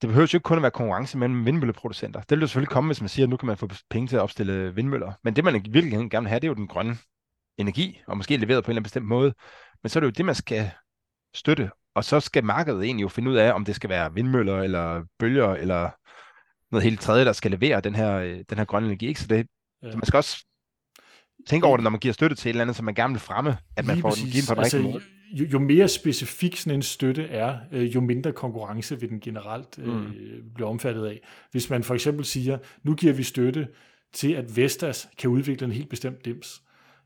det 0.00 0.08
behøver 0.08 0.28
jo 0.32 0.36
ikke 0.36 0.44
kun 0.44 0.56
at 0.56 0.62
være 0.62 0.70
konkurrence 0.70 1.18
mellem 1.18 1.46
vindmølleproducenter. 1.46 2.20
Det 2.20 2.30
vil 2.30 2.40
jo 2.40 2.46
selvfølgelig 2.46 2.70
komme, 2.70 2.88
hvis 2.88 3.00
man 3.00 3.08
siger, 3.08 3.26
at 3.26 3.30
nu 3.30 3.36
kan 3.36 3.46
man 3.46 3.56
få 3.56 3.68
penge 3.90 4.08
til 4.08 4.16
at 4.16 4.22
opstille 4.22 4.74
vindmøller. 4.74 5.12
Men 5.24 5.36
det, 5.36 5.44
man 5.44 5.54
virkelig 5.54 6.10
gerne 6.10 6.24
vil 6.24 6.28
have, 6.28 6.40
det 6.40 6.44
er 6.44 6.48
jo 6.48 6.54
den 6.54 6.66
grønne 6.66 6.96
energi, 7.56 8.00
og 8.06 8.16
måske 8.16 8.36
leveret 8.36 8.64
på 8.64 8.68
en 8.68 8.70
eller 8.70 8.78
anden 8.78 8.82
bestemt 8.82 9.06
måde. 9.06 9.34
Men 9.82 9.90
så 9.90 9.98
er 9.98 10.00
det 10.00 10.06
jo 10.06 10.12
det, 10.16 10.24
man 10.24 10.34
skal 10.34 10.70
støtte, 11.34 11.70
og 11.94 12.04
så 12.04 12.20
skal 12.20 12.44
markedet 12.44 12.84
egentlig 12.84 13.02
jo 13.02 13.08
finde 13.08 13.30
ud 13.30 13.36
af, 13.36 13.52
om 13.52 13.64
det 13.64 13.76
skal 13.76 13.90
være 13.90 14.14
vindmøller, 14.14 14.62
eller 14.62 15.04
bølger, 15.18 15.54
eller 15.54 15.90
noget 16.72 16.84
helt 16.84 17.00
tredje, 17.00 17.24
der 17.24 17.32
skal 17.32 17.50
levere 17.50 17.80
den 17.80 17.94
her, 17.94 18.16
øh, 18.16 18.44
den 18.50 18.58
her 18.58 18.64
grønne 18.64 18.88
energi. 18.88 19.06
Ikke? 19.06 19.20
Så, 19.20 19.26
det, 19.26 19.46
ja. 19.82 19.90
så 19.90 19.96
man 19.96 20.06
skal 20.06 20.16
også 20.16 20.46
tænke 21.46 21.66
over 21.66 21.76
det, 21.76 21.84
når 21.84 21.90
man 21.90 22.00
giver 22.00 22.14
støtte 22.14 22.36
til 22.36 22.48
et 22.48 22.50
eller 22.50 22.62
andet, 22.62 22.76
som 22.76 22.84
man 22.84 22.94
gerne 22.94 23.14
vil 23.14 23.20
fremme, 23.20 23.56
at 23.76 23.86
man 23.86 23.96
Lige 23.96 24.02
får 24.02 24.08
præcis. 24.08 24.22
den 24.22 24.32
givet 24.32 24.48
på 24.48 24.54
den 24.54 24.62
altså, 24.62 24.76
rigtige 24.76 24.92
måde. 24.92 25.04
Jo, 25.32 25.44
jo 25.44 25.58
mere 25.58 25.88
specifik 25.88 26.56
sådan 26.56 26.78
en 26.78 26.82
støtte 26.82 27.24
er, 27.24 27.58
øh, 27.72 27.94
jo 27.94 28.00
mindre 28.00 28.32
konkurrence 28.32 29.00
vil 29.00 29.08
den 29.08 29.20
generelt 29.20 29.78
øh, 29.78 29.94
mm. 29.94 30.12
blive 30.54 30.68
omfattet 30.68 31.06
af. 31.06 31.20
Hvis 31.50 31.70
man 31.70 31.84
for 31.84 31.94
eksempel 31.94 32.24
siger, 32.24 32.58
nu 32.82 32.94
giver 32.94 33.12
vi 33.12 33.22
støtte 33.22 33.68
til, 34.12 34.32
at 34.32 34.56
Vestas 34.56 35.08
kan 35.18 35.30
udvikle 35.30 35.64
en 35.64 35.72
helt 35.72 35.88
bestemt 35.88 36.24
dims, 36.24 36.62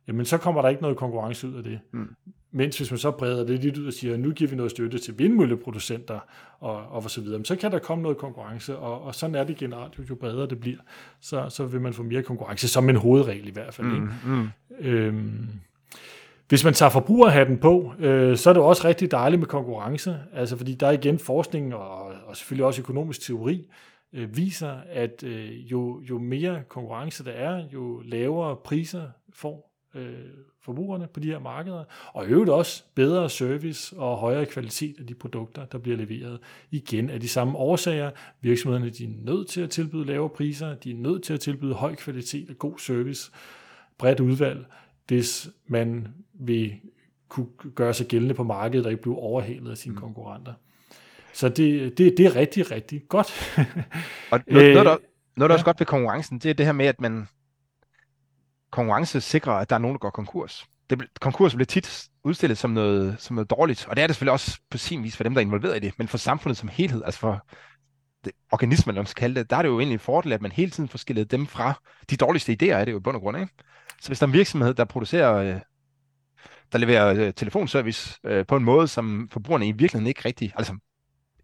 jamen 0.09 0.25
så 0.25 0.38
kommer 0.38 0.62
der 0.62 0.69
ikke 0.69 0.83
noget 0.83 0.97
konkurrence 0.97 1.49
ud 1.49 1.55
af 1.55 1.62
det. 1.62 1.81
Mm. 1.92 2.09
Mens 2.53 2.77
hvis 2.77 2.90
man 2.90 2.99
så 2.99 3.11
breder 3.11 3.45
det 3.45 3.64
lidt 3.64 3.79
ud 3.79 3.87
og 3.87 3.92
siger, 3.92 4.16
nu 4.16 4.31
giver 4.31 4.51
vi 4.51 4.57
noget 4.57 4.71
støtte 4.71 4.99
til 4.99 5.19
vindmølleproducenter 5.19 6.19
og, 6.61 6.88
og 6.88 7.11
så 7.11 7.21
videre, 7.21 7.45
så 7.45 7.57
kan 7.57 7.73
der 7.73 7.79
komme 7.79 8.03
noget 8.03 8.19
konkurrence, 8.19 8.77
og, 8.77 9.03
og 9.03 9.14
sådan 9.14 9.35
er 9.35 9.45
det 9.45 9.57
generelt, 9.57 9.99
jo, 9.99 10.05
jo 10.11 10.14
bredere 10.14 10.47
det 10.47 10.61
bliver, 10.61 10.79
så, 11.21 11.47
så 11.49 11.64
vil 11.66 11.81
man 11.81 11.92
få 11.92 12.03
mere 12.03 12.23
konkurrence, 12.23 12.69
som 12.69 12.88
en 12.88 12.97
hovedregel 12.97 13.49
i 13.49 13.51
hvert 13.51 13.75
fald. 13.75 13.87
Ikke? 13.87 14.07
Mm, 14.27 14.33
mm. 14.33 14.49
Øhm, 14.81 15.49
hvis 16.49 16.64
man 16.64 16.75
tager 16.75 16.90
forbrugerhatten 16.90 17.59
på, 17.59 17.92
øh, 17.99 18.37
så 18.37 18.51
er 18.51 18.55
det 18.55 18.62
også 18.62 18.88
rigtig 18.88 19.11
dejligt 19.11 19.40
med 19.40 19.49
konkurrence, 19.49 20.19
altså 20.33 20.57
fordi 20.57 20.75
der 20.75 20.87
er 20.87 20.92
igen 20.92 21.19
forskning 21.19 21.75
og, 21.75 22.12
og 22.27 22.37
selvfølgelig 22.37 22.66
også 22.66 22.83
økonomisk 22.83 23.21
teori, 23.21 23.69
øh, 24.12 24.37
viser, 24.37 24.77
at 24.90 25.23
øh, 25.23 25.73
jo, 25.73 26.01
jo 26.11 26.19
mere 26.19 26.62
konkurrence 26.69 27.25
der 27.25 27.31
er, 27.31 27.64
jo 27.73 28.03
lavere 28.05 28.57
priser 28.64 29.03
får 29.33 29.65
øh, 29.96 30.14
forbrugerne 30.62 31.06
på 31.14 31.20
de 31.20 31.26
her 31.26 31.38
markeder, 31.38 31.85
og 32.14 32.26
i 32.26 32.28
øvrigt 32.28 32.50
også 32.50 32.85
bedre 32.94 33.30
service 33.30 33.96
og 33.96 34.16
højere 34.16 34.46
kvalitet 34.46 34.96
af 34.98 35.06
de 35.06 35.14
produkter, 35.14 35.64
der 35.64 35.78
bliver 35.78 35.96
leveret. 35.96 36.38
Igen 36.70 37.11
af 37.11 37.20
de 37.20 37.28
samme 37.28 37.59
årsager. 37.59 38.11
Virksomhederne 38.40 38.90
de 38.90 39.04
er 39.04 39.09
nødt 39.22 39.48
til 39.48 39.61
at 39.61 39.70
tilbyde 39.70 40.04
lavere 40.04 40.28
priser, 40.28 40.74
de 40.74 40.90
er 40.90 40.96
nødt 40.96 41.22
til 41.22 41.35
at 41.35 41.40
tilbyde 41.40 41.74
høj 41.74 41.94
kvalitet 41.94 42.50
og 42.50 42.59
god 42.59 42.78
service, 42.78 43.30
bredt 43.98 44.20
udvalg, 44.20 44.66
hvis 45.06 45.48
man 45.66 46.09
vil 46.35 46.74
kunne 47.28 47.48
gøre 47.74 47.94
sig 47.94 48.06
gældende 48.06 48.35
på 48.35 48.44
markedet 48.44 48.87
og 48.87 48.92
ikke 48.92 49.02
blive 49.02 49.18
overhalet 49.18 49.70
af 49.70 49.76
sine 49.76 49.94
mm. 49.94 50.00
konkurrenter. 50.00 50.52
Så 51.32 51.48
det, 51.48 51.98
det, 51.98 52.14
det 52.16 52.26
er 52.26 52.37
rigtig, 52.37 52.70
rigtig 52.70 53.02
godt. 53.09 53.59
og 54.32 54.40
noget, 54.46 54.72
noget, 54.72 54.76
der, 54.76 54.82
noget, 54.82 54.98
der 55.37 55.46
ja. 55.46 55.52
også 55.52 55.64
godt 55.64 55.80
ved 55.80 55.87
konkurrencen, 55.87 56.38
det 56.38 56.50
er 56.50 56.54
det 56.54 56.66
her 56.66 56.72
med, 56.72 56.87
at 56.87 57.00
man 57.00 57.28
konkurrence 58.70 59.20
sikrer, 59.20 59.52
at 59.52 59.70
der 59.70 59.76
er 59.76 59.81
nogen, 59.81 59.94
der 59.94 59.98
går 59.98 60.11
konkurs. 60.11 60.66
Det, 60.90 61.02
konkurs 61.20 61.55
bliver 61.55 61.66
tit 61.66 62.09
udstillet 62.24 62.59
som 62.59 62.70
noget, 62.70 63.16
som 63.18 63.37
noget 63.37 63.50
dårligt, 63.50 63.87
og 63.88 63.96
det 63.96 64.02
er 64.02 64.07
det 64.07 64.16
selvfølgelig 64.16 64.33
også 64.33 64.61
på 64.70 64.79
sin 64.79 65.02
vis 65.02 65.16
for 65.16 65.24
dem, 65.24 65.35
der 65.35 65.40
er 65.40 65.44
involveret 65.44 65.76
i 65.76 65.81
det, 65.81 65.98
men 65.98 66.09
for 66.09 66.18
samfundet 66.18 66.57
som 66.57 66.68
helhed, 66.68 67.02
altså 67.05 67.20
for 67.20 67.46
det, 68.24 68.33
organismen, 68.52 68.94
man 68.94 69.07
skal 69.07 69.20
kalde 69.20 69.40
det, 69.40 69.50
der 69.50 69.57
er 69.57 69.62
det 69.62 69.68
jo 69.68 69.79
egentlig 69.79 69.94
en 69.94 70.00
fordel, 70.00 70.33
at 70.33 70.42
man 70.42 70.52
hele 70.52 70.70
tiden 70.70 70.88
får 70.88 70.98
skillet 70.98 71.31
dem 71.31 71.46
fra 71.46 71.81
de 72.11 72.16
dårligste 72.16 72.52
idéer, 72.52 72.74
er 72.74 72.85
det 72.85 72.92
jo 72.92 72.96
i 72.96 73.00
bund 73.00 73.16
og 73.16 73.22
grund, 73.22 73.37
ikke? 73.37 73.52
Så 74.00 74.09
hvis 74.09 74.18
der 74.18 74.26
er 74.26 74.29
en 74.29 74.33
virksomhed, 74.33 74.74
der 74.74 74.85
producerer, 74.85 75.35
øh, 75.35 75.61
der 76.72 76.79
leverer 76.79 77.26
øh, 77.26 77.33
telefonservice 77.33 78.18
øh, 78.24 78.46
på 78.46 78.57
en 78.57 78.64
måde, 78.64 78.88
som 78.88 79.29
forbrugerne 79.33 79.68
i 79.68 79.72
virkeligheden 79.72 80.07
ikke 80.07 80.22
rigtig, 80.24 80.52
altså 80.57 80.76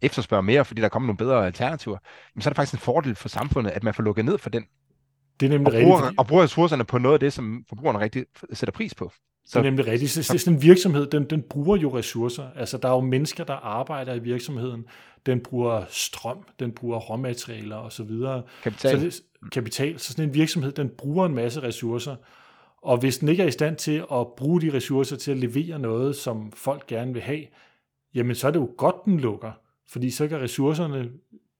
efterspørger 0.01 0.41
mere, 0.41 0.65
fordi 0.65 0.81
der 0.81 0.89
kommer 0.89 1.07
nogle 1.07 1.17
bedre 1.17 1.45
alternativer, 1.45 1.97
jamen 2.35 2.41
så 2.41 2.49
er 2.49 2.51
det 2.51 2.55
faktisk 2.55 2.73
en 2.73 2.79
fordel 2.79 3.15
for 3.15 3.29
samfundet, 3.29 3.71
at 3.71 3.83
man 3.83 3.93
får 3.93 4.03
lukket 4.03 4.25
ned 4.25 4.37
for 4.37 4.49
den 4.49 4.65
det 5.39 5.45
er 5.45 5.49
nemlig 5.49 5.73
og 5.73 5.81
bruger, 5.83 6.01
rigtigt. 6.01 6.19
Og 6.19 6.27
bruger 6.27 6.43
ressourcerne 6.43 6.83
på 6.83 6.97
noget 6.97 7.13
af 7.13 7.19
det, 7.19 7.33
som 7.33 7.65
forbrugerne 7.69 7.99
rigtig 7.99 8.25
sætter 8.53 8.71
pris 8.71 8.95
på. 8.95 9.11
Så, 9.45 9.59
det 9.59 9.65
er 9.65 9.69
nemlig 9.69 9.87
rigtigt. 9.87 10.11
Så, 10.11 10.23
så, 10.23 10.37
sådan 10.37 10.53
en 10.53 10.61
virksomhed, 10.61 11.07
den, 11.07 11.23
den 11.23 11.41
bruger 11.41 11.77
jo 11.77 11.97
ressourcer. 11.97 12.47
Altså, 12.55 12.77
der 12.77 12.87
er 12.87 12.93
jo 12.93 12.99
mennesker, 12.99 13.43
der 13.43 13.53
arbejder 13.53 14.13
i 14.13 14.19
virksomheden. 14.19 14.85
Den 15.25 15.39
bruger 15.39 15.85
strøm, 15.89 16.37
den 16.59 16.71
bruger 16.71 16.99
råmaterialer 16.99 17.75
osv. 17.75 18.11
Kapital. 18.63 18.99
Så 18.99 19.05
det, 19.05 19.21
kapital. 19.51 19.99
Så 19.99 20.11
sådan 20.11 20.29
en 20.29 20.33
virksomhed, 20.33 20.71
den 20.71 20.89
bruger 20.89 21.25
en 21.25 21.35
masse 21.35 21.61
ressourcer. 21.61 22.15
Og 22.81 22.97
hvis 22.97 23.17
den 23.17 23.29
ikke 23.29 23.43
er 23.43 23.47
i 23.47 23.51
stand 23.51 23.75
til 23.75 24.03
at 24.11 24.27
bruge 24.37 24.61
de 24.61 24.73
ressourcer 24.73 25.15
til 25.15 25.31
at 25.31 25.37
levere 25.37 25.79
noget, 25.79 26.15
som 26.15 26.51
folk 26.51 26.87
gerne 26.87 27.13
vil 27.13 27.21
have, 27.21 27.41
jamen 28.15 28.35
så 28.35 28.47
er 28.47 28.51
det 28.51 28.59
jo 28.59 28.69
godt, 28.77 28.95
den 29.05 29.19
lukker. 29.19 29.51
Fordi 29.87 30.11
så 30.11 30.27
kan 30.27 30.41
ressourcerne 30.41 31.09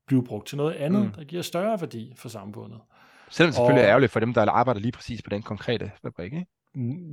blive 0.07 0.23
brugt 0.23 0.47
til 0.47 0.57
noget 0.57 0.73
andet, 0.73 1.03
mm. 1.03 1.11
der 1.11 1.23
giver 1.23 1.41
større 1.41 1.81
værdi 1.81 2.13
for 2.17 2.29
samfundet. 2.29 2.79
Selvom 3.33 3.47
det 3.47 3.55
selvfølgelig 3.55 3.81
og, 3.81 3.85
er 3.85 3.89
ærgerligt 3.89 4.11
for 4.11 4.19
dem, 4.19 4.33
der 4.33 4.51
arbejder 4.51 4.81
lige 4.81 4.91
præcis 4.91 5.21
på 5.21 5.29
den 5.29 5.41
konkrete 5.41 5.91
fabrik, 6.01 6.33
ikke? 6.33 6.45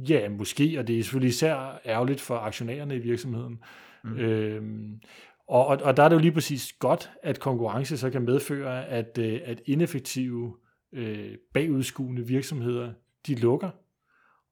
Ja, 0.09 0.28
måske, 0.28 0.78
og 0.78 0.87
det 0.87 0.98
er 0.98 1.02
selvfølgelig 1.02 1.28
især 1.28 1.80
ærgerligt 1.87 2.20
for 2.20 2.37
aktionærerne 2.37 2.96
i 2.96 2.98
virksomheden. 2.98 3.62
Mm. 4.04 4.16
Øhm, 4.16 5.00
og, 5.48 5.66
og, 5.66 5.78
og 5.83 5.96
der 5.96 6.02
er 6.02 6.09
det 6.09 6.16
jo 6.16 6.20
lige 6.20 6.33
præcis 6.33 6.72
godt, 6.72 7.11
at 7.22 7.40
konkurrence 7.40 7.98
så 7.98 8.11
kan 8.11 8.22
medføre, 8.22 8.87
at, 8.87 9.18
øh, 9.18 9.40
at 9.44 9.61
ineffektive, 9.66 10.56
øh, 10.92 11.35
bagudskuende 11.54 12.26
virksomheder, 12.26 12.92
de 13.26 13.35
lukker, 13.35 13.70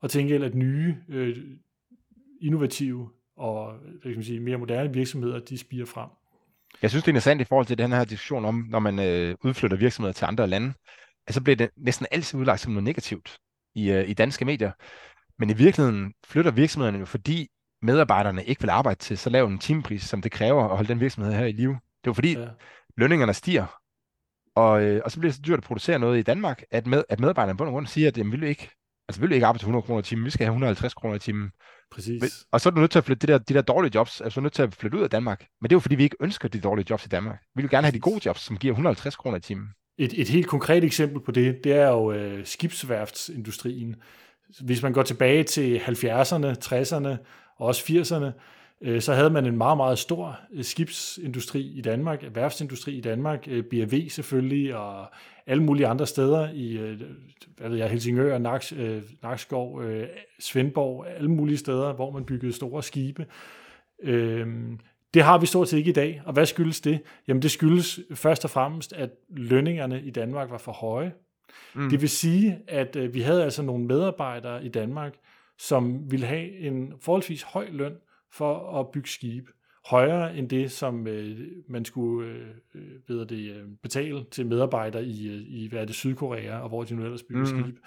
og 0.01 0.11
tænker 0.11 0.45
at 0.45 0.55
nye, 0.55 0.97
øh, 1.09 1.37
innovative 2.43 3.11
og 3.39 3.73
hvad 3.73 4.03
kan 4.03 4.15
man 4.15 4.25
sige, 4.25 4.41
mere 4.41 4.59
moderne 4.59 4.93
virksomheder, 4.93 5.39
de 5.39 5.59
spiger 5.59 5.87
frem. 5.87 6.09
Jeg 6.83 6.91
synes, 6.91 7.05
det 7.05 7.09
er 7.09 7.13
interessant 7.13 7.41
i 7.41 7.45
forhold 7.45 7.67
til 7.67 7.79
den 7.79 7.93
her 7.93 8.05
diskussion 8.05 8.45
om, 8.45 8.67
når 8.69 8.79
man 8.79 8.99
øh, 8.99 9.35
udflytter 9.45 9.77
virksomheder 9.77 10.13
til 10.13 10.25
andre 10.25 10.47
lande 10.47 10.73
at 11.29 11.35
så 11.35 11.41
bliver 11.41 11.57
det 11.57 11.71
næsten 11.77 12.07
altid 12.11 12.41
udlagt 12.41 12.61
som 12.61 12.73
noget 12.73 12.85
negativt 12.85 13.39
i, 13.75 13.93
uh, 13.93 14.09
i 14.09 14.15
danske 14.15 14.45
medier. 14.45 14.73
Men 15.39 15.51
i 15.51 15.53
virkeligheden 15.53 16.13
flytter 16.27 16.51
virksomhederne 16.51 16.99
jo, 16.99 17.05
fordi 17.05 17.49
medarbejderne 17.83 18.45
ikke 18.45 18.61
vil 18.61 18.71
arbejde 18.71 18.99
til 18.99 19.19
så 19.19 19.31
lav 19.31 19.47
en 19.47 19.59
timepris, 19.59 20.03
som 20.03 20.23
det 20.23 20.33
kræver 20.33 20.65
at 20.65 20.77
holde 20.77 20.89
den 20.89 21.01
virksomhed 21.01 21.33
her 21.33 21.45
i 21.45 21.53
live. 21.53 21.73
Det 21.73 21.79
er 21.79 22.11
jo 22.11 22.13
fordi 22.13 22.39
ja. 22.39 22.49
lønningerne 22.97 23.35
stiger, 23.35 23.67
og, 24.59 24.83
øh, 24.83 25.01
og 25.05 25.11
så 25.11 25.19
bliver 25.19 25.31
det 25.31 25.37
så 25.37 25.43
dyrt 25.47 25.59
at 25.59 25.65
producere 25.65 25.99
noget 25.99 26.19
i 26.19 26.23
Danmark, 26.23 26.63
at, 26.71 26.87
med, 26.87 27.05
at 27.09 27.21
medarbejderne 27.21 27.57
på 27.57 27.65
grund 27.65 27.87
siger, 27.87 28.09
at 28.09 28.19
jamen, 28.19 28.33
vi 28.33 28.37
vil 28.37 28.49
ikke, 28.49 28.71
altså, 29.09 29.21
vi 29.21 29.27
vil 29.27 29.35
ikke 29.35 29.47
arbejde 29.47 29.63
til 29.63 29.67
100 29.67 29.83
kroner 29.83 30.01
i 30.01 30.03
timen, 30.03 30.25
vi 30.25 30.31
skal 30.31 30.45
have 30.45 30.53
150 30.53 30.95
kroner 30.95 31.15
i 31.15 31.19
timen. 31.19 31.51
Præcis. 31.91 32.47
Og 32.53 32.61
så 32.61 32.69
er 32.69 32.71
du 32.71 32.81
nødt 32.81 32.91
til 32.91 32.99
at 32.99 33.05
flytte 33.05 33.27
de 33.27 33.33
der, 33.33 33.39
de 33.39 33.55
der 33.55 33.63
dårlige 33.63 33.93
jobs, 33.95 34.21
altså 34.21 34.41
nødt 34.41 34.53
til 34.53 34.63
at 34.63 34.75
flytte 34.75 34.99
ud 34.99 35.03
af 35.03 35.11
Danmark. 35.11 35.47
Men 35.61 35.71
det 35.71 35.75
er 35.75 35.77
jo 35.77 35.81
fordi, 35.81 35.95
vi 35.95 36.03
ikke 36.03 36.17
ønsker 36.21 36.49
de 36.49 36.61
dårlige 36.61 36.87
jobs 36.91 37.05
i 37.05 37.09
Danmark. 37.09 37.43
Vi 37.55 37.63
vil 37.63 37.71
gerne 37.71 37.87
have 37.87 37.93
de 37.93 38.01
gode 38.01 38.21
jobs, 38.27 38.41
som 38.41 38.57
giver 38.57 38.73
150 38.73 39.17
kroner 39.17 39.37
i 39.37 39.41
timen. 39.41 39.69
Et, 39.99 40.21
et 40.21 40.29
helt 40.29 40.47
konkret 40.47 40.85
eksempel 40.85 41.21
på 41.21 41.33
det, 41.33 41.65
det 41.65 41.73
er 41.73 41.89
jo 41.89 42.13
øh, 42.13 42.47
skibsværftsindustrien. 42.47 43.97
Hvis 44.61 44.83
man 44.83 44.93
går 44.93 45.03
tilbage 45.03 45.45
til 45.45 45.79
70'erne, 45.79 46.47
60'erne 46.65 47.09
og 47.57 47.67
også 47.67 47.85
80'erne, 47.85 48.41
øh, 48.81 49.01
så 49.01 49.15
havde 49.15 49.31
man 49.31 49.47
en 49.47 49.57
meget, 49.57 49.77
meget 49.77 49.99
stor 49.99 50.41
øh, 50.53 50.65
skibsindustri 50.65 51.61
i 51.61 51.81
Danmark, 51.81 52.25
værftsindustri 52.35 52.93
i 52.93 53.01
Danmark, 53.01 53.45
øh, 53.49 53.65
BRV 53.65 54.09
selvfølgelig, 54.09 54.77
og 54.77 55.07
alle 55.47 55.63
mulige 55.63 55.87
andre 55.87 56.07
steder 56.07 56.51
i 56.53 56.79
øh, 56.79 57.01
hvad 57.57 57.69
ved 57.69 57.79
jeg, 57.79 57.91
Helsingør, 57.91 58.39
Naks, 58.39 58.73
øh, 58.73 59.03
Nakskov, 59.23 59.83
øh, 59.83 60.09
Svendborg, 60.41 61.07
alle 61.17 61.31
mulige 61.31 61.59
steder, 61.59 61.93
hvor 61.93 62.11
man 62.11 62.25
byggede 62.25 62.53
store 62.53 62.83
skibe. 62.83 63.27
Øh, 64.03 64.47
det 65.15 65.23
har 65.23 65.39
vi 65.39 65.47
stort 65.47 65.69
set 65.69 65.79
ikke 65.79 65.91
i 65.91 65.93
dag, 65.93 66.23
og 66.27 66.33
hvad 66.33 66.47
skyldes 66.47 66.81
det? 66.81 67.03
Jamen 67.29 67.43
det 67.43 67.51
skyldes 67.51 68.01
først 68.15 68.45
og 68.45 68.51
fremmest, 68.51 68.93
at 68.93 69.11
lønningerne 69.29 70.03
i 70.03 70.11
Danmark 70.11 70.51
var 70.51 70.59
for 70.59 70.73
høje. 70.73 71.13
Mm. 71.75 71.91
Det 71.91 72.01
vil 72.01 72.09
sige, 72.09 72.59
at 72.69 72.97
øh, 72.97 73.15
vi 73.15 73.21
havde 73.21 73.45
altså 73.45 73.63
nogle 73.63 73.85
medarbejdere 73.85 74.65
i 74.65 74.69
Danmark, 74.69 75.15
som 75.59 76.11
ville 76.11 76.27
have 76.27 76.59
en 76.59 76.93
forholdsvis 77.01 77.43
høj 77.43 77.69
løn 77.71 77.93
for 78.33 78.81
at 78.81 78.91
bygge 78.91 79.09
skibe. 79.09 79.53
Højere 79.87 80.37
end 80.37 80.49
det, 80.49 80.71
som 80.71 81.07
øh, 81.07 81.39
man 81.69 81.85
skulle 81.85 82.31
øh, 82.31 82.47
øh 82.75 82.83
ved 83.09 83.27
det, 83.27 83.65
betale 83.83 84.25
til 84.31 84.47
medarbejdere 84.47 85.05
i, 85.05 85.45
i 85.49 85.69
hvad 85.69 85.81
er 85.81 85.85
det, 85.85 85.95
Sydkorea, 85.95 86.59
og 86.59 86.69
hvor 86.69 86.85
de 86.85 86.95
nu 86.95 87.05
ellers 87.05 87.23
bygger 87.23 87.41
mm. 87.41 87.47
skibe. 87.47 87.81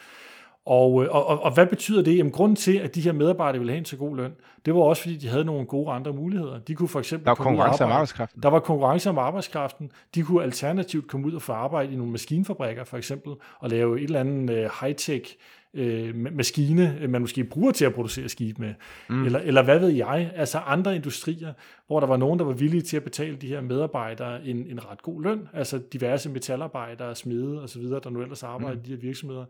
Og, 0.66 1.04
øh, 1.04 1.16
og, 1.16 1.28
og, 1.28 1.44
og 1.44 1.54
hvad 1.54 1.68
betyder 1.68 2.04
det? 2.04 2.18
Jamen, 2.18 2.32
grunden 2.32 2.56
til, 2.56 2.78
at 2.78 2.96
de 2.96 3.02
her 3.02 3.12
medarbejdere 3.12 3.60
ville 3.60 3.72
have 3.72 3.78
en 3.80 3.86
så 3.86 3.98
god 3.98 4.16
løn, 4.16 4.32
det 4.66 4.74
var 4.74 4.82
også, 4.82 5.02
fordi 5.02 5.18
de 5.18 5.28
havde 5.28 5.46
nogle 5.46 5.66
gode 5.66 5.92
andre 5.92 6.14
muligheder. 6.14 6.60
De 6.60 6.76
kunne 6.76 6.90
for 6.90 7.00
eksempel... 7.00 7.26
Der 7.26 7.32
var 7.32 7.36
konkurrence 7.36 7.84
om 7.84 7.92
arbejdskraften. 7.92 8.44
Der 8.44 8.50
var 8.50 8.60
konkurrence 8.60 9.10
om 9.10 9.18
arbejdskraften. 9.18 9.92
De 10.16 10.24
kunne 10.24 10.44
alternativt 10.44 11.08
komme 11.08 11.28
ud 11.28 11.34
og 11.34 11.42
få 11.42 11.54
arbejde 11.54 11.94
i 11.94 11.96
nogle 11.96 12.12
maskinfabrikker, 12.12 12.84
for 12.84 12.98
eksempel, 12.98 13.34
og 13.60 13.70
lave 13.70 13.98
et 13.98 14.04
eller 14.04 14.20
andet 14.20 14.50
uh, 14.50 14.72
high-tech 14.82 15.36
uh, 15.74 16.16
maskine, 16.16 17.08
man 17.10 17.22
måske 17.22 17.44
bruger 17.44 17.72
til 17.72 17.86
at 17.86 17.94
producere 17.94 18.30
skib 18.30 18.60
med. 18.60 18.74
Mm. 19.10 19.26
Eller, 19.26 19.40
eller 19.40 19.64
hvad 19.64 19.80
ved 19.80 19.90
jeg? 19.90 20.32
Altså 20.36 20.58
andre 20.58 20.96
industrier, 20.96 21.54
hvor 21.88 22.00
der 22.00 22.08
var 22.08 22.18
nogen, 22.18 22.40
der 22.40 22.46
var 22.46 22.54
villige 22.54 22.82
til 22.82 22.98
at 22.98 23.04
betale 23.04 23.36
de 23.36 23.48
her 23.48 23.62
medarbejdere 23.62 24.46
en, 24.46 24.58
en 24.58 24.92
ret 24.92 25.02
god 25.02 25.24
løn. 25.24 25.48
Altså 25.54 25.80
diverse 25.94 26.30
metalarbejdere, 26.30 27.16
smede 27.16 27.64
osv., 27.64 27.84
der 27.84 28.10
nu 28.10 28.22
ellers 28.22 28.44
arbejder 28.44 28.76
mm. 28.76 28.82
i 28.82 28.86
de 28.86 28.92
her 28.92 29.02
virksomheder 29.02 29.46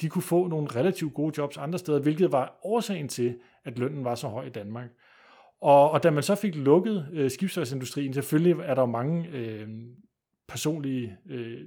de 0.00 0.08
kunne 0.08 0.22
få 0.22 0.46
nogle 0.46 0.66
relativt 0.66 1.14
gode 1.14 1.34
jobs 1.38 1.56
andre 1.56 1.78
steder, 1.78 2.00
hvilket 2.00 2.32
var 2.32 2.58
årsagen 2.62 3.08
til, 3.08 3.38
at 3.64 3.78
lønnen 3.78 4.04
var 4.04 4.14
så 4.14 4.28
høj 4.28 4.44
i 4.44 4.50
Danmark. 4.50 4.90
Og, 5.60 5.90
og 5.90 6.02
da 6.02 6.10
man 6.10 6.22
så 6.22 6.34
fik 6.34 6.54
lukket 6.54 7.08
øh, 7.12 7.30
skibsværsindustrien, 7.30 8.14
selvfølgelig 8.14 8.64
er 8.64 8.74
der 8.74 8.82
jo 8.82 8.86
mange 8.86 9.28
øh, 9.28 9.68
personlige 10.48 11.16
øh, 11.30 11.60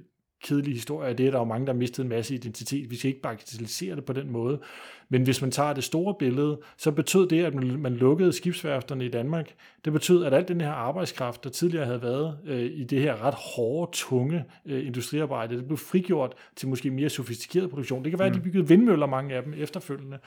kedelige 0.46 0.74
historier 0.74 1.08
af 1.08 1.16
det. 1.16 1.32
Der 1.32 1.38
er 1.38 1.42
jo 1.42 1.44
mange, 1.44 1.66
der 1.66 1.72
har 1.72 1.78
mistet 1.78 2.02
en 2.02 2.08
masse 2.08 2.34
identitet. 2.34 2.90
Vi 2.90 2.96
skal 2.96 3.08
ikke 3.08 3.20
bagatellisere 3.20 3.96
det 3.96 4.04
på 4.04 4.12
den 4.12 4.30
måde. 4.30 4.60
Men 5.08 5.22
hvis 5.22 5.40
man 5.40 5.50
tager 5.50 5.72
det 5.72 5.84
store 5.84 6.14
billede, 6.18 6.58
så 6.76 6.90
betød 6.92 7.28
det, 7.28 7.44
at 7.44 7.54
man 7.54 7.92
lukkede 7.96 8.32
skibsværfterne 8.32 9.04
i 9.04 9.08
Danmark, 9.08 9.54
det 9.84 9.92
betød, 9.92 10.24
at 10.24 10.34
al 10.34 10.48
den 10.48 10.60
her 10.60 10.70
arbejdskraft, 10.70 11.44
der 11.44 11.50
tidligere 11.50 11.86
havde 11.86 12.02
været 12.02 12.38
øh, 12.46 12.64
i 12.64 12.84
det 12.84 13.02
her 13.02 13.24
ret 13.24 13.34
hårde, 13.34 13.90
tunge 13.92 14.44
øh, 14.66 14.86
industriarbejde, 14.86 15.56
det 15.56 15.66
blev 15.66 15.78
frigjort 15.78 16.34
til 16.56 16.68
måske 16.68 16.90
mere 16.90 17.08
sofistikeret 17.08 17.70
produktion. 17.70 18.04
Det 18.04 18.12
kan 18.12 18.18
være, 18.18 18.28
mm. 18.28 18.32
at 18.32 18.34
de 18.34 18.40
mm. 18.40 18.44
byggede 18.44 18.68
vindmøller, 18.68 19.06
mange 19.06 19.34
af 19.34 19.42
dem, 19.42 19.54
efterfølgende. 19.56 20.18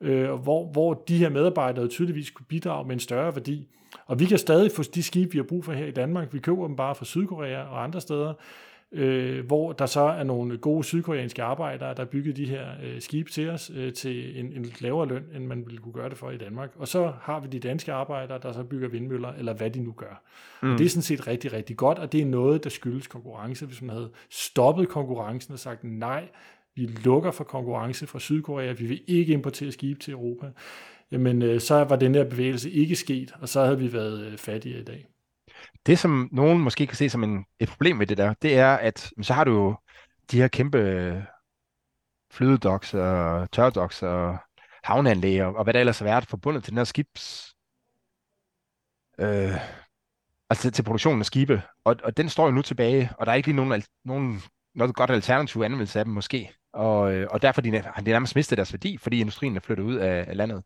Øh, 0.00 0.32
hvor, 0.32 0.66
hvor 0.66 0.94
de 0.94 1.16
her 1.16 1.28
medarbejdere 1.28 1.88
tydeligvis 1.88 2.30
kunne 2.30 2.46
bidrage 2.48 2.86
med 2.86 2.94
en 2.94 3.00
større 3.00 3.34
værdi. 3.34 3.68
Og 4.06 4.20
vi 4.20 4.24
kan 4.24 4.38
stadig 4.38 4.72
få 4.72 4.82
de 4.82 5.02
skibe, 5.02 5.32
vi 5.32 5.38
har 5.38 5.42
brug 5.42 5.64
for 5.64 5.72
her 5.72 5.86
i 5.86 5.90
Danmark. 5.90 6.34
Vi 6.34 6.38
køber 6.38 6.66
dem 6.66 6.76
bare 6.76 6.94
fra 6.94 7.04
Sydkorea 7.04 7.62
og 7.62 7.82
andre 7.82 8.00
steder 8.00 8.34
øh, 8.92 9.46
hvor 9.46 9.72
der 9.72 9.86
så 9.86 10.00
er 10.00 10.22
nogle 10.24 10.58
gode 10.58 10.84
sydkoreanske 10.84 11.42
arbejdere, 11.42 11.90
der 11.90 12.00
har 12.00 12.04
bygget 12.04 12.36
de 12.36 12.46
her 12.46 12.66
øh, 12.82 13.00
skibe 13.00 13.30
til 13.30 13.50
os 13.50 13.70
øh, 13.74 13.92
til 13.92 14.40
en, 14.40 14.52
en 14.52 14.72
lavere 14.80 15.08
løn, 15.08 15.24
end 15.34 15.46
man 15.46 15.66
ville 15.66 15.78
kunne 15.78 15.92
gøre 15.92 16.08
det 16.08 16.18
for 16.18 16.30
i 16.30 16.36
Danmark. 16.36 16.70
Og 16.76 16.88
så 16.88 17.12
har 17.20 17.40
vi 17.40 17.48
de 17.48 17.58
danske 17.58 17.92
arbejdere, 17.92 18.38
der 18.42 18.52
så 18.52 18.62
bygger 18.62 18.88
vindmøller, 18.88 19.32
eller 19.32 19.52
hvad 19.52 19.70
de 19.70 19.80
nu 19.80 19.92
gør. 19.92 20.22
Mm. 20.62 20.72
Og 20.72 20.78
det 20.78 20.84
er 20.84 20.88
sådan 20.88 21.02
set 21.02 21.26
rigtig, 21.26 21.52
rigtig 21.52 21.76
godt, 21.76 21.98
og 21.98 22.12
det 22.12 22.20
er 22.20 22.26
noget, 22.26 22.64
der 22.64 22.70
skyldes 22.70 23.06
konkurrence. 23.06 23.66
Hvis 23.66 23.82
man 23.82 23.96
havde 23.96 24.10
stoppet 24.30 24.88
konkurrencen 24.88 25.52
og 25.52 25.58
sagt 25.58 25.84
nej, 25.84 26.28
vi 26.74 26.86
lukker 26.86 27.30
for 27.30 27.44
konkurrence 27.44 28.06
fra 28.06 28.18
Sydkorea, 28.18 28.72
vi 28.72 28.86
vil 28.86 29.00
ikke 29.06 29.32
importere 29.32 29.72
skibe 29.72 30.00
til 30.00 30.12
Europa, 30.12 30.46
jamen 31.12 31.42
øh, 31.42 31.60
så 31.60 31.84
var 31.84 31.96
den 31.96 32.14
her 32.14 32.24
bevægelse 32.24 32.70
ikke 32.70 32.96
sket, 32.96 33.34
og 33.40 33.48
så 33.48 33.64
havde 33.64 33.78
vi 33.78 33.92
været 33.92 34.26
øh, 34.26 34.36
fattige 34.36 34.80
i 34.80 34.84
dag. 34.84 35.06
Det, 35.86 35.98
som 35.98 36.28
nogen 36.32 36.58
måske 36.58 36.86
kan 36.86 36.96
se 36.96 37.10
som 37.10 37.24
en, 37.24 37.44
et 37.58 37.68
problem 37.68 37.96
med 37.96 38.06
det 38.06 38.18
der, 38.18 38.34
det 38.42 38.58
er, 38.58 38.76
at 38.76 39.12
så 39.22 39.34
har 39.34 39.44
du 39.44 39.52
jo 39.52 39.76
de 40.30 40.36
her 40.36 40.48
kæmpe 40.48 40.78
flydedoks 42.32 42.94
og 42.94 43.50
tørdoks 43.52 44.02
og 44.02 44.38
havneanlæg 44.84 45.42
og, 45.44 45.56
og 45.56 45.64
hvad 45.64 45.74
der 45.74 45.80
ellers 45.80 45.98
har 45.98 46.06
været 46.06 46.26
forbundet 46.26 46.64
til 46.64 46.70
den 46.70 46.76
her 46.78 46.84
skibs... 46.84 47.54
Øh, 49.18 49.54
altså 50.50 50.70
til 50.70 50.82
produktionen 50.82 51.20
af 51.20 51.26
skibe. 51.26 51.62
Og, 51.84 51.96
og 52.04 52.16
den 52.16 52.28
står 52.28 52.46
jo 52.46 52.52
nu 52.52 52.62
tilbage, 52.62 53.10
og 53.18 53.26
der 53.26 53.32
er 53.32 53.36
ikke 53.36 53.48
lige 53.48 53.56
nogen, 53.56 53.82
nogen 54.04 54.42
noget 54.74 54.94
godt 54.94 55.10
alternativ 55.10 55.60
anvendelse 55.60 55.98
af 55.98 56.04
dem 56.04 56.14
måske. 56.14 56.52
Og, 56.72 57.14
øh, 57.14 57.28
og 57.30 57.42
derfor 57.42 57.62
har 57.94 58.02
de 58.02 58.10
nærmest 58.10 58.36
mistet 58.36 58.56
deres 58.56 58.72
værdi, 58.72 58.98
fordi 58.98 59.20
industrien 59.20 59.56
er 59.56 59.60
flyttet 59.60 59.84
ud 59.84 59.96
af, 59.96 60.24
af 60.28 60.36
landet. 60.36 60.64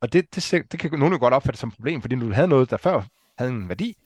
Og 0.00 0.12
det, 0.12 0.34
det, 0.34 0.72
det 0.72 0.80
kan 0.80 0.98
nogen 0.98 1.14
jo 1.14 1.18
godt 1.20 1.34
opfatte 1.34 1.60
som 1.60 1.68
et 1.68 1.74
problem, 1.74 2.00
fordi 2.00 2.16
du 2.16 2.32
havde 2.32 2.48
noget, 2.48 2.70
der 2.70 2.76
før 2.76 3.02
havde 3.38 3.50
en 3.52 3.68
værdi, 3.68 3.96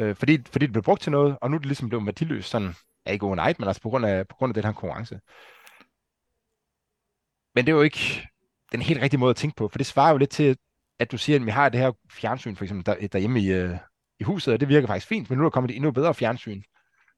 øh, 0.00 0.16
fordi, 0.16 0.44
fordi 0.52 0.66
det 0.66 0.72
blev 0.72 0.82
brugt 0.82 1.02
til 1.02 1.12
noget, 1.12 1.38
og 1.40 1.50
nu 1.50 1.54
er 1.54 1.58
det 1.58 1.66
ligesom 1.66 1.88
blevet 1.88 2.06
værdiløst, 2.06 2.50
sådan, 2.50 2.74
ja, 3.06 3.12
ikke 3.12 3.26
overnight, 3.26 3.58
men 3.58 3.68
altså 3.68 3.82
på 3.82 3.88
grund 3.88 4.06
af, 4.06 4.28
på 4.28 4.34
grund 4.34 4.50
af 4.50 4.54
den 4.54 4.64
her 4.64 4.72
konkurrence. 4.72 5.20
Men 7.54 7.66
det 7.66 7.72
er 7.72 7.76
jo 7.76 7.82
ikke 7.82 8.28
den 8.72 8.82
helt 8.82 9.02
rigtige 9.02 9.20
måde 9.20 9.30
at 9.30 9.36
tænke 9.36 9.56
på, 9.56 9.68
for 9.68 9.78
det 9.78 9.86
svarer 9.86 10.10
jo 10.10 10.16
lidt 10.16 10.30
til, 10.30 10.56
at 10.98 11.12
du 11.12 11.18
siger, 11.18 11.38
at 11.38 11.46
vi 11.46 11.50
har 11.50 11.68
det 11.68 11.80
her 11.80 11.92
fjernsyn, 12.10 12.56
for 12.56 12.64
eksempel, 12.64 12.86
der, 12.86 13.06
derhjemme 13.08 13.40
i, 13.40 13.52
øh, 13.52 13.76
i 14.20 14.24
huset, 14.24 14.54
og 14.54 14.60
det 14.60 14.68
virker 14.68 14.86
faktisk 14.86 15.06
fint, 15.06 15.30
men 15.30 15.38
nu 15.38 15.44
er 15.44 15.46
der 15.46 15.50
kommet 15.50 15.70
et 15.70 15.76
endnu 15.76 15.90
bedre 15.90 16.14
fjernsyn, 16.14 16.62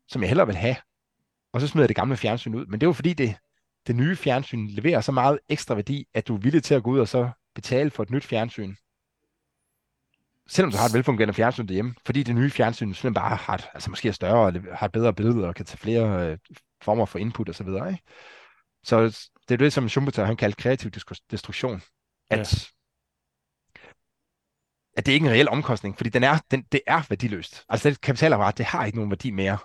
som 0.08 0.22
jeg 0.22 0.28
hellere 0.28 0.46
vil 0.46 0.56
have, 0.56 0.76
og 1.52 1.60
så 1.60 1.66
smider 1.68 1.82
jeg 1.82 1.88
det 1.88 1.96
gamle 1.96 2.16
fjernsyn 2.16 2.54
ud. 2.54 2.66
Men 2.66 2.80
det 2.80 2.86
er 2.86 2.88
jo 2.88 2.92
fordi, 2.92 3.12
det, 3.12 3.36
det 3.86 3.96
nye 3.96 4.16
fjernsyn 4.16 4.66
leverer 4.68 5.00
så 5.00 5.12
meget 5.12 5.38
ekstra 5.48 5.74
værdi, 5.74 6.08
at 6.14 6.28
du 6.28 6.34
er 6.34 6.38
villig 6.38 6.62
til 6.62 6.74
at 6.74 6.82
gå 6.82 6.90
ud 6.90 6.98
og 6.98 7.08
så 7.08 7.30
betale 7.54 7.90
for 7.90 8.02
et 8.02 8.10
nyt 8.10 8.24
fjernsyn. 8.24 8.74
Selvom 10.48 10.70
du 10.70 10.76
har 10.76 10.86
et 10.86 10.94
velfungerende 10.94 11.34
fjernsyn 11.34 11.66
derhjemme, 11.66 11.94
fordi 12.06 12.22
det 12.22 12.34
nye 12.34 12.50
fjernsyn 12.50 12.86
simpelthen 12.86 13.14
bare 13.14 13.36
har, 13.36 13.54
et, 13.54 13.68
altså 13.74 13.90
måske 13.90 14.08
er 14.08 14.12
større, 14.12 14.46
og 14.46 14.52
har 14.72 14.86
et 14.86 14.92
bedre 14.92 15.14
billede, 15.14 15.48
og 15.48 15.54
kan 15.54 15.64
tage 15.64 15.78
flere 15.78 16.30
øh, 16.30 16.38
former 16.82 17.04
for 17.04 17.18
input 17.18 17.48
osv. 17.48 17.68
Så, 17.68 19.10
så 19.10 19.30
det 19.48 19.54
er 19.54 19.58
det, 19.58 19.72
som 19.72 19.88
Schumpeter 19.88 20.24
han 20.24 20.36
kaldte 20.36 20.62
kreativ 20.62 20.90
destruktion. 21.30 21.82
At, 22.30 22.38
ja. 22.38 23.80
at 24.96 25.06
det 25.06 25.12
er 25.12 25.14
ikke 25.14 25.26
en 25.26 25.32
reel 25.32 25.48
omkostning, 25.48 25.96
fordi 25.96 26.10
den 26.10 26.22
er, 26.22 26.38
den, 26.50 26.62
det 26.72 26.80
er 26.86 27.02
værdiløst. 27.08 27.64
Altså 27.68 27.90
det 27.90 28.00
kapitalapparat, 28.00 28.58
det 28.58 28.66
har 28.66 28.84
ikke 28.84 28.98
nogen 28.98 29.10
værdi 29.10 29.30
mere. 29.30 29.58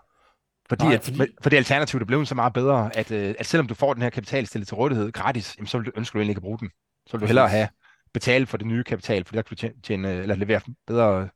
Fordi, 0.70 0.86
Nej, 0.86 1.00
fordi... 1.02 1.22
At, 1.22 1.30
fordi 1.42 1.56
alternativet 1.56 2.02
er 2.02 2.06
blevet 2.06 2.28
så 2.28 2.36
meget 2.36 2.54
bedre, 2.54 2.96
at, 2.96 3.12
øh, 3.12 3.36
at 3.40 3.46
selvom 3.46 3.68
du 3.68 3.74
får 3.74 3.94
den 3.94 4.04
her 4.04 4.10
kapital 4.10 4.48
stillet 4.48 4.68
til 4.68 4.76
rådighed 4.76 5.12
gratis, 5.12 5.56
jamen, 5.58 5.68
så 5.68 5.78
vil 5.78 5.86
du, 5.86 5.92
ønsker 5.96 6.18
du 6.18 6.20
egentlig 6.20 6.32
ikke 6.32 6.40
at 6.40 6.44
bruge 6.44 6.60
den. 6.60 6.70
Så 7.08 7.12
vil 7.12 7.22
du 7.22 7.26
hellere 7.26 7.50
have 7.50 7.68
betale 8.14 8.46
for 8.46 8.58
det 8.58 8.68
nye 8.68 8.84
kapital, 8.84 9.24
fordi 9.26 9.36
der 9.36 9.42
kan 9.42 9.50
du 9.50 9.56
tjene, 9.56 9.74
tjene 9.84 10.22
eller 10.22 10.36
levere 10.36 10.62
bedre, 10.88 11.30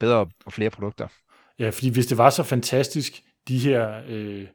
bedre 0.00 0.26
og 0.46 0.52
flere 0.52 0.70
produkter. 0.70 1.08
Ja, 1.58 1.70
fordi 1.70 1.88
hvis 1.88 2.06
det 2.06 2.18
var 2.18 2.30
så 2.30 2.42
fantastisk, 2.42 3.22
de 3.48 3.58
her 3.58 4.02
øh, 4.08 4.46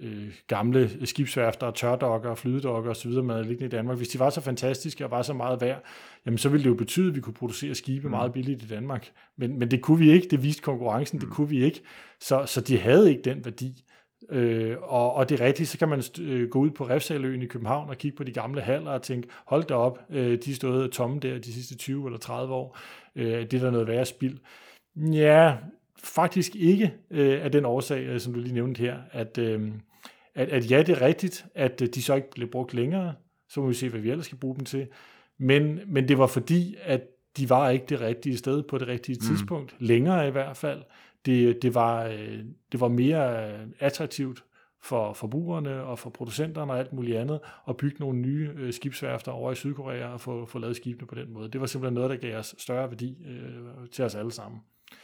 øh, 0.00 0.32
gamle 0.46 1.06
skibsværfter, 1.06 1.70
tørdokker, 1.70 2.34
flydedokker 2.34 2.90
osv., 2.90 3.10
man 3.10 3.30
havde 3.30 3.44
liggende 3.44 3.66
i 3.66 3.68
Danmark, 3.68 3.96
hvis 3.96 4.08
de 4.08 4.18
var 4.18 4.30
så 4.30 4.40
fantastiske 4.40 5.04
og 5.04 5.10
var 5.10 5.22
så 5.22 5.32
meget 5.32 5.60
værd, 5.60 5.84
jamen 6.26 6.38
så 6.38 6.48
ville 6.48 6.64
det 6.64 6.70
jo 6.70 6.74
betyde, 6.74 7.08
at 7.08 7.14
vi 7.14 7.20
kunne 7.20 7.34
producere 7.34 7.74
skibe 7.74 8.06
mm. 8.06 8.10
meget 8.10 8.32
billigt 8.32 8.62
i 8.62 8.66
Danmark. 8.66 9.10
Men, 9.38 9.58
men 9.58 9.70
det 9.70 9.82
kunne 9.82 9.98
vi 9.98 10.12
ikke, 10.12 10.28
det 10.30 10.42
viste 10.42 10.62
konkurrencen, 10.62 11.16
mm. 11.16 11.20
det 11.20 11.34
kunne 11.34 11.48
vi 11.48 11.64
ikke. 11.64 11.80
Så, 12.20 12.46
så 12.46 12.60
de 12.60 12.78
havde 12.78 13.10
ikke 13.10 13.22
den 13.22 13.44
værdi. 13.44 13.84
Øh, 14.28 14.76
og, 14.80 15.14
og 15.14 15.28
det 15.28 15.40
er 15.40 15.44
rigtigt, 15.46 15.68
så 15.68 15.78
kan 15.78 15.88
man 15.88 16.02
øh, 16.20 16.48
gå 16.48 16.58
ud 16.58 16.70
på 16.70 16.84
Refsaløen 16.84 17.42
i 17.42 17.46
København 17.46 17.88
og 17.88 17.98
kigge 17.98 18.16
på 18.16 18.24
de 18.24 18.32
gamle 18.32 18.60
haller 18.60 18.90
og 18.90 19.02
tænke, 19.02 19.28
hold 19.46 19.64
da 19.64 19.74
op, 19.74 19.98
øh, 20.10 20.38
de 20.44 20.54
stod 20.54 20.88
tomme 20.88 21.20
der 21.20 21.38
de 21.38 21.52
sidste 21.52 21.76
20 21.76 22.06
eller 22.06 22.18
30 22.18 22.54
år. 22.54 22.78
Øh, 23.16 23.26
det 23.26 23.54
er 23.54 23.58
der 23.58 23.70
noget 23.70 23.86
værre 23.86 24.06
spild. 24.06 24.38
Ja, 24.96 25.56
faktisk 26.04 26.56
ikke 26.56 26.94
øh, 27.10 27.44
af 27.44 27.52
den 27.52 27.64
årsag, 27.64 28.02
øh, 28.02 28.20
som 28.20 28.34
du 28.34 28.40
lige 28.40 28.54
nævnte 28.54 28.78
her, 28.78 28.96
at, 29.12 29.38
øh, 29.38 29.72
at, 30.34 30.48
at 30.48 30.70
ja, 30.70 30.82
det 30.82 30.88
er 30.88 31.02
rigtigt, 31.02 31.46
at 31.54 31.82
øh, 31.82 31.88
de 31.94 32.02
så 32.02 32.14
ikke 32.14 32.30
blev 32.30 32.50
brugt 32.50 32.74
længere, 32.74 33.14
så 33.48 33.60
må 33.60 33.68
vi 33.68 33.74
se, 33.74 33.88
hvad 33.88 34.00
vi 34.00 34.10
ellers 34.10 34.26
skal 34.26 34.38
bruge 34.38 34.56
dem 34.56 34.64
til. 34.64 34.86
Men, 35.38 35.80
men 35.86 36.08
det 36.08 36.18
var 36.18 36.26
fordi, 36.26 36.76
at 36.82 37.02
de 37.36 37.50
var 37.50 37.70
ikke 37.70 37.86
det 37.88 38.00
rigtige 38.00 38.36
sted 38.36 38.62
på 38.62 38.78
det 38.78 38.88
rigtige 38.88 39.18
mm. 39.20 39.26
tidspunkt, 39.26 39.76
længere 39.78 40.28
i 40.28 40.30
hvert 40.30 40.56
fald. 40.56 40.82
Det, 41.26 41.62
det, 41.62 41.74
var, 41.74 42.04
øh, 42.04 42.38
det 42.72 42.80
var 42.80 42.88
mere 42.88 43.52
attraktivt 43.80 44.44
for 44.82 45.12
forbrugerne 45.12 45.82
og 45.82 45.98
for 45.98 46.10
producenterne 46.10 46.72
og 46.72 46.78
alt 46.78 46.92
muligt 46.92 47.16
andet, 47.16 47.40
at 47.68 47.76
bygge 47.76 47.96
nogle 48.00 48.18
nye 48.18 48.50
øh, 48.56 48.72
skibsværfter 48.72 49.32
over 49.32 49.52
i 49.52 49.54
Sydkorea 49.54 50.06
og 50.06 50.20
få, 50.20 50.46
få 50.46 50.58
lavet 50.58 50.76
skibene 50.76 51.06
på 51.06 51.14
den 51.14 51.32
måde. 51.32 51.50
Det 51.50 51.60
var 51.60 51.66
simpelthen 51.66 51.94
noget, 51.94 52.10
der 52.10 52.16
gav 52.16 52.38
os 52.38 52.54
større 52.58 52.90
værdi 52.90 53.16
øh, 53.26 53.88
til 53.92 54.04
os 54.04 54.14
alle 54.14 54.32
sammen. 54.32 54.60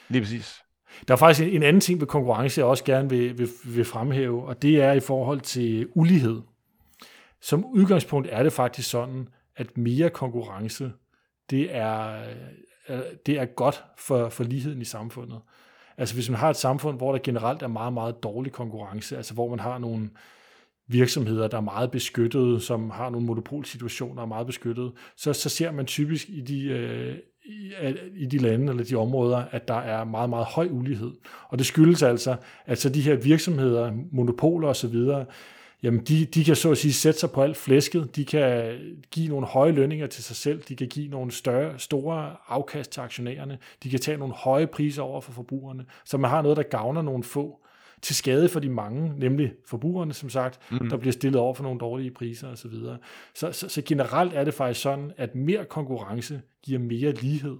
Lige 0.08 0.22
præcis. 0.22 0.62
Der 1.08 1.14
er 1.14 1.18
faktisk 1.18 1.54
en 1.54 1.62
anden 1.62 1.80
ting 1.80 2.00
ved 2.00 2.06
konkurrence, 2.06 2.60
jeg 2.60 2.66
også 2.66 2.84
gerne 2.84 3.10
vil, 3.10 3.38
vil, 3.38 3.48
vil 3.64 3.84
fremhæve, 3.84 4.44
og 4.44 4.62
det 4.62 4.82
er 4.82 4.92
i 4.92 5.00
forhold 5.00 5.40
til 5.40 5.88
ulighed. 5.94 6.42
Som 7.40 7.64
udgangspunkt 7.64 8.28
er 8.30 8.42
det 8.42 8.52
faktisk 8.52 8.90
sådan, 8.90 9.28
at 9.56 9.76
mere 9.76 10.10
konkurrence, 10.10 10.92
det 11.50 11.76
er, 11.76 12.24
det 13.26 13.38
er 13.38 13.44
godt 13.44 13.84
for, 13.98 14.28
for 14.28 14.44
ligheden 14.44 14.80
i 14.80 14.84
samfundet. 14.84 15.40
Altså 15.98 16.14
hvis 16.14 16.30
man 16.30 16.38
har 16.38 16.50
et 16.50 16.56
samfund, 16.56 16.96
hvor 16.96 17.12
der 17.12 17.18
generelt 17.22 17.62
er 17.62 17.68
meget, 17.68 17.92
meget 17.92 18.22
dårlig 18.22 18.52
konkurrence, 18.52 19.16
altså 19.16 19.34
hvor 19.34 19.48
man 19.48 19.60
har 19.60 19.78
nogle 19.78 20.10
virksomheder, 20.88 21.48
der 21.48 21.56
er 21.56 21.60
meget 21.60 21.90
beskyttede, 21.90 22.60
som 22.60 22.90
har 22.90 23.10
nogle 23.10 23.26
monopolsituationer, 23.26 24.14
der 24.14 24.22
er 24.22 24.26
meget 24.26 24.46
beskyttede, 24.46 24.92
så, 25.16 25.32
så 25.32 25.48
ser 25.48 25.70
man 25.70 25.86
typisk 25.86 26.28
i 26.28 26.40
de, 26.40 26.64
øh, 26.64 27.16
i, 27.44 27.72
i 28.16 28.26
de 28.26 28.38
lande 28.38 28.70
eller 28.70 28.84
de 28.84 28.94
områder, 28.94 29.44
at 29.50 29.68
der 29.68 29.74
er 29.74 30.04
meget, 30.04 30.30
meget 30.30 30.46
høj 30.46 30.68
ulighed. 30.70 31.12
Og 31.48 31.58
det 31.58 31.66
skyldes 31.66 32.02
altså, 32.02 32.36
at 32.66 32.78
så 32.78 32.88
de 32.88 33.00
her 33.00 33.16
virksomheder, 33.16 33.92
monopoler 34.12 34.68
osv., 34.68 34.96
jamen 35.86 36.00
de, 36.00 36.24
de 36.24 36.44
kan 36.44 36.56
så 36.56 36.70
at 36.70 36.78
sige 36.78 36.92
sætte 36.92 37.20
sig 37.20 37.30
på 37.30 37.42
alt 37.42 37.56
flæsket, 37.56 38.16
de 38.16 38.24
kan 38.24 38.78
give 39.10 39.28
nogle 39.28 39.46
høje 39.46 39.72
lønninger 39.72 40.06
til 40.06 40.24
sig 40.24 40.36
selv, 40.36 40.62
de 40.62 40.76
kan 40.76 40.88
give 40.88 41.08
nogle 41.08 41.30
større, 41.30 41.78
store 41.78 42.36
afkast 42.48 42.90
til 42.90 43.00
aktionærerne, 43.00 43.58
de 43.82 43.90
kan 43.90 44.00
tage 44.00 44.18
nogle 44.18 44.34
høje 44.34 44.66
priser 44.66 45.02
over 45.02 45.20
for 45.20 45.32
forbrugerne, 45.32 45.84
så 46.04 46.18
man 46.18 46.30
har 46.30 46.42
noget, 46.42 46.56
der 46.56 46.62
gavner 46.62 47.02
nogle 47.02 47.24
få 47.24 47.60
til 48.02 48.16
skade 48.16 48.48
for 48.48 48.60
de 48.60 48.68
mange, 48.68 49.18
nemlig 49.18 49.52
forbrugerne, 49.66 50.12
som 50.12 50.30
sagt, 50.30 50.60
mm. 50.70 50.88
der 50.88 50.96
bliver 50.96 51.12
stillet 51.12 51.40
over 51.40 51.54
for 51.54 51.62
nogle 51.62 51.78
dårlige 51.78 52.10
priser 52.10 52.48
osv. 52.48 52.70
Så, 52.70 52.96
så, 53.34 53.52
så, 53.52 53.68
så 53.68 53.82
generelt 53.82 54.34
er 54.34 54.44
det 54.44 54.54
faktisk 54.54 54.80
sådan, 54.80 55.12
at 55.16 55.34
mere 55.34 55.64
konkurrence 55.64 56.40
giver 56.62 56.78
mere 56.78 57.12
lighed. 57.12 57.56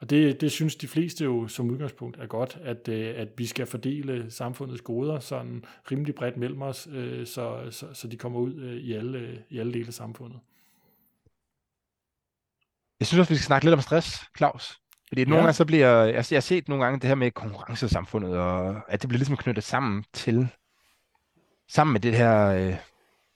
Og 0.00 0.10
det, 0.10 0.40
det 0.40 0.52
synes 0.52 0.76
de 0.76 0.88
fleste 0.88 1.24
jo 1.24 1.48
som 1.48 1.70
udgangspunkt 1.70 2.16
er 2.20 2.26
godt, 2.26 2.58
at, 2.62 2.88
øh, 2.88 3.14
at 3.16 3.28
vi 3.36 3.46
skal 3.46 3.66
fordele 3.66 4.30
samfundets 4.30 4.82
goder 4.82 5.20
sådan 5.20 5.64
rimelig 5.90 6.14
bredt 6.14 6.36
mellem 6.36 6.62
os, 6.62 6.88
øh, 6.92 7.26
så, 7.26 7.66
så, 7.70 7.94
så 7.94 8.08
de 8.08 8.16
kommer 8.16 8.40
ud 8.40 8.54
øh, 8.54 8.76
i 8.76 8.92
alle, 8.92 9.44
i 9.50 9.58
alle 9.58 9.72
dele 9.72 9.86
af 9.86 9.94
samfundet. 9.94 10.40
Jeg 13.00 13.06
synes 13.06 13.20
også, 13.20 13.32
vi 13.32 13.36
skal 13.36 13.46
snakke 13.46 13.66
lidt 13.66 13.74
om 13.74 13.80
stress, 13.80 14.24
Claus. 14.36 14.80
Fordi 15.08 15.24
nogle 15.24 15.36
ja. 15.36 15.40
gange 15.40 15.52
så 15.52 15.64
bliver, 15.64 16.04
jeg 16.04 16.24
har 16.30 16.40
set 16.40 16.68
nogle 16.68 16.84
gange 16.84 17.00
det 17.00 17.08
her 17.08 17.14
med 17.14 17.30
konkurrencesamfundet, 17.30 18.36
og 18.36 18.82
at 18.92 19.02
det 19.02 19.08
bliver 19.08 19.18
ligesom 19.18 19.36
knyttet 19.36 19.64
sammen 19.64 20.04
til, 20.12 20.48
sammen 21.68 21.92
med 21.92 22.00
det 22.00 22.14
her 22.14 22.76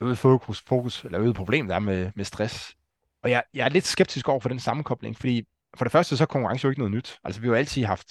øget 0.01 0.17
fokus, 0.17 0.61
fokus, 0.67 1.03
eller 1.03 1.21
øget 1.21 1.35
problem, 1.35 1.67
der 1.67 1.75
er 1.75 1.79
med, 1.79 2.11
med 2.15 2.25
stress. 2.25 2.75
Og 3.23 3.29
jeg, 3.29 3.43
jeg 3.53 3.65
er 3.65 3.69
lidt 3.69 3.85
skeptisk 3.85 4.29
over 4.29 4.39
for 4.39 4.49
den 4.49 4.59
sammenkobling, 4.59 5.17
fordi 5.17 5.47
for 5.75 5.85
det 5.85 5.91
første 5.91 6.17
så 6.17 6.23
er 6.23 6.25
konkurrence 6.25 6.65
jo 6.65 6.69
ikke 6.69 6.81
noget 6.81 6.91
nyt. 6.91 7.19
Altså 7.23 7.41
vi 7.41 7.47
har 7.47 7.53
jo 7.53 7.57
altid 7.57 7.83
haft, 7.83 8.09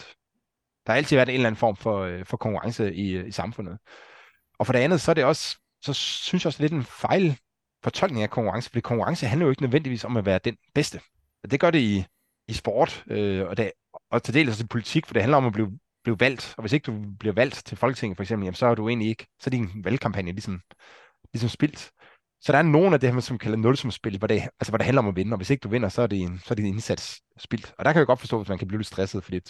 der 0.87 0.93
har 0.93 0.97
altid 0.97 1.17
været 1.17 1.29
en 1.29 1.35
eller 1.35 1.47
anden 1.47 1.59
form 1.59 1.77
for, 1.77 2.01
øh, 2.01 2.25
for 2.25 2.37
konkurrence 2.37 2.95
i, 2.95 3.11
øh, 3.11 3.29
i 3.29 3.31
samfundet. 3.31 3.79
Og 4.59 4.67
for 4.67 4.73
det 4.73 4.81
andet, 4.81 5.01
så 5.01 5.13
er 5.13 5.15
det 5.15 5.25
også, 5.25 5.59
så 5.83 5.93
synes 5.93 6.45
jeg 6.45 6.47
også, 6.47 6.59
det 6.59 6.65
er 6.65 6.75
lidt 6.75 6.81
en 6.81 6.85
fejl 6.85 7.39
fortolkning 7.83 8.23
af 8.23 8.31
konkurrence, 8.31 8.71
fordi 8.71 8.81
konkurrence 8.81 9.27
handler 9.27 9.47
jo 9.47 9.51
ikke 9.51 9.63
nødvendigvis 9.63 10.05
om 10.05 10.17
at 10.17 10.27
være 10.27 10.39
den 10.45 10.57
bedste. 10.75 11.01
Det 11.51 11.61
gør 11.61 11.71
det 11.71 11.79
i, 11.79 12.05
i 12.49 12.53
sport, 12.53 13.05
øh, 13.07 13.47
og, 13.47 13.57
det, 13.57 13.73
og 14.11 14.23
til 14.23 14.35
dels 14.35 14.51
også 14.51 14.65
i 14.65 14.67
politik, 14.67 15.07
for 15.07 15.13
det 15.13 15.23
handler 15.23 15.37
om 15.37 15.47
at 15.47 15.53
blive, 15.53 15.79
blive 16.05 16.21
valgt. 16.21 16.55
Og 16.57 16.63
hvis 16.63 16.73
ikke 16.73 16.85
du 16.85 17.05
bliver 17.21 17.35
valgt 17.35 17.63
til 17.67 17.77
Folketinget 17.77 18.17
for 18.17 18.23
eksempel, 18.23 18.45
jamen, 18.45 18.55
så 18.55 18.67
er 18.67 18.75
du 18.75 18.89
egentlig 18.89 19.09
ikke, 19.09 19.27
så 19.41 19.49
er 19.49 19.51
din 19.51 19.71
valgkampagne 19.85 20.33
ligesom, 20.33 20.61
ligesom 21.33 21.49
spildt. 21.49 21.91
Så 22.45 22.53
der 22.53 22.59
er 22.59 22.63
nogle 22.63 22.95
af 22.95 23.01
det 23.01 23.13
her, 23.13 23.21
som 23.21 23.39
kalder 23.39 23.57
nulsumspil, 23.57 24.19
hvor 24.19 24.27
det, 24.27 24.35
altså, 24.35 24.71
hvor 24.71 24.79
det 24.79 24.85
handler 24.85 25.03
om 25.03 25.09
at 25.09 25.17
vinde, 25.17 25.35
og 25.35 25.37
hvis 25.37 25.51
ikke 25.51 25.61
du 25.61 25.69
vinder, 25.69 25.89
så 25.89 26.03
er 26.03 26.07
det 26.07 26.21
en, 26.21 26.39
så 26.39 26.47
er 26.51 26.55
det 26.55 26.63
en 26.63 26.75
indsats 26.75 27.23
spildt. 27.39 27.75
Og 27.79 27.85
der 27.85 27.93
kan 27.93 27.99
jeg 27.99 28.07
godt 28.07 28.21
forstå, 28.21 28.39
hvis 28.39 28.49
man 28.49 28.59
kan 28.59 28.69
blive 28.69 28.79
lidt 28.79 28.87
stresset, 28.87 29.25
fordi 29.25 29.41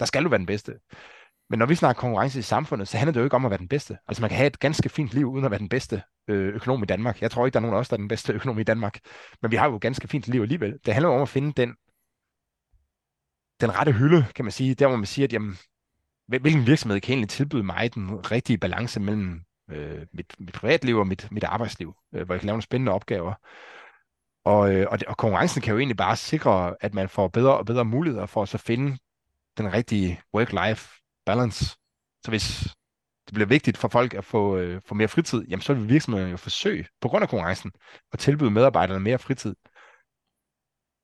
der 0.00 0.06
skal 0.06 0.24
du 0.24 0.28
være 0.28 0.38
den 0.38 0.46
bedste. 0.46 0.74
Men 1.50 1.58
når 1.58 1.66
vi 1.66 1.74
snakker 1.74 2.00
konkurrence 2.00 2.38
i 2.38 2.42
samfundet, 2.42 2.88
så 2.88 2.96
handler 2.96 3.12
det 3.12 3.20
jo 3.20 3.24
ikke 3.24 3.36
om 3.36 3.44
at 3.44 3.50
være 3.50 3.58
den 3.58 3.68
bedste. 3.68 3.98
Altså 4.08 4.20
man 4.20 4.30
kan 4.30 4.36
have 4.36 4.46
et 4.46 4.58
ganske 4.58 4.88
fint 4.88 5.14
liv, 5.14 5.26
uden 5.26 5.44
at 5.44 5.50
være 5.50 5.60
den 5.60 5.68
bedste 5.68 6.02
øh, 6.28 6.54
økonom 6.54 6.82
i 6.82 6.86
Danmark. 6.86 7.22
Jeg 7.22 7.30
tror 7.30 7.46
ikke, 7.46 7.54
der 7.54 7.60
er 7.60 7.62
nogen 7.62 7.76
af 7.76 7.80
os, 7.80 7.88
der 7.88 7.94
er 7.94 7.98
den 7.98 8.08
bedste 8.08 8.32
økonom 8.32 8.58
i 8.58 8.62
Danmark. 8.62 8.98
Men 9.42 9.50
vi 9.50 9.56
har 9.56 9.68
jo 9.68 9.76
et 9.76 9.82
ganske 9.82 10.08
fint 10.08 10.28
liv 10.28 10.42
alligevel. 10.42 10.78
Det 10.86 10.94
handler 10.94 11.08
jo 11.08 11.16
om 11.16 11.22
at 11.22 11.28
finde 11.28 11.52
den, 11.52 11.68
den 13.60 13.78
rette 13.78 13.92
hylde, 13.92 14.26
kan 14.34 14.44
man 14.44 14.52
sige. 14.52 14.74
Der 14.74 14.88
hvor 14.88 14.96
man 14.96 15.06
siger, 15.06 15.26
at 15.26 15.32
jamen, 15.32 15.56
hvilken 16.26 16.66
virksomhed 16.66 17.00
kan 17.00 17.12
egentlig 17.12 17.28
tilbyde 17.28 17.62
mig 17.62 17.94
den 17.94 18.30
rigtige 18.30 18.58
balance 18.58 19.00
mellem 19.00 19.42
øh, 19.70 20.06
mit, 20.12 20.34
mit 20.38 20.54
privatliv 20.54 20.96
og 20.96 21.06
mit, 21.06 21.28
mit 21.30 21.44
arbejdsliv, 21.44 21.94
øh, 22.14 22.26
hvor 22.26 22.34
jeg 22.34 22.40
kan 22.40 22.46
lave 22.46 22.54
nogle 22.54 22.62
spændende 22.62 22.92
opgaver. 22.92 23.34
Og, 24.44 24.74
øh, 24.74 24.86
og, 24.90 24.98
og 25.06 25.16
konkurrencen 25.16 25.62
kan 25.62 25.72
jo 25.72 25.78
egentlig 25.78 25.96
bare 25.96 26.16
sikre, 26.16 26.76
at 26.80 26.94
man 26.94 27.08
får 27.08 27.28
bedre 27.28 27.58
og 27.58 27.66
bedre 27.66 27.84
muligheder 27.84 28.26
for 28.26 28.42
at 28.42 28.48
så 28.48 28.58
finde 28.58 28.98
den 29.58 29.72
rigtige 29.72 30.20
work-life 30.36 31.00
balance. 31.26 31.64
Så 32.24 32.28
hvis 32.28 32.76
det 33.26 33.34
bliver 33.34 33.46
vigtigt 33.46 33.76
for 33.76 33.88
folk 33.88 34.14
at 34.14 34.24
få, 34.24 34.56
øh, 34.56 34.80
få 34.86 34.94
mere 34.94 35.08
fritid, 35.08 35.46
jamen 35.48 35.62
så 35.62 35.74
vil 35.74 35.88
virksomhederne 35.88 36.30
jo 36.30 36.36
forsøge, 36.36 36.86
på 37.00 37.08
grund 37.08 37.22
af 37.22 37.28
konkurrencen, 37.28 37.72
at 38.12 38.18
tilbyde 38.18 38.50
medarbejderne 38.50 39.00
mere 39.00 39.18
fritid. 39.18 39.54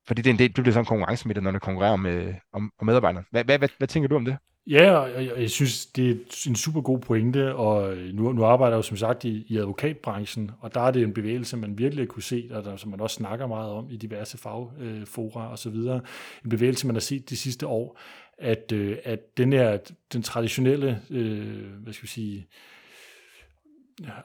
Fordi 0.07 0.21
det, 0.21 0.29
er 0.29 0.33
en 0.33 0.39
del, 0.39 0.47
det 0.47 0.63
bliver 0.63 0.73
sådan 0.73 0.81
en 0.81 0.85
konkurrence 0.85 1.27
med 1.27 1.35
det, 1.35 1.43
når 1.43 1.51
det 1.51 1.61
konkurrerer 1.61 1.95
med, 1.95 2.33
om, 2.53 2.71
om 2.79 2.85
medarbejderne. 2.85 3.25
Hvad, 3.31 3.43
hvad, 3.43 3.57
hvad, 3.57 3.69
hvad 3.77 3.87
tænker 3.87 4.09
du 4.09 4.15
om 4.15 4.25
det? 4.25 4.37
Ja, 4.69 4.91
og 4.91 5.25
jeg, 5.25 5.33
jeg 5.37 5.49
synes, 5.49 5.85
det 5.85 6.09
er 6.09 6.15
en 6.47 6.55
super 6.55 6.81
god 6.81 6.99
pointe, 6.99 7.55
og 7.55 7.97
nu, 8.13 8.31
nu 8.31 8.45
arbejder 8.45 8.75
jeg 8.75 8.77
jo 8.77 8.81
som 8.81 8.97
sagt 8.97 9.23
i, 9.23 9.45
i 9.47 9.57
advokatbranchen, 9.57 10.51
og 10.59 10.73
der 10.73 10.81
er 10.81 10.91
det 10.91 11.03
en 11.03 11.13
bevægelse, 11.13 11.57
man 11.57 11.77
virkelig 11.77 12.07
kunne 12.07 12.23
se, 12.23 12.49
og 12.51 12.63
der, 12.63 12.75
som 12.75 12.91
man 12.91 13.01
også 13.01 13.15
snakker 13.15 13.47
meget 13.47 13.71
om 13.71 13.89
i 13.89 13.97
diverse 13.97 14.37
fagfora 14.37 15.45
øh, 15.45 15.51
og 15.51 15.59
så 15.59 15.69
videre. 15.69 16.01
En 16.43 16.49
bevægelse, 16.49 16.87
man 16.87 16.95
har 16.95 16.99
set 17.01 17.29
de 17.29 17.37
sidste 17.37 17.67
år, 17.67 17.99
at, 18.37 18.71
øh, 18.71 18.97
at 19.03 19.37
den 19.37 19.53
her, 19.53 19.77
den 20.13 20.21
traditionelle, 20.21 21.01
øh, 21.09 21.83
hvad 21.83 21.93
skal 21.93 22.03
vi 22.03 22.07
sige, 22.07 22.47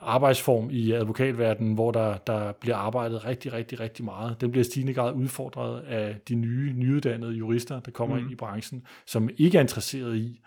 arbejdsform 0.00 0.70
i 0.70 0.92
advokatverdenen, 0.92 1.74
hvor 1.74 1.90
der, 1.90 2.16
der 2.16 2.52
bliver 2.52 2.76
arbejdet 2.76 3.24
rigtig, 3.24 3.52
rigtig, 3.52 3.80
rigtig 3.80 4.04
meget. 4.04 4.40
Den 4.40 4.50
bliver 4.50 4.64
stigende 4.64 4.94
grad 4.94 5.14
udfordret 5.14 5.80
af 5.80 6.16
de 6.28 6.34
nye, 6.34 6.72
nyuddannede 6.72 7.32
jurister, 7.32 7.80
der 7.80 7.90
kommer 7.90 8.16
mm. 8.16 8.22
ind 8.22 8.32
i 8.32 8.34
branchen, 8.34 8.86
som 9.06 9.30
ikke 9.36 9.58
er 9.58 9.62
interesseret 9.62 10.16
i 10.16 10.40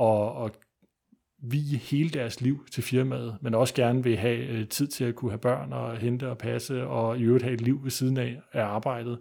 at, 0.00 0.44
at 0.44 0.50
vige 1.42 1.76
hele 1.76 2.10
deres 2.10 2.40
liv 2.40 2.66
til 2.70 2.82
firmaet, 2.82 3.36
men 3.40 3.54
også 3.54 3.74
gerne 3.74 4.02
vil 4.02 4.16
have 4.16 4.46
øh, 4.46 4.68
tid 4.68 4.86
til 4.86 5.04
at 5.04 5.14
kunne 5.14 5.30
have 5.30 5.38
børn 5.38 5.72
og 5.72 5.96
hente 5.96 6.28
og 6.30 6.38
passe, 6.38 6.86
og 6.86 7.18
i 7.18 7.22
øvrigt 7.22 7.44
have 7.44 7.54
et 7.54 7.60
liv 7.60 7.80
ved 7.82 7.90
siden 7.90 8.16
af, 8.16 8.40
af 8.52 8.64
arbejdet. 8.64 9.18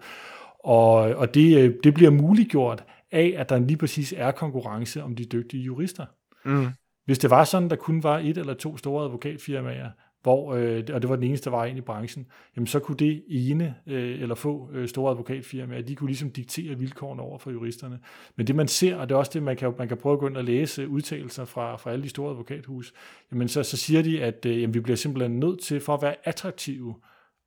Og, 0.60 0.94
og 0.94 1.34
det, 1.34 1.58
øh, 1.58 1.76
det 1.84 1.94
bliver 1.94 2.12
muliggjort 2.12 2.84
af, 3.12 3.34
at 3.38 3.50
der 3.50 3.60
lige 3.60 3.78
præcis 3.78 4.14
er 4.18 4.32
konkurrence 4.32 5.04
om 5.04 5.16
de 5.16 5.26
dygtige 5.26 5.64
jurister. 5.64 6.06
Mm. 6.46 6.68
Hvis 7.06 7.20
det 7.20 7.30
var 7.30 7.44
sådan, 7.44 7.70
der 7.70 7.76
kun 7.76 8.04
var 8.04 8.20
et 8.20 8.38
eller 8.38 8.54
to 8.54 8.78
store 8.78 9.06
advokatfirmaer, 9.06 9.90
hvor, 10.22 10.54
øh, 10.54 10.84
og 10.94 11.02
det 11.02 11.10
var 11.10 11.16
den 11.16 11.24
eneste 11.24 11.52
vej 11.52 11.66
ind 11.66 11.78
i 11.78 11.82
branchen, 11.82 12.28
jamen 12.56 12.68
så 12.68 12.80
kunne 12.80 12.98
det 12.98 13.24
ene 13.28 13.76
øh, 13.88 14.22
eller 14.22 14.36
få 14.36 14.70
øh, 14.74 14.88
store 14.88 15.12
advokatfirmaer, 15.12 15.82
de 15.82 15.96
kunne 15.96 16.08
ligesom 16.08 16.32
diktere 16.32 16.78
vilkårene 16.80 17.22
over 17.22 17.38
for 17.38 17.52
juristerne. 17.52 18.00
Men 18.36 18.48
det 18.48 18.56
man 18.56 18.68
ser, 18.68 18.96
og 18.96 19.10
det 19.10 19.16
er 19.16 19.20
også 19.20 19.32
det, 19.34 19.44
man 19.44 19.58
kan, 19.58 19.74
man 19.78 19.88
kan 19.88 19.98
prøve 19.98 20.14
at 20.14 20.20
gå 20.20 20.28
ind 20.28 20.38
og 20.38 20.44
læse 20.44 20.88
udtalelser 20.88 21.46
fra, 21.46 21.76
fra 21.76 21.92
alle 21.92 22.04
de 22.04 22.10
store 22.10 22.32
advokathus, 22.32 22.94
jamen 23.32 23.48
så, 23.48 23.64
så 23.64 23.78
siger 23.78 24.02
de, 24.02 24.24
at 24.24 24.46
øh, 24.46 24.62
jamen, 24.62 24.74
vi 24.74 24.80
bliver 24.80 24.98
simpelthen 24.98 25.40
nødt 25.40 25.62
til, 25.62 25.80
for 25.80 25.94
at 25.94 26.02
være 26.02 26.16
attraktive 26.24 26.96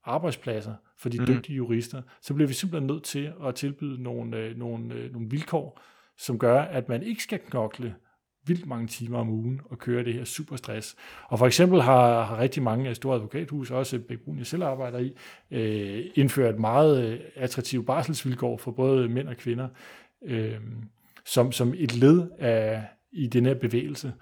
arbejdspladser 0.04 0.74
for 0.98 1.08
de 1.08 1.18
mm. 1.18 1.26
dygtige 1.26 1.56
jurister, 1.56 2.02
så 2.22 2.34
bliver 2.34 2.48
vi 2.48 2.54
simpelthen 2.54 2.86
nødt 2.86 3.02
til 3.02 3.32
at 3.44 3.54
tilbyde 3.54 4.02
nogle, 4.02 4.36
øh, 4.36 4.56
nogle, 4.56 4.94
øh, 4.94 5.12
nogle 5.12 5.30
vilkår, 5.30 5.80
som 6.18 6.38
gør, 6.38 6.60
at 6.60 6.88
man 6.88 7.02
ikke 7.02 7.22
skal 7.22 7.38
knokle 7.38 7.94
vildt 8.46 8.66
mange 8.66 8.86
timer 8.86 9.18
om 9.18 9.30
ugen 9.30 9.60
og 9.70 9.78
køre 9.78 10.04
det 10.04 10.14
her 10.14 10.24
super 10.24 10.56
stress. 10.56 10.96
Og 11.28 11.38
for 11.38 11.46
eksempel 11.46 11.82
har, 11.82 12.22
har 12.22 12.38
rigtig 12.38 12.62
mange 12.62 12.94
store 12.94 13.14
advokathus, 13.14 13.70
også 13.70 13.98
Bækbrun, 13.98 14.38
jeg 14.38 14.46
selv 14.46 14.62
arbejder 14.62 14.98
i, 14.98 15.12
øh, 15.50 16.04
indført 16.14 16.58
meget 16.58 17.04
øh, 17.04 17.20
attraktive 17.34 17.84
barselsvilkår 17.84 18.56
for 18.56 18.70
både 18.70 19.08
mænd 19.08 19.28
og 19.28 19.36
kvinder, 19.36 19.68
øh, 20.24 20.56
som, 21.24 21.52
som 21.52 21.74
et 21.76 21.94
led 21.94 22.28
af, 22.38 22.82
i 23.12 23.26
den 23.26 23.46
her 23.46 23.54
bevægelse. 23.54 24.12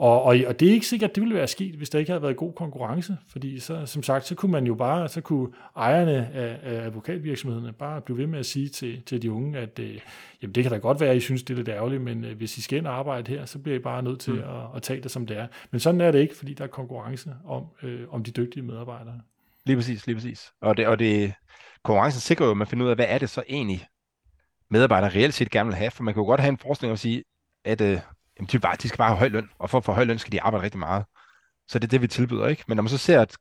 Og, 0.00 0.22
og, 0.22 0.36
og 0.46 0.60
det 0.60 0.68
er 0.68 0.72
ikke 0.72 0.86
sikkert, 0.86 1.10
at 1.10 1.14
det 1.14 1.20
ville 1.20 1.34
være 1.34 1.48
sket, 1.48 1.74
hvis 1.74 1.90
der 1.90 1.98
ikke 1.98 2.10
havde 2.10 2.22
været 2.22 2.36
god 2.36 2.52
konkurrence, 2.52 3.16
fordi 3.28 3.58
så, 3.58 3.86
som 3.86 4.02
sagt, 4.02 4.26
så 4.26 4.34
kunne 4.34 4.52
man 4.52 4.66
jo 4.66 4.74
bare, 4.74 5.08
så 5.08 5.20
kunne 5.20 5.48
ejerne 5.76 6.12
af, 6.12 6.58
af 6.62 6.86
advokatvirksomhederne 6.86 7.72
bare 7.72 8.00
blive 8.00 8.18
ved 8.18 8.26
med 8.26 8.38
at 8.38 8.46
sige 8.46 8.68
til, 8.68 9.02
til 9.02 9.22
de 9.22 9.32
unge, 9.32 9.58
at 9.58 9.78
øh, 9.78 10.00
jamen 10.42 10.54
det 10.54 10.64
kan 10.64 10.72
da 10.72 10.78
godt 10.78 11.00
være, 11.00 11.10
at 11.10 11.16
I 11.16 11.20
synes, 11.20 11.42
det 11.42 11.54
er 11.54 11.56
lidt 11.56 11.68
ærgerligt, 11.68 12.02
men 12.02 12.24
øh, 12.24 12.36
hvis 12.36 12.58
I 12.58 12.62
skal 12.62 12.78
ind 12.78 12.86
og 12.86 12.94
arbejde 12.94 13.32
her, 13.32 13.44
så 13.44 13.58
bliver 13.58 13.76
I 13.76 13.82
bare 13.82 14.02
nødt 14.02 14.20
til 14.20 14.32
mm. 14.32 14.38
at, 14.38 14.76
at 14.76 14.82
tage 14.82 15.00
det, 15.00 15.10
som 15.10 15.26
det 15.26 15.36
er. 15.36 15.46
Men 15.70 15.80
sådan 15.80 16.00
er 16.00 16.10
det 16.10 16.18
ikke, 16.18 16.36
fordi 16.36 16.54
der 16.54 16.64
er 16.64 16.68
konkurrence 16.68 17.30
om, 17.44 17.64
øh, 17.82 18.00
om 18.10 18.24
de 18.24 18.30
dygtige 18.30 18.62
medarbejdere. 18.62 19.20
Lige 19.66 19.76
præcis, 19.76 20.06
lige 20.06 20.16
præcis. 20.16 20.52
Og 20.60 20.76
det, 20.76 20.86
og 20.86 20.98
det 20.98 21.32
konkurrencen 21.84 22.20
sikrer 22.20 22.46
jo, 22.46 22.50
at 22.50 22.56
man 22.56 22.66
finder 22.66 22.84
ud 22.84 22.90
af, 22.90 22.96
hvad 22.96 23.06
er 23.08 23.18
det 23.18 23.30
så 23.30 23.42
egentlig, 23.48 23.86
medarbejdere 24.70 25.10
reelt 25.10 25.34
set 25.34 25.50
gerne 25.50 25.68
vil 25.68 25.76
have, 25.76 25.90
for 25.90 26.02
man 26.02 26.14
kan 26.14 26.20
jo 26.20 26.26
godt 26.26 26.40
have 26.40 26.48
en 26.48 26.58
forskning 26.58 26.92
og 26.92 26.98
sige, 26.98 27.22
at 27.64 27.80
øh, 27.80 27.98
jamen, 28.40 28.48
de, 28.52 28.58
bare, 28.58 28.76
de 28.82 28.88
skal 28.88 28.98
bare 28.98 29.08
have 29.08 29.18
høj 29.18 29.28
løn, 29.28 29.50
og 29.58 29.70
for 29.70 29.78
at 29.78 29.84
få 29.84 29.92
høj 29.92 30.04
løn 30.04 30.18
skal 30.18 30.32
de 30.32 30.42
arbejde 30.42 30.64
rigtig 30.64 30.78
meget. 30.78 31.04
Så 31.68 31.78
det 31.78 31.84
er 31.84 31.88
det, 31.88 32.02
vi 32.02 32.06
tilbyder, 32.06 32.46
ikke? 32.46 32.64
Men 32.68 32.76
når 32.76 32.82
man 32.82 32.88
så 32.88 32.98
ser, 32.98 33.20
at, 33.20 33.36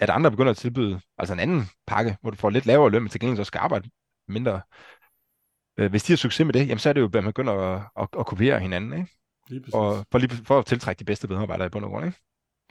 at 0.00 0.10
andre 0.10 0.30
begynder 0.30 0.50
at 0.50 0.56
tilbyde 0.56 1.00
altså 1.18 1.34
en 1.34 1.40
anden 1.40 1.68
pakke, 1.86 2.16
hvor 2.20 2.30
du 2.30 2.36
får 2.36 2.50
lidt 2.50 2.66
lavere 2.66 2.90
løn, 2.90 3.02
men 3.02 3.10
til 3.10 3.20
gengæld 3.20 3.36
så 3.36 3.44
skal 3.44 3.58
arbejde 3.58 3.88
mindre, 4.28 4.60
øh, 5.78 5.90
hvis 5.90 6.02
de 6.02 6.12
har 6.12 6.16
succes 6.16 6.44
med 6.44 6.52
det, 6.52 6.60
jamen 6.60 6.78
så 6.78 6.88
er 6.88 6.92
det 6.92 7.00
jo, 7.00 7.06
at 7.06 7.14
man 7.14 7.24
begynder 7.24 7.52
at, 7.52 7.82
at, 8.00 8.08
at 8.18 8.26
kopiere 8.26 8.60
hinanden, 8.60 8.92
ikke? 8.92 9.12
Lige 9.48 9.64
og 9.74 10.06
for, 10.10 10.18
lige, 10.18 10.44
for 10.44 10.58
at 10.58 10.66
tiltrække 10.66 10.98
de 11.00 11.04
bedste 11.04 11.28
medarbejdere 11.28 11.66
i 11.66 11.70
bund 11.70 11.84
og 11.84 11.90
grund, 11.90 12.06
ikke? 12.06 12.18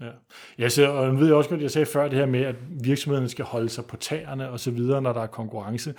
Ja. 0.02 0.12
Jeg 0.58 0.72
ser, 0.72 0.88
og 0.88 1.06
jeg 1.06 1.20
ved 1.20 1.32
også 1.32 1.50
godt, 1.50 1.62
jeg 1.62 1.72
sagde 1.72 1.86
før 1.86 2.08
det 2.08 2.18
her 2.18 2.26
med, 2.26 2.42
at 2.42 2.56
virksomhederne 2.84 3.30
skal 3.30 3.46
holde 3.46 3.70
sig 3.70 3.86
på 3.86 3.98
tæerne 3.98 4.50
og 4.50 4.60
så 4.60 4.72
videre, 4.72 5.02
når 5.02 5.14
der 5.14 5.22
er 5.22 5.28
konkurrence. 5.28 5.96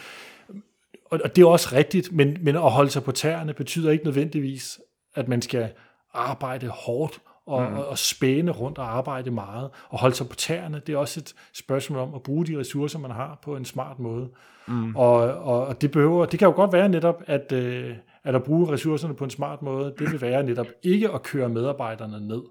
Og, 1.11 1.21
og 1.25 1.37
det 1.37 1.43
er 1.43 1.47
også 1.47 1.69
rigtigt, 1.73 2.13
men, 2.13 2.37
men 2.41 2.57
at 2.57 2.71
holde 2.71 2.91
sig 2.91 3.05
på 3.05 3.13
tæerne 3.13 3.55
betyder 3.55 3.91
ikke 3.91 4.05
nødvendigvis, 4.05 4.81
at 5.15 5.29
man 5.29 5.43
skal 5.43 5.73
arbejde 6.15 6.69
hårdt 6.69 7.21
og, 7.47 7.71
mm. 7.71 7.77
og, 7.77 7.87
og 7.87 7.99
spæne 7.99 8.51
rundt 8.51 8.79
og 8.79 8.97
arbejde 8.97 9.31
meget 9.31 9.71
og 9.89 9.99
holde 9.99 10.15
sig 10.15 10.29
på 10.29 10.35
tæerne. 10.35 10.83
Det 10.87 10.93
er 10.93 10.97
også 10.97 11.21
et 11.21 11.35
spørgsmål 11.53 11.99
om 11.99 12.15
at 12.15 12.23
bruge 12.23 12.47
de 12.47 12.59
ressourcer, 12.59 12.99
man 12.99 13.11
har 13.11 13.39
på 13.43 13.57
en 13.57 13.65
smart 13.65 13.99
måde. 13.99 14.29
Mm. 14.67 14.97
Og, 14.97 15.17
og, 15.19 15.67
og 15.67 15.81
det 15.81 15.91
behøver, 15.91 16.27
det 16.27 16.39
kan 16.39 16.49
jo 16.49 16.55
godt 16.55 16.73
være 16.73 16.89
netop, 16.89 17.23
at, 17.27 17.53
øh, 17.53 17.97
at 18.25 18.35
at 18.35 18.43
bruge 18.43 18.73
ressourcerne 18.73 19.15
på 19.15 19.25
en 19.25 19.31
smart 19.31 19.63
måde, 19.63 19.95
det 19.99 20.13
vil 20.13 20.21
være 20.21 20.43
netop 20.43 20.67
ikke 20.83 21.11
at 21.11 21.23
køre 21.23 21.49
medarbejderne 21.49 22.29
ned. 22.29 22.43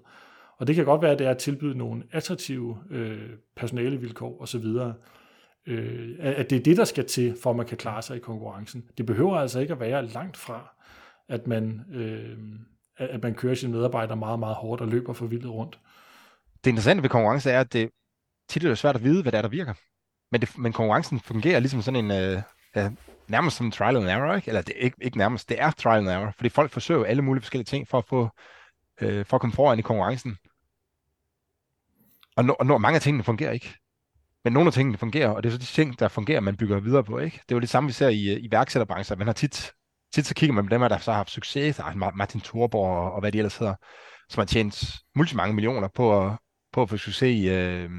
Og 0.58 0.66
det 0.66 0.74
kan 0.74 0.84
godt 0.84 1.02
være, 1.02 1.12
at 1.12 1.18
det 1.18 1.26
er 1.26 1.30
at 1.30 1.38
tilbyde 1.38 1.78
nogle 1.78 2.02
attraktive 2.12 2.78
øh, 2.90 3.30
personalevilkår 3.56 4.42
osv., 4.42 4.64
øh, 5.66 6.16
at 6.20 6.50
det 6.50 6.58
er 6.58 6.62
det, 6.62 6.76
der 6.76 6.84
skal 6.84 7.06
til, 7.06 7.36
for 7.42 7.50
at 7.50 7.56
man 7.56 7.66
kan 7.66 7.76
klare 7.76 8.02
sig 8.02 8.16
i 8.16 8.20
konkurrencen. 8.20 8.84
Det 8.98 9.06
behøver 9.06 9.36
altså 9.36 9.60
ikke 9.60 9.72
at 9.72 9.80
være 9.80 10.06
langt 10.06 10.36
fra 10.36 10.73
at 11.28 11.46
man, 11.46 11.80
øh, 11.92 12.38
at 12.96 13.22
man 13.22 13.34
kører 13.34 13.54
sine 13.54 13.72
medarbejdere 13.72 14.16
meget, 14.16 14.38
meget 14.38 14.56
hårdt 14.56 14.80
og 14.80 14.88
løber 14.88 15.12
for 15.12 15.26
vildt 15.26 15.46
rundt. 15.46 15.78
Det 16.64 16.70
interessante 16.70 17.02
ved 17.02 17.10
konkurrence 17.10 17.50
er, 17.50 17.60
at 17.60 17.72
det 17.72 17.90
tit 18.48 18.64
er 18.64 18.74
svært 18.74 18.96
at 18.96 19.04
vide, 19.04 19.22
hvad 19.22 19.32
det 19.32 19.38
er, 19.38 19.42
der 19.42 19.48
virker. 19.48 19.74
Men, 20.32 20.40
det, 20.40 20.58
men 20.58 20.72
konkurrencen 20.72 21.20
fungerer 21.20 21.60
ligesom 21.60 21.82
sådan 21.82 22.04
en, 22.04 22.10
øh, 22.10 22.42
øh, 22.76 22.90
nærmest 23.28 23.56
som 23.56 23.70
trial 23.70 23.96
and 23.96 24.06
error, 24.06 24.34
ikke? 24.34 24.48
eller 24.48 24.62
det 24.62 24.74
er 24.76 24.80
ikke, 24.80 24.96
ikke 25.00 25.18
nærmest, 25.18 25.48
det 25.48 25.60
er 25.60 25.70
trial 25.70 25.98
and 25.98 26.08
error, 26.08 26.32
fordi 26.36 26.48
folk 26.48 26.70
forsøger 26.70 27.04
alle 27.04 27.22
mulige 27.22 27.42
forskellige 27.42 27.66
ting 27.66 27.88
for 27.88 27.98
at 27.98 28.04
få 28.04 28.28
øh, 29.00 29.26
for 29.26 29.36
at 29.36 29.40
komme 29.40 29.54
foran 29.54 29.78
i 29.78 29.82
konkurrencen. 29.82 30.36
Og, 32.36 32.44
no, 32.44 32.54
og 32.60 32.66
no, 32.66 32.78
mange 32.78 32.96
af 32.96 33.02
tingene 33.02 33.24
fungerer 33.24 33.52
ikke. 33.52 33.74
Men 34.44 34.52
nogle 34.52 34.66
af 34.66 34.72
tingene 34.72 34.98
fungerer, 34.98 35.28
og 35.28 35.42
det 35.42 35.48
er 35.48 35.52
så 35.52 35.58
de 35.58 35.64
ting, 35.64 35.98
der 35.98 36.08
fungerer, 36.08 36.40
man 36.40 36.56
bygger 36.56 36.80
videre 36.80 37.04
på. 37.04 37.18
Ikke? 37.18 37.40
Det 37.48 37.54
er 37.54 37.56
jo 37.56 37.60
det 37.60 37.68
samme, 37.68 37.86
vi 37.86 37.92
ser 37.92 38.08
i, 38.08 38.28
øh, 38.28 38.40
i 38.40 38.48
værksætterbranchen. 38.50 39.18
Man 39.18 39.26
har 39.26 39.34
tit 39.34 39.72
tit 40.14 40.26
så 40.26 40.34
kigger 40.34 40.54
man 40.54 40.64
på 40.64 40.70
dem, 40.70 40.80
der 40.80 40.98
så 40.98 41.10
har 41.10 41.16
haft 41.16 41.30
succes, 41.30 41.76
der 41.76 42.14
Martin 42.14 42.40
Thorborg 42.40 42.96
og, 42.96 43.12
og 43.12 43.20
hvad 43.20 43.32
de 43.32 43.38
ellers 43.38 43.56
hedder, 43.56 43.74
som 44.28 44.40
har 44.40 44.46
tjent 44.46 44.96
multimange 45.14 45.54
millioner 45.54 45.88
på 45.88 46.26
at, 46.26 46.32
på 46.72 46.82
at 46.82 46.90
få 46.90 46.96
succes 46.96 47.30
i, 47.36 47.48
øh, 47.48 47.90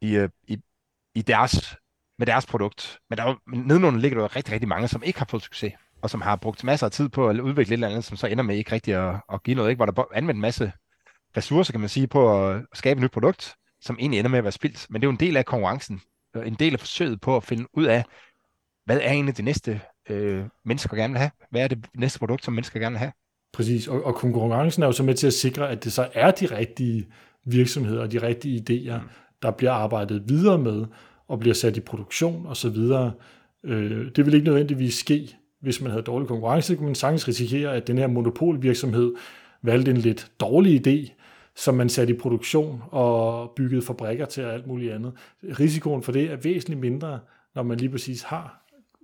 i, 0.00 0.16
øh, 0.16 0.28
i, 0.48 0.58
i 1.14 1.22
deres, 1.22 1.76
med 2.18 2.26
deres 2.26 2.46
produkt. 2.46 2.98
Men 3.10 3.18
der 3.18 3.34
nedenunder 3.46 4.00
ligger 4.00 4.20
der 4.20 4.36
rigtig, 4.36 4.52
rigtig 4.54 4.68
mange, 4.68 4.88
som 4.88 5.02
ikke 5.02 5.18
har 5.18 5.26
fået 5.30 5.42
succes, 5.42 5.72
og 6.02 6.10
som 6.10 6.20
har 6.20 6.36
brugt 6.36 6.64
masser 6.64 6.86
af 6.86 6.92
tid 6.92 7.08
på 7.08 7.28
at 7.28 7.40
udvikle 7.40 7.72
et 7.72 7.72
eller 7.72 7.88
andet, 7.88 8.04
som 8.04 8.16
så 8.16 8.26
ender 8.26 8.44
med 8.44 8.56
ikke 8.56 8.72
rigtig 8.72 8.94
at, 8.94 9.20
at 9.32 9.42
give 9.42 9.56
noget, 9.56 9.70
ikke? 9.70 9.78
hvor 9.78 9.86
der 9.86 10.04
anvendt 10.14 10.36
en 10.36 10.42
masse 10.42 10.72
ressourcer, 11.36 11.72
kan 11.72 11.80
man 11.80 11.88
sige, 11.88 12.06
på 12.06 12.48
at 12.48 12.66
skabe 12.74 12.98
et 12.98 13.02
nyt 13.02 13.10
produkt, 13.10 13.54
som 13.80 13.96
egentlig 14.00 14.18
ender 14.18 14.30
med 14.30 14.38
at 14.38 14.44
være 14.44 14.52
spildt. 14.52 14.86
Men 14.90 15.00
det 15.00 15.06
er 15.06 15.08
jo 15.08 15.12
en 15.12 15.20
del 15.20 15.36
af 15.36 15.46
konkurrencen, 15.46 16.00
en 16.46 16.54
del 16.54 16.72
af 16.72 16.80
forsøget 16.80 17.20
på 17.20 17.36
at 17.36 17.44
finde 17.44 17.66
ud 17.72 17.84
af, 17.84 18.04
hvad 18.84 19.00
er 19.00 19.10
egentlig 19.10 19.36
det 19.36 19.44
næste 19.44 19.80
øh, 20.10 20.44
mennesker 20.64 20.96
gerne 20.96 21.12
vil 21.12 21.18
have? 21.18 21.30
Hvad 21.50 21.62
er 21.62 21.68
det 21.68 21.86
næste 21.94 22.18
produkt, 22.18 22.44
som 22.44 22.54
mennesker 22.54 22.80
gerne 22.80 22.92
vil 22.92 22.98
have? 22.98 23.12
Præcis, 23.52 23.88
og, 23.88 24.04
og 24.04 24.14
konkurrencen 24.14 24.82
er 24.82 24.86
jo 24.86 24.92
så 24.92 25.02
med 25.02 25.14
til 25.14 25.26
at 25.26 25.32
sikre, 25.32 25.70
at 25.70 25.84
det 25.84 25.92
så 25.92 26.08
er 26.14 26.30
de 26.30 26.46
rigtige 26.46 27.06
virksomheder 27.44 28.02
og 28.02 28.12
de 28.12 28.22
rigtige 28.22 28.58
idéer, 28.60 29.00
mm. 29.00 29.08
der 29.42 29.50
bliver 29.50 29.72
arbejdet 29.72 30.22
videre 30.28 30.58
med 30.58 30.84
og 31.28 31.38
bliver 31.40 31.54
sat 31.54 31.76
i 31.76 31.80
produktion 31.80 32.46
osv. 32.46 32.76
Øh, 33.64 34.10
det 34.16 34.26
vil 34.26 34.34
ikke 34.34 34.46
nødvendigvis 34.46 34.94
ske, 34.94 35.36
hvis 35.60 35.80
man 35.80 35.90
havde 35.90 36.02
dårlig 36.02 36.28
konkurrence, 36.28 36.76
kunne 36.76 36.86
man 36.86 36.94
sagtens 36.94 37.28
risikere, 37.28 37.76
at 37.76 37.86
den 37.86 37.98
her 37.98 38.06
monopolvirksomhed 38.06 39.14
valgte 39.62 39.90
en 39.90 39.96
lidt 39.96 40.32
dårlig 40.40 40.86
idé, 40.86 41.12
som 41.56 41.74
man 41.74 41.88
satte 41.88 42.14
i 42.14 42.16
produktion 42.16 42.82
og 42.90 43.50
byggede 43.56 43.82
fabrikker 43.82 44.24
til 44.24 44.44
og 44.44 44.52
alt 44.52 44.66
muligt 44.66 44.92
andet. 44.92 45.12
Risikoen 45.42 46.02
for 46.02 46.12
det 46.12 46.30
er 46.30 46.36
væsentligt 46.36 46.80
mindre, 46.80 47.20
når 47.54 47.62
man 47.62 47.78
lige 47.78 47.90
præcis 47.90 48.22
har 48.22 48.61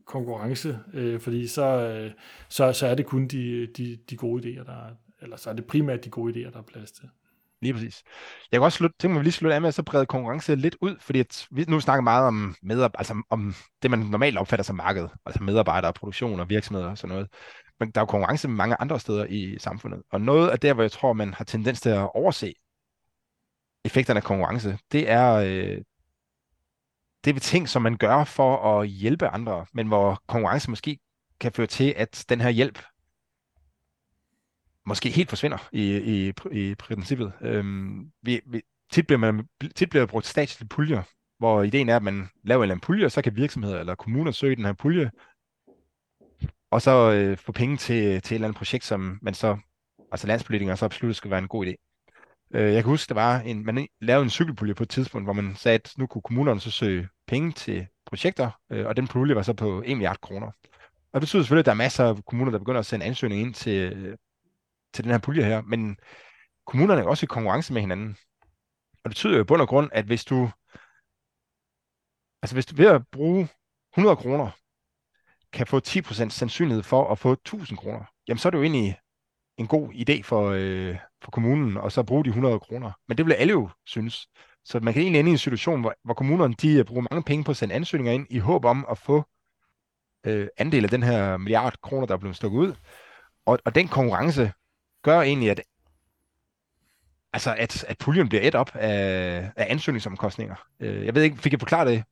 konkurrence, 0.09 0.79
øh, 0.95 1.21
fordi 1.21 1.47
så, 1.47 1.63
øh, 1.63 2.11
så, 2.49 2.73
så 2.73 2.87
er 2.87 2.95
det 2.95 3.07
kun 3.07 3.27
de, 3.27 3.67
de, 3.77 3.99
de 4.11 4.17
gode 4.17 4.43
idéer, 4.43 4.65
der 4.65 4.73
er, 4.73 4.91
eller 5.23 5.37
så 5.37 5.51
er 5.51 5.55
det 5.55 5.67
primært 5.67 6.05
de 6.05 6.11
gode 6.11 6.33
idéer, 6.35 6.51
der 6.53 6.59
er 6.59 6.63
plads 6.63 6.93
til. 6.93 7.09
Lige 7.63 7.73
præcis. 7.73 8.03
Jeg 8.53 8.61
kan 8.61 8.65
også 8.65 8.77
slutte, 8.77 8.97
tænke 8.99 9.15
mig 9.15 9.23
lige 9.23 9.33
slutte 9.33 9.55
af 9.55 9.61
med 9.61 9.69
at 9.69 9.75
så 9.75 9.83
brede 9.83 10.07
konkurrence 10.07 10.55
lidt 10.55 10.77
ud, 10.81 10.97
fordi 11.01 11.21
at 11.21 11.47
vi 11.51 11.65
nu 11.69 11.81
snakker 11.81 12.03
meget 12.03 12.27
om, 12.27 12.55
medarbejder, 12.63 12.99
altså 12.99 13.23
om 13.31 13.55
det, 13.83 13.91
man 13.91 13.99
normalt 13.99 14.39
opfatter 14.39 14.65
som 14.65 14.77
marked, 14.77 15.09
altså 15.27 15.43
medarbejdere, 15.43 15.93
produktion 15.93 16.41
og 16.41 16.51
virksomheder 16.51 16.91
og 16.91 16.99
sådan 16.99 17.15
noget. 17.15 17.29
Men 17.81 17.91
der 17.91 18.01
er 18.01 18.03
jo 18.03 18.07
konkurrence 18.07 18.49
mange 18.49 18.77
andre 18.81 19.01
steder 19.01 19.25
i 19.25 19.59
samfundet. 19.59 20.03
Og 20.13 20.21
noget 20.21 20.49
af 20.51 20.59
det, 20.59 20.75
hvor 20.75 20.83
jeg 20.83 20.93
tror, 20.93 21.13
man 21.13 21.35
har 21.35 21.45
tendens 21.45 21.81
til 21.81 21.91
at 21.91 22.11
overse 22.15 22.55
effekterne 23.85 24.19
af 24.19 24.25
konkurrence, 24.25 24.79
det 24.93 25.11
er, 25.11 25.33
øh, 25.35 25.83
det 27.25 27.37
er 27.37 27.41
ting, 27.41 27.69
som 27.69 27.83
man 27.83 27.97
gør 27.97 28.25
for 28.25 28.81
at 28.81 28.89
hjælpe 28.89 29.29
andre, 29.29 29.67
men 29.73 29.87
hvor 29.87 30.23
konkurrence 30.27 30.71
måske 30.71 30.99
kan 31.41 31.53
føre 31.53 31.67
til, 31.67 31.95
at 31.97 32.25
den 32.29 32.41
her 32.41 32.51
hjælp 32.51 32.79
måske 34.87 35.11
helt 35.11 35.29
forsvinder 35.29 35.69
i, 35.73 35.97
i, 35.97 36.33
i 36.53 36.75
princippet. 36.75 37.33
Øhm, 37.41 38.13
vi, 38.23 38.41
vi, 38.47 38.63
tit, 38.93 39.07
bliver 39.07 39.19
man, 39.19 39.49
tit 39.77 39.91
bliver 39.91 40.07
brugt 40.07 40.27
statslige 40.27 40.69
puljer, 40.69 41.03
hvor 41.39 41.63
ideen 41.63 41.89
er, 41.89 41.97
at 41.97 42.03
man 42.03 42.29
laver 42.45 42.65
en 42.65 42.81
pulje, 42.81 43.05
og 43.05 43.13
så 43.13 43.23
kan 43.23 43.37
virksomheder 43.37 43.81
eller 43.81 43.95
kommuner 43.95 44.31
søge 44.31 44.57
den 44.57 44.65
her 44.65 44.73
pulje, 44.73 45.11
og 46.71 46.83
så 46.83 47.13
øh, 47.13 47.37
få 47.37 47.53
penge 47.53 47.77
til, 47.77 48.23
til 48.23 48.35
et 48.35 48.37
eller 48.37 48.49
andet 48.49 48.59
projekt, 48.59 48.85
som 48.85 49.19
man 49.23 49.35
så, 49.35 49.59
altså 50.13 50.27
landspolitikere 50.27 50.77
så 50.77 50.85
absolut 50.85 51.17
skal 51.17 51.31
være 51.31 51.39
en 51.39 51.49
god 51.49 51.67
idé. 51.67 51.88
Øh, 52.55 52.75
jeg 52.75 52.83
kan 52.83 52.91
huske, 52.91 53.09
der 53.09 53.15
var 53.15 53.41
en, 53.41 53.65
man 53.65 53.89
lavede 54.01 54.23
en 54.23 54.31
cykelpulje 54.31 54.75
på 54.75 54.83
et 54.83 54.89
tidspunkt, 54.89 55.27
hvor 55.27 55.33
man 55.33 55.57
sagde, 55.57 55.75
at 55.75 55.93
nu 55.99 56.07
kunne 56.07 56.23
kommunerne 56.23 56.61
så 56.61 56.71
søge 56.71 57.09
penge 57.27 57.53
til 57.53 57.87
projekter, 58.07 58.51
øh, 58.71 58.87
og 58.87 58.97
den 58.97 59.09
pulje 59.09 59.35
var 59.35 59.43
så 59.43 59.53
på 59.53 59.83
1 59.87 59.97
milliard 59.97 60.21
kroner. 60.21 60.47
Og 61.13 61.15
det 61.15 61.21
betyder 61.21 61.43
selvfølgelig, 61.43 61.63
at 61.63 61.67
der 61.67 61.73
er 61.73 61.85
masser 61.85 62.05
af 62.05 62.25
kommuner, 62.25 62.51
der 62.51 62.59
begynder 62.59 62.81
at 62.81 62.87
sende 62.87 63.07
ansøgninger 63.07 63.47
ind 63.47 63.55
til, 63.55 63.93
øh, 63.93 64.17
til 64.95 65.05
den 65.05 65.13
her 65.13 65.19
pulje 65.19 65.45
her, 65.45 65.63
men 65.63 65.97
kommunerne 66.67 67.01
er 67.01 67.07
også 67.07 67.27
i 67.27 67.27
konkurrence 67.27 67.73
med 67.73 67.81
hinanden. 67.81 68.17
Og 68.93 69.05
det 69.05 69.11
betyder 69.11 69.35
jo 69.35 69.41
i 69.41 69.45
bund 69.45 69.63
og 69.63 69.69
grund, 69.69 69.91
at 69.93 70.05
hvis 70.05 70.25
du, 70.25 70.51
altså 72.43 72.57
hvis 72.57 72.67
du 72.67 72.77
ved 72.77 72.87
at 72.87 73.03
bruge 73.13 73.49
100 73.93 74.17
kroner, 74.17 74.51
kan 75.53 75.67
få 75.67 75.81
10% 75.87 76.29
sandsynlighed 76.29 76.83
for 76.83 77.13
at 77.13 77.19
få 77.19 77.33
1000 77.33 77.79
kroner, 77.79 78.05
jamen 78.29 78.39
så 78.39 78.49
er 78.49 78.51
det 78.51 78.59
jo 78.59 78.63
egentlig 78.63 78.99
en 79.59 79.67
god 79.67 79.91
idé 79.93 80.23
for, 80.23 80.51
øh, 80.57 80.97
for 81.23 81.31
kommunen, 81.31 81.77
og 81.77 81.93
så 81.93 82.03
bruge 82.03 82.25
de 82.25 82.29
100 82.29 82.59
kroner. 82.59 82.93
Men 83.09 83.19
det 83.19 83.27
vil 83.27 83.33
alle 83.33 83.51
jo 83.51 83.69
synes. 83.87 84.29
Så 84.65 84.81
man 84.81 84.95
kan 84.95 85.03
egentlig 85.03 85.21
ende 85.21 85.31
i 85.31 85.33
en 85.33 85.39
situation, 85.39 85.81
hvor, 85.81 85.95
hvor 86.05 86.15
kommunerne 86.15 86.55
de 86.63 86.73
øh, 86.73 86.85
bruger 86.85 87.07
mange 87.11 87.23
penge 87.23 87.45
på 87.45 87.51
at 87.51 87.57
sende 87.57 87.75
ansøgninger 87.75 88.13
ind, 88.13 88.27
i 88.31 88.39
håb 88.39 88.65
om 88.65 88.87
at 88.91 88.99
få 88.99 89.25
øh, 90.27 90.49
andel 90.59 90.85
af 90.85 90.91
den 90.91 91.03
her 91.03 91.37
milliard 91.37 91.75
kroner, 91.83 92.07
der 92.07 92.15
er 92.15 92.19
blevet 92.19 92.37
stukket 92.37 92.59
ud. 92.59 92.75
Og, 93.47 93.59
og 93.65 93.75
den 93.75 93.89
konkurrence 93.89 94.53
gør 95.03 95.21
egentlig, 95.21 95.51
at, 95.51 95.61
altså 97.33 97.55
at, 97.59 97.85
at 97.85 97.99
puljen 97.99 98.29
bliver 98.29 98.43
et 98.43 98.55
op 98.55 98.71
af, 98.75 99.51
af 99.57 99.67
ansøgningsomkostninger. 99.71 100.55
Øh, 100.81 101.07
jeg 101.07 101.15
ved 101.15 101.23
ikke, 101.23 101.39
fik 101.39 101.53
jeg 101.53 101.61
forklaret 101.61 101.89
det? 101.89 102.05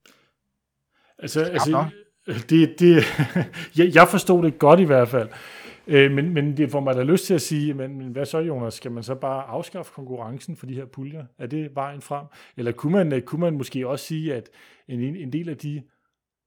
Altså, 1.19 1.45
altså 1.45 1.91
det, 2.27 2.75
det, 2.79 3.05
jeg, 3.79 3.95
jeg 3.95 4.09
forstod 4.09 4.45
det 4.45 4.59
godt 4.59 4.81
i 4.81 4.85
hvert 4.85 5.09
fald. 5.09 5.29
Øh, 5.87 6.13
men, 6.13 6.35
men 6.35 6.57
det 6.57 6.71
får 6.71 6.81
mig 6.81 6.95
da 6.95 7.03
lyst 7.03 7.27
til 7.27 7.35
at 7.35 7.43
sige, 7.43 7.75
men, 7.75 7.99
men 7.99 8.09
hvad 8.09 8.25
så 8.25 8.39
Jonas, 8.39 8.75
skal 8.75 8.93
man 8.93 9.03
så 9.03 9.15
bare 9.15 9.45
afskaffe 9.45 9.93
konkurrencen 9.93 10.57
for 10.57 10.67
de 10.67 10.75
her 10.75 10.87
puljer? 10.87 11.25
Er 11.39 11.47
det 11.47 11.75
vejen 11.75 12.01
frem? 12.01 12.27
Eller 12.57 12.73
kunne 12.73 12.93
man, 12.93 13.13
øh, 13.13 13.23
kunne 13.23 13.41
man 13.41 13.57
måske 13.57 13.89
også 13.89 14.05
sige, 14.05 14.35
at 14.35 14.51
en, 14.89 15.01
en 15.01 15.33
del 15.33 15.49
af 15.49 15.57
de 15.57 15.83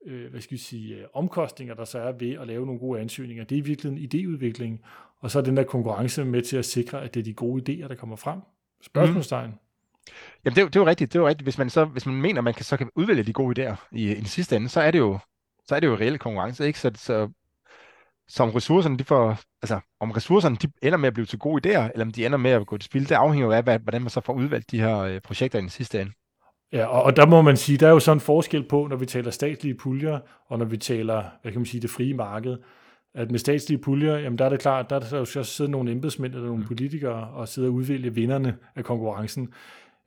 øh, 0.05 0.29
hvad 0.31 0.41
skal 0.41 0.51
vi 0.51 0.61
sige, 0.61 0.95
øh, 0.95 1.05
omkostninger, 1.13 1.73
der 1.73 1.85
så 1.85 1.99
er 1.99 2.11
ved 2.11 2.31
at 2.33 2.47
lave 2.47 2.65
nogle 2.65 2.79
gode 2.79 2.99
ansøgninger, 2.99 3.43
det 3.43 3.55
er 3.55 3.59
i 3.59 3.65
virkeligheden 3.65 4.09
idéudvikling, 4.09 4.85
og 5.19 5.31
så 5.31 5.39
er 5.39 5.43
den 5.43 5.57
der 5.57 5.63
konkurrence 5.63 6.25
med 6.25 6.41
til 6.41 6.57
at 6.57 6.65
sikre, 6.65 7.01
at 7.01 7.13
det 7.13 7.19
er 7.19 7.23
de 7.23 7.33
gode 7.33 7.71
idéer, 7.71 7.87
der 7.87 7.95
kommer 7.95 8.15
frem. 8.15 8.39
Spørgsmålstegn. 8.81 9.49
Mm. 9.49 9.57
Jamen 10.45 10.55
det 10.55 10.61
er, 10.61 10.65
det 10.65 10.75
er 10.75 10.79
jo 10.79 10.87
rigtigt, 10.87 11.13
det 11.13 11.19
er 11.19 11.23
jo 11.23 11.27
rigtigt. 11.27 11.45
Hvis 11.45 11.57
man, 11.57 11.69
så, 11.69 11.85
hvis 11.85 12.05
man 12.05 12.15
mener, 12.15 12.37
at 12.37 12.43
man 12.43 12.53
kan, 12.53 12.65
så 12.65 12.77
kan 12.77 12.89
udvælge 12.95 13.23
de 13.23 13.33
gode 13.33 13.69
idéer 13.69 13.75
i, 13.91 14.11
i 14.11 14.15
den 14.15 14.25
sidste 14.25 14.55
ende, 14.55 14.69
så 14.69 14.81
er 14.81 14.91
det 14.91 14.99
jo, 14.99 15.19
så 15.67 15.75
er 15.75 15.79
det 15.79 15.87
jo 15.87 15.95
reelle 15.95 16.17
konkurrence, 16.17 16.67
ikke? 16.67 16.79
Så, 16.79 16.91
så 16.95 17.29
som 18.29 18.49
ressourcerne, 18.49 18.97
de 18.97 19.03
får, 19.03 19.39
altså, 19.61 19.79
om 19.99 20.11
ressourcerne 20.11 20.55
de 20.55 20.67
ender 20.81 20.97
med 20.97 21.07
at 21.07 21.13
blive 21.13 21.25
til 21.25 21.39
gode 21.39 21.69
idéer, 21.69 21.91
eller 21.93 22.05
om 22.05 22.11
de 22.11 22.25
ender 22.25 22.37
med 22.37 22.51
at 22.51 22.67
gå 22.67 22.77
til 22.77 22.85
spil, 22.85 23.09
det 23.09 23.15
afhænger 23.15 23.47
jo 23.47 23.51
af, 23.51 23.79
hvordan 23.79 24.01
man 24.01 24.09
så 24.09 24.21
får 24.21 24.33
udvalgt 24.33 24.71
de 24.71 24.79
her 24.79 24.97
øh, 24.97 25.21
projekter 25.21 25.59
i 25.59 25.61
den 25.61 25.69
sidste 25.69 26.01
ende. 26.01 26.11
Ja, 26.73 26.85
og, 26.85 27.03
og 27.03 27.15
der 27.15 27.25
må 27.25 27.41
man 27.41 27.57
sige, 27.57 27.77
der 27.77 27.87
er 27.87 27.91
jo 27.91 27.99
sådan 27.99 28.17
en 28.17 28.21
forskel 28.21 28.63
på, 28.63 28.87
når 28.87 28.95
vi 28.95 29.05
taler 29.05 29.31
statslige 29.31 29.75
puljer, 29.75 30.19
og 30.47 30.59
når 30.59 30.65
vi 30.65 30.77
taler, 30.77 31.23
hvad 31.41 31.51
kan 31.51 31.61
man 31.61 31.65
sige, 31.65 31.81
det 31.81 31.89
frie 31.89 32.13
marked. 32.13 32.57
At 33.15 33.31
med 33.31 33.39
statslige 33.39 33.77
puljer, 33.77 34.17
jamen 34.17 34.37
der 34.37 34.45
er 34.45 34.49
det 34.49 34.59
klart, 34.59 34.89
der 34.89 34.95
er 34.95 34.99
der 34.99 35.17
jo 35.17 35.25
så 35.25 35.43
sidder 35.43 35.71
nogle 35.71 35.91
embedsmænd 35.91 36.33
eller 36.33 36.45
nogle 36.45 36.61
mm. 36.61 36.67
politikere 36.67 37.27
og 37.27 37.47
sidder 37.47 37.69
og 37.69 37.75
udvælge 37.75 38.13
vinderne 38.13 38.57
af 38.75 38.83
konkurrencen. 38.83 39.53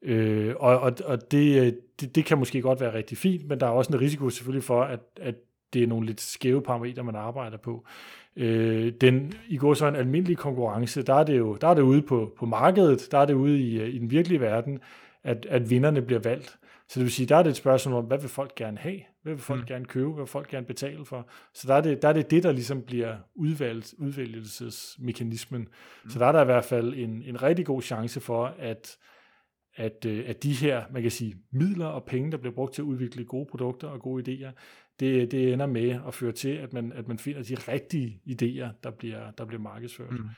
Øh, 0.02 0.54
og 0.60 0.80
og, 0.80 0.92
og 1.04 1.30
det, 1.30 1.78
det, 2.00 2.14
det 2.14 2.24
kan 2.24 2.38
måske 2.38 2.62
godt 2.62 2.80
være 2.80 2.94
rigtig 2.94 3.18
fint, 3.18 3.48
men 3.48 3.60
der 3.60 3.66
er 3.66 3.70
også 3.70 3.92
en 3.92 4.00
risiko 4.00 4.30
selvfølgelig 4.30 4.64
for, 4.64 4.82
at, 4.82 5.00
at 5.20 5.34
det 5.72 5.82
er 5.82 5.86
nogle 5.86 6.06
lidt 6.06 6.20
skæve 6.20 6.62
parametre, 6.62 7.04
man 7.04 7.16
arbejder 7.16 7.56
på. 7.56 7.84
Øh, 8.36 8.92
den, 9.00 9.32
I 9.48 9.56
går 9.56 9.74
så 9.74 9.86
en 9.86 9.96
almindelig 9.96 10.36
konkurrence, 10.36 11.02
der 11.02 11.14
er 11.14 11.24
det 11.24 11.38
jo 11.38 11.56
der 11.60 11.68
er 11.68 11.74
det 11.74 11.82
ude 11.82 12.02
på, 12.02 12.32
på 12.38 12.46
markedet, 12.46 13.08
der 13.10 13.18
er 13.18 13.24
det 13.24 13.34
ude 13.34 13.60
i, 13.60 13.82
i 13.90 13.98
den 13.98 14.10
virkelige 14.10 14.40
verden, 14.40 14.78
at, 15.24 15.46
at 15.50 15.70
vinderne 15.70 16.02
bliver 16.02 16.20
valgt. 16.20 16.58
Så 16.88 17.00
det 17.00 17.04
vil 17.04 17.12
sige, 17.12 17.26
der 17.26 17.36
er 17.36 17.42
det 17.42 17.50
et 17.50 17.56
spørgsmål 17.56 17.94
om, 17.94 18.04
hvad 18.04 18.18
vil 18.18 18.28
folk 18.28 18.54
gerne 18.54 18.78
have? 18.78 19.00
Hvad 19.22 19.32
vil 19.32 19.42
folk 19.42 19.60
mm. 19.60 19.66
gerne 19.66 19.84
købe? 19.84 20.10
Hvad 20.10 20.22
vil 20.22 20.26
folk 20.26 20.48
gerne 20.48 20.66
betale 20.66 21.04
for? 21.04 21.28
Så 21.54 21.68
der 21.68 21.74
er 21.74 21.80
det 21.80 22.02
der, 22.02 22.08
er 22.08 22.12
det, 22.12 22.30
det 22.30 22.42
der 22.42 22.52
ligesom 22.52 22.82
bliver 22.82 23.16
udvalgt, 23.34 23.94
udvælgelsesmekanismen. 23.98 25.60
Mm. 25.60 26.10
Så 26.10 26.18
der 26.18 26.26
er 26.26 26.32
der 26.32 26.42
i 26.42 26.44
hvert 26.44 26.64
fald 26.64 26.94
en, 26.94 27.22
en 27.22 27.42
rigtig 27.42 27.66
god 27.66 27.82
chance 27.82 28.20
for, 28.20 28.54
at, 28.58 28.96
at, 29.74 30.04
øh, 30.06 30.24
at 30.26 30.42
de 30.42 30.52
her, 30.52 30.82
man 30.92 31.02
kan 31.02 31.10
sige, 31.10 31.34
midler 31.52 31.86
og 31.86 32.04
penge, 32.04 32.30
der 32.30 32.36
bliver 32.36 32.54
brugt 32.54 32.74
til 32.74 32.82
at 32.82 32.86
udvikle 32.86 33.24
gode 33.24 33.46
produkter 33.50 33.88
og 33.88 34.00
gode 34.00 34.22
idéer, 34.22 34.50
det, 35.00 35.30
det 35.30 35.52
ender 35.52 35.66
med 35.66 36.00
at 36.06 36.14
føre 36.14 36.32
til, 36.32 36.48
at 36.48 36.72
man, 36.72 36.92
at 36.92 37.08
man 37.08 37.18
finder 37.18 37.42
de 37.42 37.54
rigtige 37.54 38.20
idéer, 38.26 38.80
der 38.82 38.90
bliver, 38.98 39.30
der 39.30 39.44
bliver 39.44 39.60
markedsført. 39.60 40.12
Mm. 40.12 40.28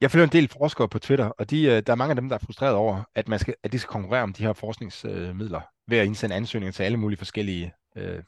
Jeg 0.00 0.10
følger 0.10 0.24
en 0.24 0.32
del 0.32 0.48
forskere 0.48 0.88
på 0.88 0.98
Twitter, 0.98 1.26
og 1.26 1.50
de, 1.50 1.62
øh, 1.62 1.82
der 1.86 1.92
er 1.92 1.96
mange 1.96 2.10
af 2.10 2.16
dem, 2.16 2.28
der 2.28 2.36
er 2.36 2.44
frustreret 2.44 2.74
over, 2.74 3.04
at, 3.14 3.28
man 3.28 3.38
skal, 3.38 3.54
at 3.62 3.72
de 3.72 3.78
skal 3.78 3.90
konkurrere 3.90 4.22
om 4.22 4.32
de 4.32 4.42
her 4.42 4.52
forskningsmidler 4.52 5.60
ved 5.88 5.98
at 5.98 6.06
indsende 6.06 6.36
ansøgninger 6.36 6.72
til 6.72 6.82
alle 6.82 6.98
mulige 6.98 7.18
forskellige 7.18 7.74
øh, 7.96 8.22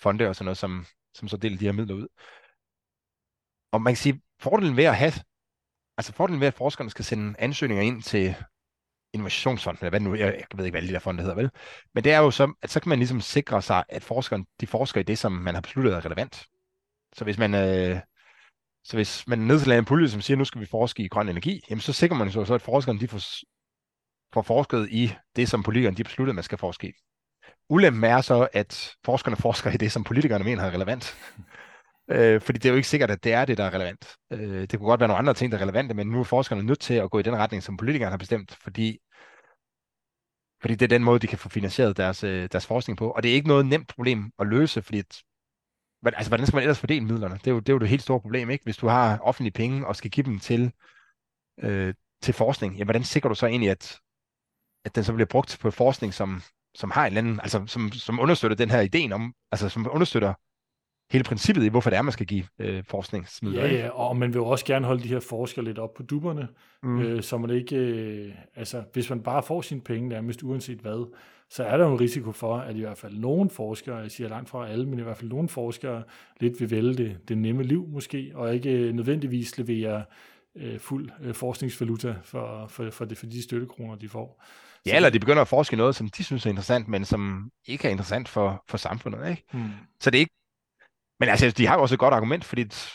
fonde 0.00 0.28
og 0.28 0.36
sådan 0.36 0.44
noget, 0.44 0.58
som, 0.58 0.86
som 1.14 1.28
så 1.28 1.36
deler 1.36 1.58
de 1.58 1.64
her 1.64 1.72
midler 1.72 1.94
ud. 1.94 2.08
Og 3.72 3.82
man 3.82 3.92
kan 3.92 3.96
sige, 3.96 4.22
fordelen 4.40 4.76
ved 4.76 4.84
at 4.84 4.96
have, 4.96 5.12
altså 5.98 6.12
fordelen 6.12 6.40
ved, 6.40 6.46
at 6.46 6.54
forskerne 6.54 6.90
skal 6.90 7.04
sende 7.04 7.34
ansøgninger 7.38 7.84
ind 7.84 8.02
til 8.02 8.34
Innovationsfonden, 9.16 9.78
eller 9.80 9.90
hvad 9.90 10.00
nu, 10.00 10.14
jeg, 10.14 10.26
jeg 10.26 10.58
ved 10.58 10.64
ikke, 10.64 10.78
hvad 10.78 10.88
de 10.88 10.92
der 10.92 10.98
fonde 10.98 11.22
hedder, 11.22 11.36
vel? 11.36 11.50
Men 11.94 12.04
det 12.04 12.12
er 12.12 12.18
jo 12.18 12.30
så, 12.30 12.52
at 12.62 12.70
så 12.70 12.80
kan 12.80 12.88
man 12.88 12.98
ligesom 12.98 13.20
sikre 13.20 13.62
sig, 13.62 13.84
at 13.88 14.04
forskeren, 14.04 14.46
de 14.60 14.66
forsker 14.66 15.00
i 15.00 15.04
det, 15.04 15.18
som 15.18 15.32
man 15.32 15.54
har 15.54 15.60
besluttet 15.60 15.94
er 15.94 16.04
relevant. 16.04 16.44
Så 17.16 17.24
hvis 17.24 17.38
man, 17.38 17.54
øh, 17.54 18.00
så 18.84 18.96
hvis 18.96 19.24
man 19.26 19.38
nedsætter 19.38 19.78
en 19.78 19.84
pulje, 19.84 20.08
som 20.08 20.20
siger, 20.20 20.36
nu 20.36 20.44
skal 20.44 20.60
vi 20.60 20.66
forske 20.66 21.02
i 21.02 21.08
grøn 21.08 21.28
energi, 21.28 21.60
jamen 21.70 21.80
så 21.80 21.92
sikrer 21.92 22.16
man 22.16 22.30
så, 22.30 22.44
så 22.44 22.54
at 22.54 22.62
forskerne 22.62 23.00
de 23.00 23.08
får, 23.08 23.20
får 24.34 24.42
forsket 24.42 24.88
i 24.90 25.12
det, 25.36 25.48
som 25.48 25.62
politikerne 25.62 25.96
de 25.96 26.04
besluttede, 26.04 26.34
man 26.34 26.44
skal 26.44 26.58
forske 26.58 26.88
i. 26.88 26.92
Ulempen 27.68 28.04
er 28.04 28.20
så, 28.20 28.48
at 28.52 28.96
forskerne 29.04 29.36
forsker 29.36 29.70
i 29.70 29.76
det, 29.76 29.92
som 29.92 30.04
politikerne 30.04 30.44
mener 30.44 30.62
er 30.62 30.70
relevant 30.70 31.16
øh, 32.10 32.40
fordi 32.40 32.58
det 32.58 32.68
er 32.68 32.72
jo 32.72 32.76
ikke 32.76 32.88
sikkert, 32.88 33.10
at 33.10 33.24
det 33.24 33.32
er 33.32 33.44
det, 33.44 33.58
der 33.58 33.64
er 33.64 33.74
relevant. 33.74 34.14
Øh, 34.32 34.60
det 34.60 34.78
kunne 34.78 34.88
godt 34.88 35.00
være 35.00 35.08
nogle 35.08 35.18
andre 35.18 35.34
ting, 35.34 35.52
der 35.52 35.58
er 35.58 35.62
relevante, 35.62 35.94
men 35.94 36.06
nu 36.06 36.20
er 36.20 36.24
forskerne 36.24 36.62
nødt 36.62 36.80
til 36.80 36.94
at 36.94 37.10
gå 37.10 37.18
i 37.18 37.22
den 37.22 37.36
retning, 37.36 37.62
som 37.62 37.76
politikerne 37.76 38.10
har 38.10 38.18
bestemt, 38.18 38.58
fordi 38.62 38.98
fordi 40.60 40.74
det 40.74 40.82
er 40.82 40.96
den 40.96 41.04
måde, 41.04 41.18
de 41.18 41.26
kan 41.26 41.38
få 41.38 41.48
finansieret 41.48 41.96
deres, 41.96 42.24
øh, 42.24 42.48
deres 42.52 42.66
forskning 42.66 42.98
på. 42.98 43.10
Og 43.10 43.22
det 43.22 43.30
er 43.30 43.34
ikke 43.34 43.48
noget 43.48 43.66
nemt 43.66 43.88
problem 43.88 44.32
at 44.38 44.46
løse, 44.46 44.82
fordi 44.82 44.98
at, 44.98 45.22
altså, 46.04 46.30
hvordan 46.30 46.46
skal 46.46 46.56
man 46.56 46.62
ellers 46.62 46.78
fordele 46.78 47.04
midlerne? 47.04 47.34
Det 47.34 47.46
er, 47.46 47.50
jo, 47.50 47.60
det 47.60 47.68
er 47.68 47.72
jo 47.72 47.78
det 47.78 47.88
helt 47.88 48.02
store 48.02 48.20
problem, 48.20 48.50
ikke? 48.50 48.64
Hvis 48.64 48.76
du 48.76 48.86
har 48.86 49.18
offentlige 49.18 49.52
penge 49.52 49.86
og 49.86 49.96
skal 49.96 50.10
give 50.10 50.26
dem 50.26 50.38
til, 50.38 50.72
øh, 51.62 51.94
til 52.22 52.34
forskning, 52.34 52.76
ja, 52.76 52.84
hvordan 52.84 53.04
sikrer 53.04 53.28
du 53.28 53.34
så 53.34 53.46
egentlig, 53.46 53.70
at, 53.70 53.98
at 54.84 54.94
den 54.94 55.04
så 55.04 55.12
bliver 55.12 55.26
brugt 55.26 55.58
på 55.60 55.70
forskning, 55.70 56.14
som, 56.14 56.42
som 56.74 56.90
har 56.90 57.02
en 57.02 57.06
eller 57.06 57.18
anden, 57.18 57.40
altså 57.40 57.64
som, 57.66 57.92
som 57.92 58.20
understøtter 58.20 58.56
den 58.56 58.70
her 58.70 58.88
idé 58.94 59.12
om, 59.12 59.34
altså 59.52 59.68
som 59.68 59.86
understøtter 59.90 60.34
hele 61.10 61.24
princippet 61.24 61.64
i, 61.64 61.68
hvorfor 61.68 61.90
det 61.90 61.96
er, 61.96 62.02
man 62.02 62.12
skal 62.12 62.26
give 62.26 62.44
øh, 62.58 62.84
forskningsmidler. 62.84 63.66
Ja, 63.66 63.74
ja, 63.74 63.88
og 63.88 64.16
man 64.16 64.28
vil 64.28 64.38
jo 64.38 64.46
også 64.46 64.64
gerne 64.64 64.86
holde 64.86 65.02
de 65.02 65.08
her 65.08 65.20
forskere 65.20 65.64
lidt 65.64 65.78
op 65.78 65.94
på 65.94 66.02
dupperne, 66.02 66.48
Mm. 66.82 66.90
mm. 66.90 67.00
øh, 67.02 67.22
så 67.22 67.38
man 67.38 67.50
ikke, 67.50 67.76
øh, 67.76 68.34
altså 68.56 68.84
hvis 68.92 69.10
man 69.10 69.22
bare 69.22 69.42
får 69.42 69.60
sine 69.62 69.80
penge 69.80 70.08
nærmest 70.08 70.42
uanset 70.42 70.78
hvad, 70.78 71.12
så 71.50 71.64
er 71.64 71.76
der 71.76 71.84
jo 71.84 71.92
en 71.92 72.00
risiko 72.00 72.32
for, 72.32 72.56
at 72.56 72.76
i 72.76 72.80
hvert 72.80 72.98
fald 72.98 73.18
nogle 73.18 73.50
forskere, 73.50 73.96
jeg 73.96 74.10
siger 74.10 74.28
langt 74.28 74.48
fra 74.48 74.68
alle, 74.68 74.86
men 74.86 74.98
i 74.98 75.02
hvert 75.02 75.16
fald 75.16 75.30
nogle 75.30 75.48
forskere 75.48 76.02
lidt 76.40 76.60
vil 76.60 76.70
vælge 76.70 76.94
det, 76.94 77.28
det 77.28 77.38
nemme 77.38 77.62
liv 77.62 77.86
måske, 77.88 78.32
og 78.34 78.54
ikke 78.54 78.70
øh, 78.70 78.92
nødvendigvis 78.94 79.58
levere 79.58 80.04
øh, 80.56 80.78
fuld 80.78 81.10
øh, 81.22 81.34
forskningsvaluta 81.34 82.14
for, 82.22 82.66
for, 82.68 82.90
for, 82.90 83.04
det, 83.04 83.18
for 83.18 83.26
de 83.26 83.42
støttekroner, 83.42 83.94
de 83.96 84.08
får. 84.08 84.42
Ja, 84.86 84.96
eller 84.96 85.10
de 85.10 85.20
begynder 85.20 85.42
at 85.42 85.48
forske 85.48 85.74
i 85.74 85.76
noget, 85.76 85.94
som 85.94 86.08
de 86.08 86.24
synes 86.24 86.46
er 86.46 86.50
interessant, 86.50 86.88
men 86.88 87.04
som 87.04 87.50
ikke 87.66 87.88
er 87.88 87.90
interessant 87.90 88.28
for, 88.28 88.64
for 88.68 88.76
samfundet. 88.76 89.30
Ikke? 89.30 89.42
Hmm. 89.52 89.62
Så 90.00 90.10
det 90.10 90.18
er 90.18 90.20
ikke... 90.20 90.34
Men 91.20 91.28
altså, 91.28 91.50
de 91.50 91.66
har 91.66 91.74
jo 91.74 91.82
også 91.82 91.94
et 91.94 91.98
godt 91.98 92.14
argument, 92.14 92.44
fordi 92.44 92.62
det, 92.62 92.92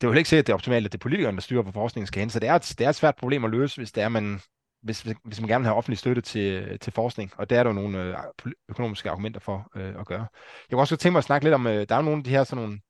det 0.00 0.06
er 0.06 0.10
jo 0.10 0.18
ikke 0.18 0.28
sikkert, 0.28 0.42
at 0.42 0.46
det 0.46 0.52
er 0.52 0.54
optimalt, 0.54 0.86
at 0.86 0.92
det 0.92 0.98
er 0.98 1.02
politikerne, 1.02 1.36
der 1.36 1.40
styrer, 1.40 1.62
hvor 1.62 1.72
forskningen 1.72 2.06
skal 2.06 2.20
hen. 2.20 2.30
Så 2.30 2.40
det 2.40 2.48
er, 2.48 2.54
et, 2.54 2.74
det 2.78 2.84
er 2.84 2.88
et 2.88 2.94
svært 2.94 3.16
problem 3.16 3.44
at 3.44 3.50
løse, 3.50 3.76
hvis 3.76 3.92
det 3.92 4.02
er, 4.02 4.08
man, 4.08 4.40
hvis, 4.82 5.00
hvis 5.00 5.40
man 5.40 5.48
gerne 5.48 5.62
vil 5.62 5.66
have 5.66 5.76
offentlig 5.76 5.98
støtte 5.98 6.22
til, 6.22 6.78
til 6.78 6.92
forskning. 6.92 7.32
Og 7.36 7.50
der 7.50 7.58
er 7.58 7.62
der 7.62 7.70
jo 7.70 7.74
nogle 7.74 8.02
øh, 8.02 8.52
økonomiske 8.68 9.10
argumenter 9.10 9.40
for 9.40 9.70
øh, 9.76 10.00
at 10.00 10.06
gøre. 10.06 10.18
Jeg 10.20 10.70
kunne 10.70 10.80
også 10.82 10.94
godt 10.94 11.00
tænke 11.00 11.12
mig 11.12 11.18
at 11.18 11.24
snakke 11.24 11.44
lidt 11.44 11.54
om, 11.54 11.66
øh, 11.66 11.88
der 11.88 11.94
er 11.94 11.98
jo 11.98 12.04
nogle 12.04 12.18
af 12.18 12.24
de 12.24 12.30
her 12.30 12.44
sådan 12.44 12.64
nogle 12.64 12.80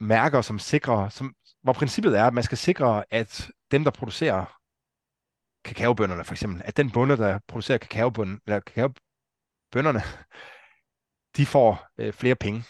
mærker, 0.00 0.40
som 0.40 0.58
sikrer, 0.58 1.08
som, 1.08 1.34
hvor 1.62 1.72
princippet 1.72 2.18
er, 2.18 2.24
at 2.24 2.34
man 2.34 2.44
skal 2.44 2.58
sikre, 2.58 3.04
at 3.10 3.50
dem, 3.70 3.84
der 3.84 3.90
producerer 3.90 4.58
kakaobønderne 5.64 6.24
for 6.24 6.34
eksempel, 6.34 6.62
at 6.64 6.76
den 6.76 6.90
bonde, 6.90 7.16
der 7.16 7.38
producerer 7.48 7.78
kakaobønderne, 7.78 8.40
eller 8.46 8.60
kakaobønderne, 8.60 10.00
de 11.36 11.46
får 11.46 11.86
øh, 11.98 12.12
flere 12.12 12.36
penge. 12.36 12.64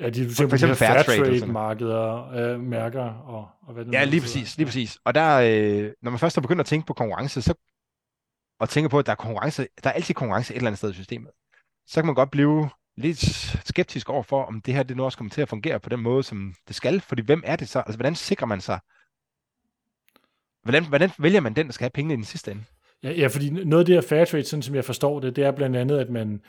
Ja, 0.00 0.10
de, 0.10 0.24
du 0.24 0.30
For 0.30 0.36
tænker 0.36 0.48
på 0.48 0.50
de 0.50 0.54
eksempel 0.54 0.86
her 0.86 0.94
fair 0.94 1.02
trade 1.02 1.40
trade 1.40 1.52
markeder, 1.52 2.30
øh, 2.32 2.60
mærker 2.60 3.02
og, 3.02 3.48
og 3.62 3.74
hvad 3.74 3.84
det 3.84 3.92
Ja, 3.92 4.04
lige 4.04 4.20
præcis, 4.20 4.56
lige 4.56 4.66
præcis. 4.66 4.98
Og 5.04 5.14
der, 5.14 5.36
øh, 5.36 5.92
når 6.02 6.10
man 6.10 6.18
først 6.18 6.36
har 6.36 6.40
begyndt 6.40 6.60
at 6.60 6.66
tænke 6.66 6.86
på 6.86 6.94
konkurrence, 6.94 7.42
så, 7.42 7.54
og 8.60 8.68
tænker 8.68 8.88
på, 8.88 8.98
at 8.98 9.06
der 9.06 9.12
er 9.12 9.16
konkurrence, 9.16 9.66
der 9.84 9.90
er 9.90 9.94
altid 9.94 10.14
konkurrence 10.14 10.54
et 10.54 10.56
eller 10.56 10.68
andet 10.68 10.78
sted 10.78 10.90
i 10.90 10.94
systemet, 10.94 11.30
så 11.86 11.94
kan 11.94 12.06
man 12.06 12.14
godt 12.14 12.30
blive 12.30 12.68
lidt 12.96 13.18
skeptisk 13.64 14.08
over 14.10 14.22
for, 14.22 14.44
om 14.44 14.60
det 14.60 14.74
her 14.74 14.82
det 14.82 14.96
nu 14.96 15.04
også 15.04 15.18
kommer 15.18 15.30
til 15.30 15.42
at 15.42 15.48
fungere 15.48 15.80
på 15.80 15.88
den 15.88 16.00
måde, 16.00 16.22
som 16.22 16.54
det 16.68 16.76
skal. 16.76 17.00
Fordi 17.00 17.22
hvem 17.22 17.42
er 17.46 17.56
det 17.56 17.68
så? 17.68 17.78
Altså, 17.78 17.96
hvordan 17.96 18.14
sikrer 18.14 18.46
man 18.46 18.60
sig? 18.60 18.78
Hvordan, 20.62 20.84
hvordan 20.84 21.10
vælger 21.18 21.40
man 21.40 21.54
den, 21.54 21.66
der 21.66 21.72
skal 21.72 21.84
have 21.84 21.90
pengene 21.90 22.14
i 22.14 22.16
den 22.16 22.24
sidste 22.24 22.50
ende? 22.50 22.64
Ja, 23.02 23.10
ja, 23.12 23.26
fordi 23.26 23.50
noget 23.50 23.82
af 23.82 23.86
det 23.86 23.94
her 23.94 24.02
fair 24.02 24.24
trade, 24.24 24.44
sådan 24.44 24.62
som 24.62 24.74
jeg 24.74 24.84
forstår 24.84 25.20
det, 25.20 25.36
det 25.36 25.44
er 25.44 25.50
blandt 25.50 25.76
andet, 25.76 25.98
at 25.98 26.10
man, 26.10 26.40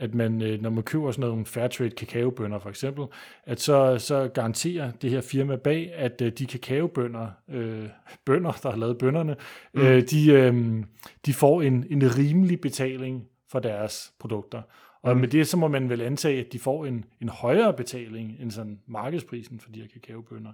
at 0.00 0.14
man 0.14 0.42
øh, 0.42 0.60
når 0.62 0.70
man 0.70 0.82
køber 0.82 1.10
sådan 1.12 1.28
nogle 1.30 1.46
fair 1.46 1.68
trade 1.68 1.90
kakaobønder 1.90 2.58
for 2.58 2.68
eksempel, 2.68 3.04
at 3.44 3.60
så, 3.60 3.98
så 3.98 4.30
garanterer 4.34 4.90
det 4.92 5.10
her 5.10 5.20
firma 5.20 5.56
bag, 5.56 5.92
at 5.94 6.22
øh, 6.22 6.32
de 6.32 6.46
kakaobønder, 6.46 7.28
øh, 7.50 7.88
bønder, 8.26 8.52
der 8.52 8.70
har 8.70 8.76
lavet 8.78 8.98
bønderne, 8.98 9.36
mm. 9.74 9.80
øh, 9.80 10.02
de, 10.02 10.30
øh, 10.32 10.84
de 11.26 11.34
får 11.34 11.62
en, 11.62 11.86
en 11.90 12.16
rimelig 12.18 12.60
betaling 12.60 13.24
for 13.50 13.58
deres 13.58 14.12
produkter. 14.20 14.62
Og 15.02 15.14
Mm. 15.14 15.20
med 15.20 15.28
det, 15.28 15.48
så 15.48 15.56
må 15.56 15.68
man 15.68 15.88
vel 15.88 16.00
antage, 16.00 16.40
at 16.46 16.52
de 16.52 16.58
får 16.58 16.86
en, 16.86 17.04
en 17.22 17.28
højere 17.28 17.74
betaling 17.74 18.36
end 18.40 18.50
sådan 18.50 18.80
markedsprisen 18.86 19.60
for 19.60 19.70
de 19.70 19.80
her 19.80 19.88
kakaobønder. 19.88 20.52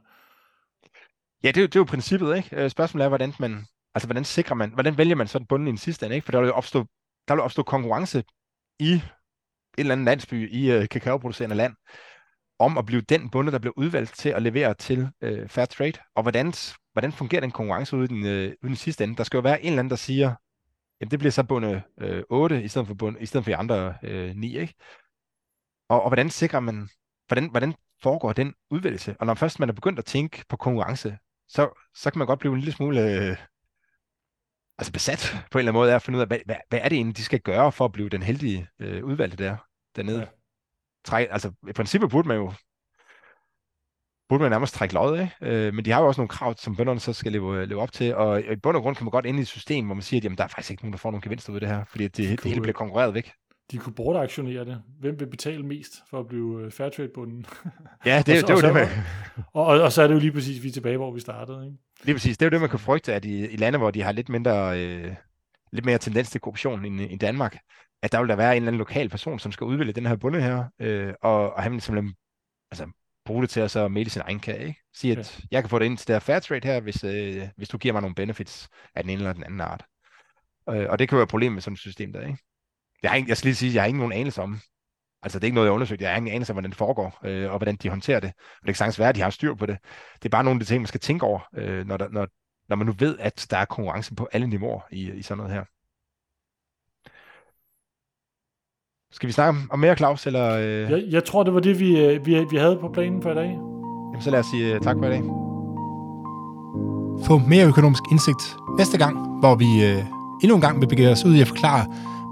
Ja, 1.43 1.49
det 1.49 1.57
er, 1.57 1.61
jo- 1.61 1.67
det 1.67 1.77
er 1.77 1.81
jo 1.81 1.85
princippet, 1.85 2.37
ikke? 2.37 2.57
Øh, 2.65 2.71
Spørgsmålet 2.71 3.05
er, 3.05 3.09
hvordan 3.09 3.33
man, 3.41 3.65
altså 3.95 4.07
hvordan 4.09 4.25
sikrer 4.25 4.55
man, 4.57 4.71
hvordan 4.71 4.99
vælger 4.99 5.15
man 5.15 5.27
sådan 5.27 5.47
bunden 5.47 5.69
i 5.69 5.71
den 5.71 5.79
sidste 5.79 6.07
ende, 6.07 6.17
ikke? 6.17 6.25
For 6.25 6.33
der 6.33 6.41
vil 6.41 6.47
jo 6.47 6.53
opstå, 6.53 6.85
der 7.29 7.35
vil 7.35 7.43
opstå 7.43 7.63
konkurrence 7.63 8.25
i 8.79 9.01
eller 9.81 9.93
andet 9.93 10.05
landsby 10.05 10.53
i 10.53 10.71
øh, 10.71 10.89
kakaoproducerende 10.89 11.57
land, 11.57 11.75
om 12.59 12.79
at 12.79 12.87
blive 12.87 13.01
den 13.01 13.31
bonde, 13.31 13.53
der 13.53 13.59
bliver 13.59 13.75
udvalgt 13.77 14.15
til 14.15 14.29
at 14.29 14.43
levere 14.43 14.75
til 14.75 15.09
øh, 15.21 15.49
fair 15.49 15.65
trade. 15.65 15.93
Og 16.15 16.23
hvordan, 16.23 16.53
hvordan 16.93 17.13
fungerer 17.13 17.41
den 17.41 17.51
konkurrence 17.51 17.97
ude 17.97 18.05
i 18.05 18.09
den, 18.09 18.27
øh, 18.27 18.45
ude 18.45 18.55
i 18.63 18.69
den 18.69 18.77
sidste 18.77 19.05
ende? 19.05 19.17
Der 19.17 19.25
skal 19.25 19.39
jo 19.39 19.43
være 19.43 19.63
en 19.63 19.67
eller 19.67 19.79
anden, 19.79 19.91
der 19.91 19.97
siger, 19.97 20.35
jamen 21.01 21.11
det 21.11 21.19
bliver 21.19 21.33
så 21.33 21.43
bunde 21.43 21.83
øh, 22.01 22.23
8, 22.31 22.63
i 22.63 22.69
stedet 22.69 22.87
for, 22.87 22.95
bunde, 22.95 23.21
i 23.21 23.27
stedet 23.27 23.45
for 23.45 23.51
de 23.51 23.57
andre 23.57 23.95
øh, 24.03 24.35
9, 24.37 24.59
ikke? 24.59 24.75
Og, 25.89 26.03
og 26.03 26.09
hvordan 26.09 26.31
sikrer 26.31 26.61
man, 26.61 26.89
hvordan, 27.27 27.51
hvordan 27.51 27.75
foregår 28.03 28.33
den 28.33 28.55
udvælgelse? 28.71 29.17
Og 29.21 29.27
når 29.27 29.35
først 29.35 29.61
man 29.61 29.69
er 29.69 29.73
begyndt 29.73 29.99
at 29.99 30.05
tænke 30.05 30.45
på 30.49 30.57
konkurrence, 30.57 31.19
så, 31.49 31.89
så 31.95 32.11
kan 32.11 32.19
man 32.19 32.27
godt 32.27 32.39
blive 32.39 32.53
en 32.53 32.61
lille 32.61 32.73
smule 32.73 33.01
øh, 33.01 33.37
altså 34.79 34.93
besat 34.93 35.37
på 35.51 35.59
en 35.59 35.61
eller 35.61 35.73
anden 35.73 35.81
måde 35.81 35.91
af 35.91 35.95
at 35.95 36.03
finde 36.03 36.17
ud 36.17 36.21
af, 36.21 36.27
hvad, 36.27 36.39
hvad, 36.45 36.57
hvad 36.69 36.79
er 36.83 36.89
det 36.89 36.97
egentlig, 36.97 37.17
de 37.17 37.23
skal 37.23 37.41
gøre 37.41 37.73
for 37.73 37.85
at 37.85 37.93
blive 37.93 38.09
den 38.09 38.23
heldige 38.23 38.69
øh, 38.79 39.05
udvalgte 39.05 39.45
der, 39.45 39.57
dernede. 39.97 40.19
Ja. 40.21 40.27
Træk, 41.05 41.27
altså 41.31 41.53
i 41.69 41.73
princippet 41.73 42.11
burde 42.11 42.29
man 42.29 42.37
jo 42.37 42.53
burde 44.29 44.43
man 44.43 44.51
nærmest 44.51 44.75
trække 44.75 44.95
lod 44.95 45.19
af, 45.19 45.29
øh, 45.43 45.75
men 45.75 45.85
de 45.85 45.91
har 45.91 46.01
jo 46.01 46.07
også 46.07 46.21
nogle 46.21 46.29
krav, 46.29 46.55
som 46.57 46.77
bønderne 46.77 47.01
så 47.01 47.13
skal 47.13 47.33
leve, 47.33 47.67
leve 47.67 47.81
op 47.81 47.93
til, 47.93 48.15
og 48.15 48.41
i 48.41 48.57
bund 48.57 48.77
og 48.77 48.83
grund 48.83 48.97
kan 48.97 49.05
man 49.05 49.11
godt 49.11 49.27
ind 49.27 49.39
i 49.39 49.41
et 49.41 49.47
system, 49.49 49.85
hvor 49.87 49.95
man 49.95 50.03
siger, 50.03 50.21
at 50.21 50.25
jamen, 50.25 50.39
der 50.39 50.45
er 50.45 50.49
faktisk 50.49 50.71
ikke 50.71 50.83
nogen, 50.83 50.93
der 50.93 50.99
får 50.99 51.11
nogle 51.11 51.23
gevinster 51.23 51.51
ud 51.53 51.57
af 51.57 51.61
det 51.61 51.69
her, 51.69 51.85
fordi 51.85 52.05
det, 52.05 52.17
det 52.17 52.39
kunne- 52.39 52.49
hele 52.49 52.61
bliver 52.61 52.73
konkurreret 52.75 53.15
væk. 53.15 53.33
De 53.71 53.79
kunne 53.79 53.95
bortaktionere 53.95 54.65
det. 54.65 54.83
Hvem 55.01 55.21
vil 55.21 55.27
betale 55.31 55.63
mest 55.67 55.93
for 56.11 56.21
at 56.21 56.29
blive 56.29 56.61
øh, 56.65 56.71
fair 56.71 56.89
trade-bunden? 56.89 57.47
Ja, 58.07 58.17
det, 58.19 58.19
Og 58.19 58.27
det, 58.27 58.41
så- 58.41 58.47
det 58.47 58.51
er 58.51 58.55
og 58.55 58.61
så- 58.61 58.81
det, 59.37 59.45
Og, 59.55 59.67
og, 59.67 59.81
og 59.81 59.93
så 59.93 60.03
er 60.03 60.07
det 60.07 60.15
jo 60.15 60.19
lige 60.21 60.33
præcis, 60.33 60.63
vi 60.63 60.69
er 60.69 60.73
tilbage, 60.73 60.97
hvor 60.97 61.13
vi 61.13 61.21
startede. 61.21 61.67
Ikke? 61.67 61.77
Lige 62.03 62.15
præcis. 62.15 62.39
Det 62.39 62.47
er 62.47 62.47
jo 62.47 62.51
det, 62.51 62.61
man 62.61 62.71
kan 62.71 62.79
frygte, 62.79 63.15
at 63.15 63.25
i, 63.25 63.47
i 63.47 63.57
lande, 63.57 63.79
hvor 63.79 63.91
de 63.91 64.03
har 64.03 64.13
lidt 64.13 64.29
mindre, 64.29 64.81
øh, 64.81 65.15
lidt 65.73 65.85
mere 65.85 65.99
tendens 65.99 66.31
til 66.31 66.41
korruption 66.41 66.85
end 66.85 67.01
i 67.01 67.17
Danmark, 67.17 67.59
at 68.03 68.13
der 68.13 68.21
vil 68.21 68.29
der 68.29 68.37
være 68.37 68.57
en 68.57 68.63
eller 68.63 68.69
anden 68.69 68.79
lokal 68.79 69.09
person, 69.09 69.39
som 69.39 69.53
skal 69.53 69.65
udvælge 69.65 69.93
den 69.93 70.07
her 70.07 70.17
bunde 70.17 70.43
her, 70.43 70.65
øh, 70.79 71.15
og, 71.23 71.53
og 71.53 71.63
han 71.63 71.81
simpelthen 71.81 72.15
altså, 72.71 72.91
bruge 73.25 73.43
det 73.43 73.51
til 73.51 73.61
at 73.61 73.71
så 73.71 73.89
male 73.89 74.11
sin 74.11 74.23
egen 74.23 74.41
kage. 74.41 74.67
Ikke? 74.67 74.81
Sige, 74.95 75.19
at 75.19 75.39
ja. 75.39 75.47
jeg 75.51 75.63
kan 75.63 75.71
få 75.71 75.79
det 75.79 75.85
ind 75.85 75.99
til 75.99 76.07
det 76.07 76.15
her 76.15 76.21
fair 76.21 76.39
trade 76.39 76.69
her, 76.69 76.81
hvis, 76.81 77.05
øh, 77.05 77.49
hvis 77.57 77.69
du 77.69 77.79
giver 77.79 77.93
mig 77.93 78.03
nogle 78.03 78.15
benefits 78.15 78.69
af 78.95 79.03
den 79.03 79.11
ene 79.11 79.21
eller 79.21 79.33
den 79.33 79.45
anden 79.45 79.61
art. 79.61 79.85
Øh, 80.71 80.87
og 80.91 80.99
det 80.99 81.09
kan 81.09 81.17
være 81.17 81.23
et 81.23 81.29
problem 81.29 81.53
med 81.53 81.63
sådan 81.63 81.73
et 81.75 81.81
system 81.81 82.13
der, 82.13 82.27
ikke? 82.27 82.39
Jeg, 83.03 83.11
har 83.11 83.17
ikke, 83.17 83.29
jeg 83.29 83.37
skal 83.37 83.49
lige 83.49 83.57
sige, 83.57 83.69
at 83.69 83.75
jeg 83.75 83.83
har 83.83 83.89
ingen 83.89 83.99
nogen 83.99 84.13
anelse 84.13 84.43
om, 84.43 84.61
altså 85.23 85.39
det 85.39 85.45
er 85.45 85.47
ikke 85.47 85.55
noget, 85.55 85.67
jeg 85.67 85.71
har 85.71 85.75
undersøgt, 85.75 86.01
jeg 86.01 86.11
har 86.11 86.17
ingen 86.17 86.33
anelse 86.35 86.53
om, 86.53 86.55
hvordan 86.55 86.71
det 86.71 86.79
foregår, 86.79 87.19
øh, 87.25 87.51
og 87.51 87.59
hvordan 87.59 87.77
de 87.77 87.89
håndterer 87.89 88.21
det. 88.21 88.29
Og 88.37 88.61
det 88.63 88.67
kan 88.67 88.75
sagtens 88.75 88.99
være, 88.99 89.09
at 89.09 89.15
de 89.15 89.21
har 89.21 89.31
styr 89.31 89.55
på 89.55 89.67
det. 89.67 89.79
Det 90.23 90.25
er 90.25 90.31
bare 90.31 90.45
nogle 90.45 90.57
af 90.57 90.61
de 90.61 90.65
ting, 90.67 90.81
man 90.81 90.87
skal 90.87 91.01
tænke 91.01 91.27
over, 91.27 91.41
øh, 91.57 91.87
når, 91.87 91.97
der, 91.97 92.09
når, 92.09 92.27
når 92.69 92.77
man 92.77 92.87
nu 92.87 92.95
ved, 92.99 93.19
at 93.19 93.47
der 93.51 93.57
er 93.57 93.65
konkurrence 93.65 94.15
på 94.15 94.29
alle 94.33 94.47
niveauer 94.47 94.81
i, 94.91 95.13
i 95.13 95.23
sådan 95.23 95.39
noget 95.39 95.53
her. 95.53 95.65
Skal 99.13 99.27
vi 99.27 99.33
snakke 99.33 99.61
om, 99.71 99.79
mere, 99.79 99.97
Claus? 99.97 100.27
Eller, 100.27 100.51
øh, 100.57 100.91
Jeg, 100.91 101.05
jeg 101.11 101.25
tror, 101.25 101.43
det 101.43 101.55
var 101.55 101.61
det, 101.61 101.81
vi, 101.81 102.05
øh, 102.05 102.27
vi, 102.27 102.45
vi 102.51 102.57
havde 102.57 102.79
på 102.81 102.89
planen 102.89 103.23
for 103.23 103.31
i 103.31 103.35
dag. 103.35 103.51
jamen, 103.51 104.23
så 104.23 104.31
lad 104.31 104.39
os 104.39 104.47
sige 104.47 104.75
uh, 104.77 104.81
tak 104.81 104.97
for 104.99 105.07
i 105.07 105.11
dag. 105.11 105.23
Få 107.27 107.39
mere 107.39 107.67
økonomisk 107.67 108.03
indsigt 108.11 108.57
næste 108.79 108.99
gang, 108.99 109.39
hvor 109.41 109.55
vi 109.55 109.85
øh, 109.85 109.99
endnu 110.43 110.55
en 110.55 110.61
gang 110.61 110.81
vil 110.81 110.89
begive 110.89 111.09
os 111.11 111.25
ud 111.25 111.35
i 111.35 111.41
at 111.41 111.49
forklare, 111.49 111.87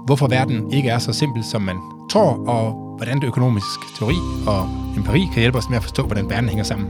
hvorfor 0.05 0.27
verden 0.27 0.71
ikke 0.73 0.89
er 0.89 0.99
så 0.99 1.13
simpel, 1.13 1.43
som 1.43 1.61
man 1.61 1.77
tror, 2.09 2.47
og 2.47 2.85
hvordan 2.97 3.19
det 3.21 3.27
økonomisk 3.27 3.95
teori 3.97 4.15
og 4.47 4.69
empiri 4.97 5.29
kan 5.33 5.39
hjælpe 5.39 5.57
os 5.57 5.69
med 5.69 5.77
at 5.77 5.83
forstå, 5.83 6.05
hvordan 6.05 6.29
verden 6.29 6.49
hænger 6.49 6.63
sammen. 6.63 6.87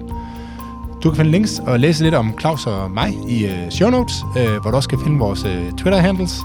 Du 1.03 1.09
kan 1.09 1.17
finde 1.17 1.31
links 1.31 1.59
og 1.59 1.79
læse 1.79 2.03
lidt 2.03 2.15
om 2.15 2.39
Claus 2.39 2.67
og 2.67 2.91
mig 2.91 3.13
i 3.27 3.45
øh, 3.45 3.69
show 3.69 3.89
notes, 3.89 4.15
øh, 4.37 4.61
hvor 4.61 4.71
du 4.71 4.77
også 4.77 4.89
kan 4.89 4.99
finde 4.99 5.19
vores 5.19 5.45
øh, 5.45 5.71
Twitter-handles. 5.71 6.39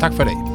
Tak 0.00 0.14
for 0.14 0.22
i 0.22 0.26
dag. 0.26 0.51